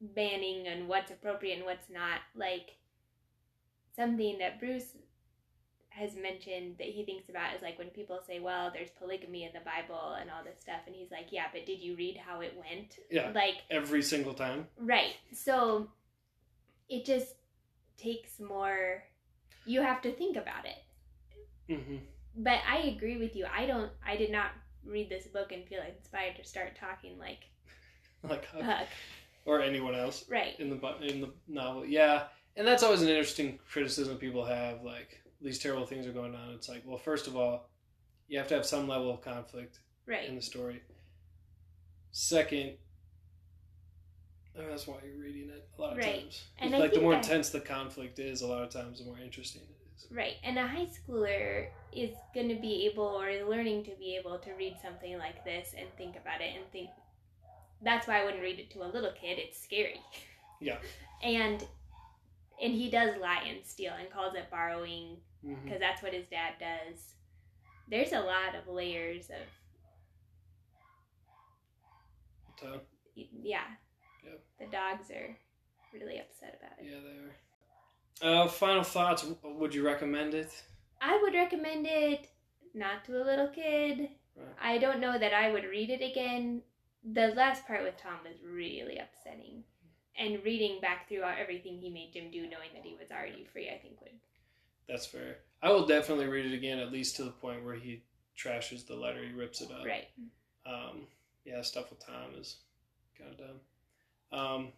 banning 0.00 0.66
and 0.66 0.88
what's 0.88 1.10
appropriate 1.10 1.56
and 1.56 1.64
what's 1.64 1.88
not, 1.90 2.20
like 2.34 2.76
something 3.94 4.38
that 4.38 4.58
Bruce 4.58 4.96
has 5.90 6.14
mentioned 6.14 6.76
that 6.78 6.88
he 6.88 7.04
thinks 7.04 7.28
about 7.28 7.54
is 7.54 7.62
like 7.62 7.78
when 7.78 7.88
people 7.88 8.18
say, 8.26 8.40
well, 8.40 8.70
there's 8.72 8.90
polygamy 8.98 9.44
in 9.44 9.50
the 9.52 9.60
Bible 9.60 10.16
and 10.20 10.30
all 10.30 10.42
this 10.42 10.60
stuff. 10.60 10.80
And 10.86 10.94
he's 10.94 11.10
like, 11.10 11.26
yeah, 11.30 11.46
but 11.52 11.66
did 11.66 11.80
you 11.80 11.96
read 11.96 12.16
how 12.16 12.40
it 12.40 12.54
went? 12.56 12.98
yeah 13.10 13.30
Like, 13.34 13.56
every 13.70 14.02
single 14.02 14.34
time 14.34 14.66
right. 14.78 15.14
So 15.32 15.88
it 16.88 17.04
just 17.04 17.34
takes 18.02 18.40
more, 18.40 19.02
you 19.64 19.80
have 19.82 20.02
to 20.02 20.12
think 20.12 20.36
about 20.36 20.64
it 20.66 20.82
hmm 21.68 21.96
but 22.34 22.60
I 22.66 22.78
agree 22.96 23.18
with 23.18 23.36
you. 23.36 23.44
I 23.54 23.66
don't. 23.66 23.90
I 24.06 24.16
did 24.16 24.32
not 24.32 24.52
read 24.86 25.10
this 25.10 25.26
book 25.26 25.52
and 25.52 25.66
feel 25.68 25.82
inspired 25.82 26.34
to 26.36 26.44
start 26.44 26.70
talking 26.80 27.18
like 27.18 27.40
like 28.28 28.46
Huck 28.46 28.62
Huck. 28.62 28.86
or 29.44 29.60
anyone 29.60 29.94
else 29.94 30.24
Right. 30.30 30.58
in 30.58 30.70
the 30.70 30.78
in 31.02 31.20
the 31.20 31.30
novel 31.46 31.84
yeah 31.86 32.24
and 32.56 32.66
that's 32.66 32.82
always 32.82 33.02
an 33.02 33.08
interesting 33.08 33.58
criticism 33.70 34.16
people 34.16 34.44
have 34.46 34.82
like 34.82 35.20
these 35.42 35.58
terrible 35.58 35.84
things 35.86 36.06
are 36.06 36.12
going 36.12 36.34
on 36.34 36.50
it's 36.54 36.68
like 36.70 36.82
well 36.86 36.96
first 36.98 37.26
of 37.26 37.36
all 37.36 37.68
you 38.28 38.38
have 38.38 38.48
to 38.48 38.54
have 38.54 38.64
some 38.66 38.88
level 38.88 39.10
of 39.12 39.20
conflict 39.20 39.78
right. 40.06 40.26
in 40.28 40.34
the 40.34 40.42
story 40.42 40.82
second 42.12 42.72
I 44.58 44.66
that's 44.66 44.86
why 44.86 44.96
you're 45.04 45.22
reading 45.22 45.48
it 45.48 45.66
a 45.76 45.80
lot 45.80 45.92
of 45.92 45.98
Right. 45.98 46.20
times. 46.20 46.44
And 46.58 46.72
like 46.72 46.92
the 46.92 47.00
more 47.00 47.12
that- 47.12 47.24
intense 47.24 47.50
the 47.50 47.60
conflict 47.60 48.18
is, 48.18 48.42
a 48.42 48.46
lot 48.46 48.62
of 48.62 48.70
times 48.70 48.98
the 48.98 49.06
more 49.06 49.18
interesting 49.18 49.62
it 49.62 49.76
is. 49.96 50.06
Right. 50.10 50.36
And 50.42 50.58
a 50.58 50.66
high 50.66 50.86
schooler 50.86 51.70
is 51.92 52.14
going 52.34 52.48
to 52.48 52.56
be 52.56 52.86
able 52.86 53.04
or 53.04 53.28
is 53.28 53.46
learning 53.46 53.84
to 53.84 53.92
be 53.96 54.16
able 54.16 54.38
to 54.38 54.52
read 54.52 54.76
something 54.82 55.16
like 55.18 55.44
this 55.44 55.74
and 55.76 55.88
think 55.96 56.16
about 56.16 56.40
it 56.40 56.54
and 56.54 56.70
think. 56.70 56.90
That's 57.80 58.06
why 58.06 58.20
I 58.20 58.24
wouldn't 58.24 58.42
read 58.42 58.58
it 58.60 58.70
to 58.72 58.84
a 58.84 58.88
little 58.88 59.12
kid. 59.12 59.38
It's 59.38 59.60
scary. 59.60 60.00
Yeah. 60.60 60.78
And 61.24 61.66
and 62.62 62.72
he 62.72 62.88
does 62.88 63.16
lie 63.16 63.42
and 63.48 63.66
steal 63.66 63.94
and 63.98 64.08
calls 64.08 64.36
it 64.36 64.48
borrowing 64.48 65.16
mm-hmm. 65.44 65.64
because 65.64 65.80
that's 65.80 66.00
what 66.04 66.12
his 66.12 66.26
dad 66.26 66.52
does. 66.60 67.14
There's 67.88 68.12
a 68.12 68.20
lot 68.20 68.54
of 68.54 68.72
layers 68.72 69.28
of 69.28 69.38
yeah. 73.14 73.64
The 74.62 74.70
dogs 74.70 75.10
are 75.10 75.36
really 75.92 76.20
upset 76.20 76.58
about 76.60 76.78
it. 76.78 76.88
yeah, 76.88 77.00
they 77.02 78.28
are. 78.28 78.44
Uh, 78.44 78.48
final 78.48 78.84
thoughts. 78.84 79.26
Would 79.42 79.74
you 79.74 79.84
recommend 79.84 80.34
it? 80.34 80.50
I 81.00 81.18
would 81.20 81.34
recommend 81.34 81.86
it 81.88 82.28
not 82.74 83.04
to 83.06 83.20
a 83.20 83.24
little 83.24 83.48
kid. 83.48 84.08
Right. 84.36 84.46
I 84.62 84.78
don't 84.78 85.00
know 85.00 85.18
that 85.18 85.34
I 85.34 85.50
would 85.50 85.64
read 85.64 85.90
it 85.90 86.00
again. 86.02 86.62
The 87.12 87.28
last 87.28 87.66
part 87.66 87.82
with 87.82 87.96
Tom 87.96 88.18
was 88.24 88.36
really 88.48 88.98
upsetting. 88.98 89.64
And 90.16 90.44
reading 90.44 90.78
back 90.80 91.08
through 91.08 91.22
everything 91.22 91.78
he 91.78 91.90
made 91.90 92.12
Jim 92.12 92.30
do, 92.30 92.42
knowing 92.42 92.70
that 92.74 92.84
he 92.84 92.94
was 92.98 93.10
already 93.10 93.44
free, 93.52 93.68
I 93.68 93.78
think 93.78 94.00
would. 94.00 94.12
That's 94.88 95.06
fair. 95.06 95.38
I 95.62 95.72
will 95.72 95.86
definitely 95.86 96.26
read 96.28 96.46
it 96.46 96.54
again, 96.54 96.78
at 96.78 96.92
least 96.92 97.16
to 97.16 97.24
the 97.24 97.30
point 97.30 97.64
where 97.64 97.74
he 97.74 98.04
trashes 98.38 98.86
the 98.86 98.94
letter, 98.94 99.24
he 99.24 99.32
rips 99.32 99.60
it 99.60 99.72
up. 99.72 99.84
Right. 99.84 100.08
Um, 100.66 101.06
yeah, 101.44 101.62
stuff 101.62 101.90
with 101.90 102.04
Tom 102.06 102.34
is 102.38 102.58
kind 103.18 103.32
of 103.32 103.38
dumb. 103.38 103.60
Um, 104.32 104.68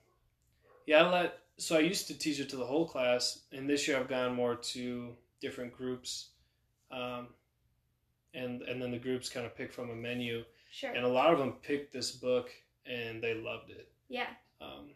yeah, 0.87 1.03
I 1.05 1.11
let. 1.11 1.39
So 1.57 1.77
I 1.77 1.81
used 1.81 2.09
to 2.09 2.19
teach 2.19 2.41
it 2.41 2.49
to 2.51 2.57
the 2.57 2.65
whole 2.65 2.87
class, 2.87 3.41
and 3.53 3.69
this 3.71 3.87
year 3.87 3.97
I've 3.99 4.09
gone 4.09 4.35
more 4.35 4.57
to 4.57 5.15
different 5.41 5.73
groups, 5.73 6.31
um, 6.91 7.29
and 8.35 8.63
and 8.63 8.83
then 8.83 8.91
the 8.91 8.99
groups 8.99 9.29
kind 9.31 9.47
of 9.47 9.57
pick 9.57 9.73
from 9.73 9.91
a 9.91 9.95
menu, 9.95 10.43
Sure. 10.73 10.91
and 10.91 11.05
a 11.05 11.09
lot 11.09 11.33
of 11.33 11.39
them 11.39 11.53
picked 11.63 11.93
this 11.93 12.11
book 12.11 12.51
and 12.87 13.23
they 13.23 13.35
loved 13.35 13.71
it. 13.71 13.91
yeah. 14.09 14.27
Um, 14.61 14.91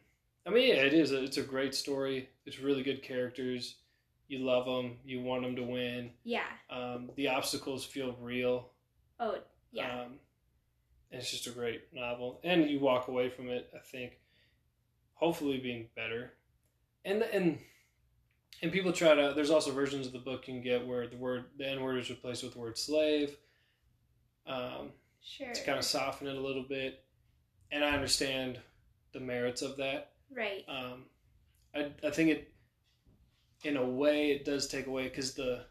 I 0.46 0.50
mean, 0.50 0.68
yeah, 0.68 0.82
it 0.82 0.92
is. 0.94 1.12
A, 1.12 1.22
it's 1.24 1.36
a 1.36 1.42
great 1.42 1.74
story. 1.74 2.28
It's 2.46 2.58
really 2.58 2.82
good 2.82 3.02
characters. 3.02 3.76
You 4.28 4.38
love 4.40 4.64
them. 4.66 4.96
You 5.04 5.22
want 5.22 5.42
them 5.42 5.56
to 5.56 5.62
win. 5.62 6.10
Yeah. 6.24 6.44
Um, 6.70 7.10
the 7.16 7.28
obstacles 7.28 7.84
feel 7.84 8.14
real. 8.20 8.70
Oh, 9.20 9.36
yeah. 9.72 10.02
Um, 10.02 10.12
and 11.12 11.20
it's 11.20 11.30
just 11.30 11.46
a 11.46 11.50
great 11.50 11.82
novel, 11.94 12.40
and 12.44 12.68
you 12.68 12.78
walk 12.80 13.08
away 13.08 13.28
from 13.30 13.48
it. 13.48 13.70
I 13.74 13.78
think, 13.78 14.18
hopefully, 15.18 15.58
being 15.58 15.88
better. 15.94 16.32
And 17.04 17.22
and 17.22 17.58
and 18.62 18.72
people 18.72 18.92
try 18.92 19.14
to. 19.14 19.32
There's 19.34 19.50
also 19.50 19.70
versions 19.72 20.06
of 20.06 20.12
the 20.12 20.18
book 20.18 20.48
you 20.48 20.54
can 20.54 20.62
get 20.62 20.86
where 20.86 21.06
the 21.06 21.16
word 21.16 21.44
the 21.58 21.68
N 21.68 21.82
word 21.82 21.98
is 21.98 22.10
replaced 22.10 22.42
with 22.42 22.52
the 22.54 22.58
word 22.58 22.78
slave. 22.78 23.36
Um, 24.46 24.92
sure. 25.22 25.52
to 25.52 25.64
kind 25.64 25.78
of 25.78 25.84
soften 25.84 26.26
it 26.26 26.34
a 26.36 26.40
little 26.40 26.64
bit, 26.66 27.04
and 27.70 27.84
I 27.84 27.90
understand 27.90 28.58
the 29.12 29.20
merits 29.20 29.60
of 29.62 29.76
that. 29.76 30.12
Right. 30.34 30.64
Um, 30.68 31.04
I 31.74 31.90
I 32.02 32.10
think 32.10 32.30
it, 32.30 32.52
in 33.64 33.76
a 33.76 33.84
way, 33.84 34.30
it 34.30 34.44
does 34.44 34.66
take 34.68 34.86
away 34.86 35.04
because 35.04 35.34
the 35.34 35.66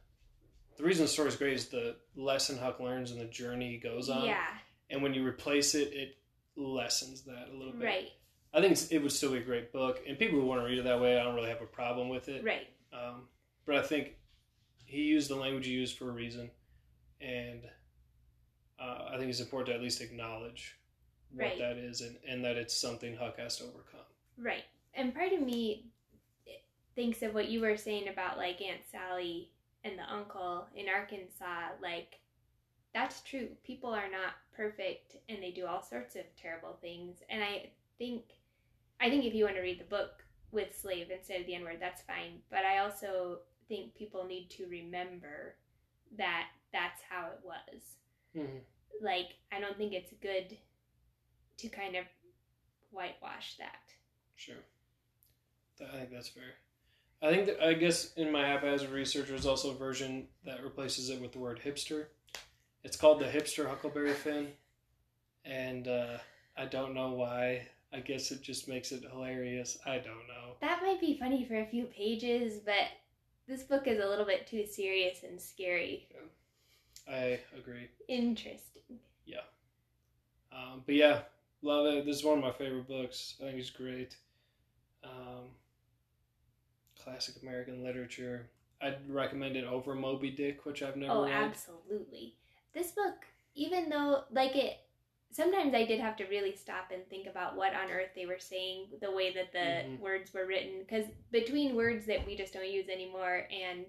the 0.78 0.84
reason 0.84 1.06
the 1.06 1.10
story's 1.10 1.36
great 1.36 1.54
is 1.54 1.70
the 1.70 1.96
lesson 2.16 2.58
Huck 2.58 2.80
learns 2.80 3.10
and 3.12 3.20
the 3.20 3.26
journey 3.26 3.72
he 3.72 3.78
goes 3.78 4.10
on. 4.10 4.26
Yeah, 4.26 4.46
And 4.92 5.02
when 5.02 5.14
you 5.16 5.26
replace 5.26 5.74
it, 5.74 5.92
it 5.92 6.18
lessens 6.56 7.24
that 7.24 7.48
a 7.52 7.58
little 7.58 7.74
bit. 7.74 7.84
right, 7.84 8.10
I 8.54 8.62
think 8.62 8.72
it's, 8.72 8.88
it 8.88 9.00
would 9.00 9.12
still 9.12 9.32
be 9.32 9.38
a 9.40 9.44
great 9.44 9.72
book, 9.74 10.00
and 10.08 10.18
people 10.18 10.40
who 10.40 10.46
want 10.46 10.62
to 10.62 10.66
read 10.66 10.80
it 10.80 10.84
that 10.86 11.00
way, 11.00 11.20
I 11.20 11.24
don't 11.24 11.36
really 11.36 11.50
have 11.50 11.62
a 11.62 11.66
problem 11.66 12.10
with 12.10 12.30
it. 12.30 12.44
right. 12.44 12.68
Um, 12.94 13.24
but 13.66 13.76
I 13.76 13.82
think 13.82 14.16
he 14.86 15.04
used 15.04 15.30
the 15.30 15.36
language 15.36 15.66
he 15.66 15.74
used 15.74 15.98
for 15.98 16.10
a 16.10 16.14
reason, 16.14 16.50
and 17.22 17.62
uh, 18.80 19.10
I 19.12 19.18
think 19.18 19.30
it's 19.30 19.40
important 19.42 19.68
to 19.68 19.74
at 19.76 19.82
least 19.82 20.02
acknowledge 20.02 20.78
what 21.34 21.44
Right. 21.46 21.60
that 21.60 21.78
is, 21.78 22.02
and, 22.02 22.16
and 22.28 22.44
that 22.46 22.56
it's 22.56 22.76
something 22.80 23.16
Huck 23.16 23.38
has 23.38 23.58
to 23.58 23.66
overcome. 23.66 24.06
Right. 24.38 24.64
And 24.94 25.14
part 25.14 25.34
of 25.34 25.42
me 25.42 25.86
thinks 26.96 27.22
of 27.22 27.34
what 27.34 27.50
you 27.50 27.62
were 27.62 27.78
saying 27.78 28.08
about 28.08 28.38
like 28.38 28.62
Aunt 28.62 28.82
Sally 28.92 29.52
and 29.84 29.98
the 30.00 30.12
uncle 30.12 30.66
in 30.76 30.88
Arkansas. 30.90 31.70
Like, 31.82 32.20
that's 32.94 33.22
true. 33.22 33.50
People 33.64 33.92
are 33.92 34.10
not 34.10 34.34
perfect 34.56 35.18
and 35.30 35.42
they 35.44 35.52
do 35.52 35.66
all 35.68 35.84
sorts 35.84 36.16
of 36.16 36.24
terrible 36.42 36.78
things. 36.82 37.18
And 37.30 37.44
I 37.44 37.68
think, 38.00 38.24
I 39.00 39.10
think 39.10 39.26
if 39.26 39.34
you 39.34 39.44
want 39.46 39.56
to 39.56 39.62
read 39.62 39.80
the 39.80 39.86
book 39.86 40.24
with 40.52 40.76
slave 40.80 41.08
instead 41.12 41.42
of 41.42 41.48
the 41.48 41.56
N 41.56 41.64
word, 41.64 41.78
that's 41.80 42.02
fine. 42.04 42.40
But 42.50 42.66
I 42.66 42.80
also 42.80 43.40
think 43.68 43.96
people 43.96 44.26
need 44.26 44.50
to 44.52 44.66
remember 44.68 45.56
that 46.18 46.46
that's 46.74 47.02
how 47.10 47.28
it 47.28 47.40
was 47.44 47.82
Mm-hmm. 48.36 48.58
like 49.04 49.30
I 49.52 49.60
don't 49.60 49.78
think 49.78 49.94
it's 49.94 50.14
good 50.22 50.58
to 51.58 51.70
kind 51.70 51.96
of 51.96 52.06
whitewash 52.92 53.56
that. 53.58 53.94
Sure. 54.36 54.56
I 55.82 55.98
think 55.98 56.12
that's 56.12 56.28
fair. 56.28 56.44
I 57.22 57.32
think 57.32 57.48
that 57.48 57.64
I 57.66 57.74
guess 57.74 58.14
in 58.14 58.32
my 58.32 58.46
haphazard 58.46 58.92
research, 58.92 59.28
there's 59.30 59.46
also 59.48 59.72
a 59.72 59.76
version 59.76 60.28
that 60.46 60.64
replaces 60.64 61.10
it 61.10 61.20
with 61.20 61.32
the 61.32 61.40
word 61.40 61.60
hipster. 61.64 62.06
It's 62.84 62.98
called 62.98 63.20
the 63.20 63.26
hipster 63.26 63.68
Huckleberry 63.68 64.14
Finn, 64.14 64.50
and 65.44 65.88
uh, 65.88 66.18
I 66.56 66.66
don't 66.66 66.94
know 66.94 67.12
why. 67.14 67.68
I 67.94 68.00
guess 68.00 68.32
it 68.32 68.42
just 68.42 68.68
makes 68.68 68.92
it 68.92 69.04
hilarious. 69.10 69.78
I 69.86 69.98
don't 69.98 70.28
know. 70.28 70.56
That 70.62 70.82
might 70.84 71.00
be 71.00 71.18
funny 71.18 71.46
for 71.46 71.60
a 71.60 71.66
few 71.66 71.86
pages, 71.86 72.60
but 72.66 72.88
this 73.48 73.64
book 73.64 73.88
is 73.88 74.04
a 74.04 74.08
little 74.08 74.26
bit 74.26 74.46
too 74.46 74.66
serious 74.66 75.24
and 75.24 75.40
scary. 75.42 76.08
I 77.10 77.40
agree. 77.58 77.88
Interesting. 78.10 79.00
Yeah. 79.26 79.46
Um, 80.52 80.84
but 80.86 80.96
yeah, 80.96 81.22
love 81.62 81.86
it. 81.88 82.06
This 82.06 82.18
is 82.18 82.24
one 82.24 82.38
of 82.38 82.44
my 82.44 82.52
favorite 82.52 82.88
books. 82.88 83.36
I 83.40 83.46
think 83.46 83.60
it's 83.60 83.70
great. 83.70 84.18
Um, 85.04 85.52
classic 87.02 87.42
American 87.42 87.84
literature. 87.84 88.50
I'd 88.82 88.98
recommend 89.10 89.56
it 89.56 89.64
over 89.64 89.96
Moby 89.96 90.30
Dick, 90.30 90.66
which 90.66 90.84
I've 90.84 90.98
never 90.98 91.14
oh, 91.14 91.24
read. 91.24 91.32
absolutely. 91.32 92.36
This 92.74 92.92
book, 92.92 93.26
even 93.56 93.90
though 93.90 94.24
like 94.32 94.56
it 94.56 94.78
sometimes 95.38 95.76
I 95.76 95.86
did 95.86 96.00
have 96.00 96.18
to 96.18 96.26
really 96.26 96.56
stop 96.56 96.92
and 96.92 97.08
think 97.08 97.28
about 97.28 97.56
what 97.56 97.74
on 97.76 97.92
earth 97.92 98.10
they 98.16 98.26
were 98.26 98.40
saying, 98.40 98.88
the 99.00 99.12
way 99.12 99.32
that 99.34 99.52
the 99.52 99.86
Mhm. 99.86 100.00
words 100.00 100.34
were 100.34 100.48
written 100.48 100.84
cuz 100.86 101.06
between 101.32 101.76
words 101.76 102.08
that 102.08 102.26
we 102.26 102.36
just 102.36 102.54
don't 102.54 102.68
use 102.68 102.90
anymore 102.90 103.48
and 103.52 103.86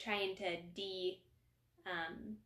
trying 0.00 0.34
to 0.36 0.56
de 0.74 1.20
um 1.86 2.38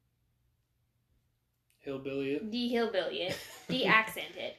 Hillbilly. 1.78 2.34
it. 2.34 2.50
de 2.50 2.68
hillbilly 2.68 3.22
it, 3.22 3.38
de 3.68 3.86
accent 3.86 4.36
it. 4.36 4.56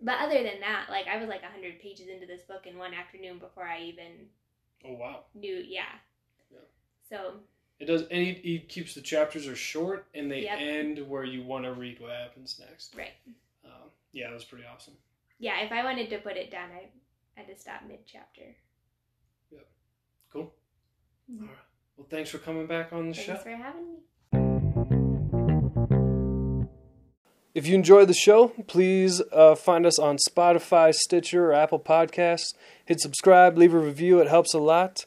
But 0.00 0.20
other 0.20 0.42
than 0.42 0.60
that, 0.60 0.86
like 0.88 1.06
I 1.08 1.18
was 1.18 1.28
like 1.28 1.42
100 1.42 1.78
pages 1.80 2.08
into 2.08 2.26
this 2.26 2.42
book 2.42 2.66
in 2.66 2.78
one 2.78 2.94
afternoon 2.94 3.38
before 3.38 3.64
I 3.64 3.80
even 3.82 4.30
Oh 4.84 4.92
wow. 4.94 5.24
knew, 5.34 5.56
yeah. 5.56 5.98
Yeah. 6.50 6.58
So, 7.08 7.40
It 7.78 7.84
does, 7.86 8.02
and 8.02 8.22
he, 8.22 8.32
he 8.32 8.58
keeps 8.60 8.94
the 8.94 9.02
chapters 9.02 9.46
are 9.46 9.54
short, 9.56 10.06
and 10.14 10.30
they 10.30 10.44
Yep. 10.44 10.58
end 10.60 11.08
where 11.08 11.24
you 11.24 11.42
want 11.42 11.64
to 11.64 11.72
read 11.72 12.00
what 12.00 12.10
happens 12.10 12.58
next. 12.58 12.94
right. 12.96 13.12
Um, 13.64 13.90
yeah, 14.12 14.30
it 14.30 14.34
was 14.34 14.44
pretty 14.44 14.64
awesome. 14.64 14.94
Yeah, 15.38 15.60
if 15.60 15.70
I 15.72 15.84
wanted 15.84 16.08
to 16.10 16.18
put 16.18 16.36
it 16.38 16.50
down, 16.50 16.70
I 16.70 16.88
had 17.34 17.46
to 17.48 17.56
stop 17.60 17.82
mid 17.86 17.98
chapter. 18.06 18.56
Cool. 20.32 20.54
Mhm. 21.30 21.42
All 21.42 21.46
right. 21.48 21.56
Well, 21.96 22.06
thanks 22.10 22.30
for 22.30 22.38
coming 22.38 22.66
back 22.66 22.92
on 22.92 23.08
the 23.10 23.14
Thanks 23.14 23.26
show. 23.26 23.34
Thanks 23.36 23.42
for 23.44 23.56
having 23.56 23.92
me. 23.92 23.98
If 27.54 27.66
you 27.66 27.74
enjoyed 27.74 28.08
the 28.08 28.14
show, 28.14 28.48
please 28.66 29.22
uh, 29.32 29.54
find 29.54 29.86
us 29.86 29.98
on 29.98 30.18
Spotify, 30.28 30.92
Stitcher, 30.94 31.46
or 31.50 31.52
Apple 31.54 31.80
Podcasts. 31.80 32.52
Hit 32.84 33.00
subscribe, 33.00 33.56
leave 33.56 33.72
a 33.72 33.78
review, 33.78 34.20
it 34.20 34.28
helps 34.28 34.52
a 34.52 34.58
lot. 34.58 35.06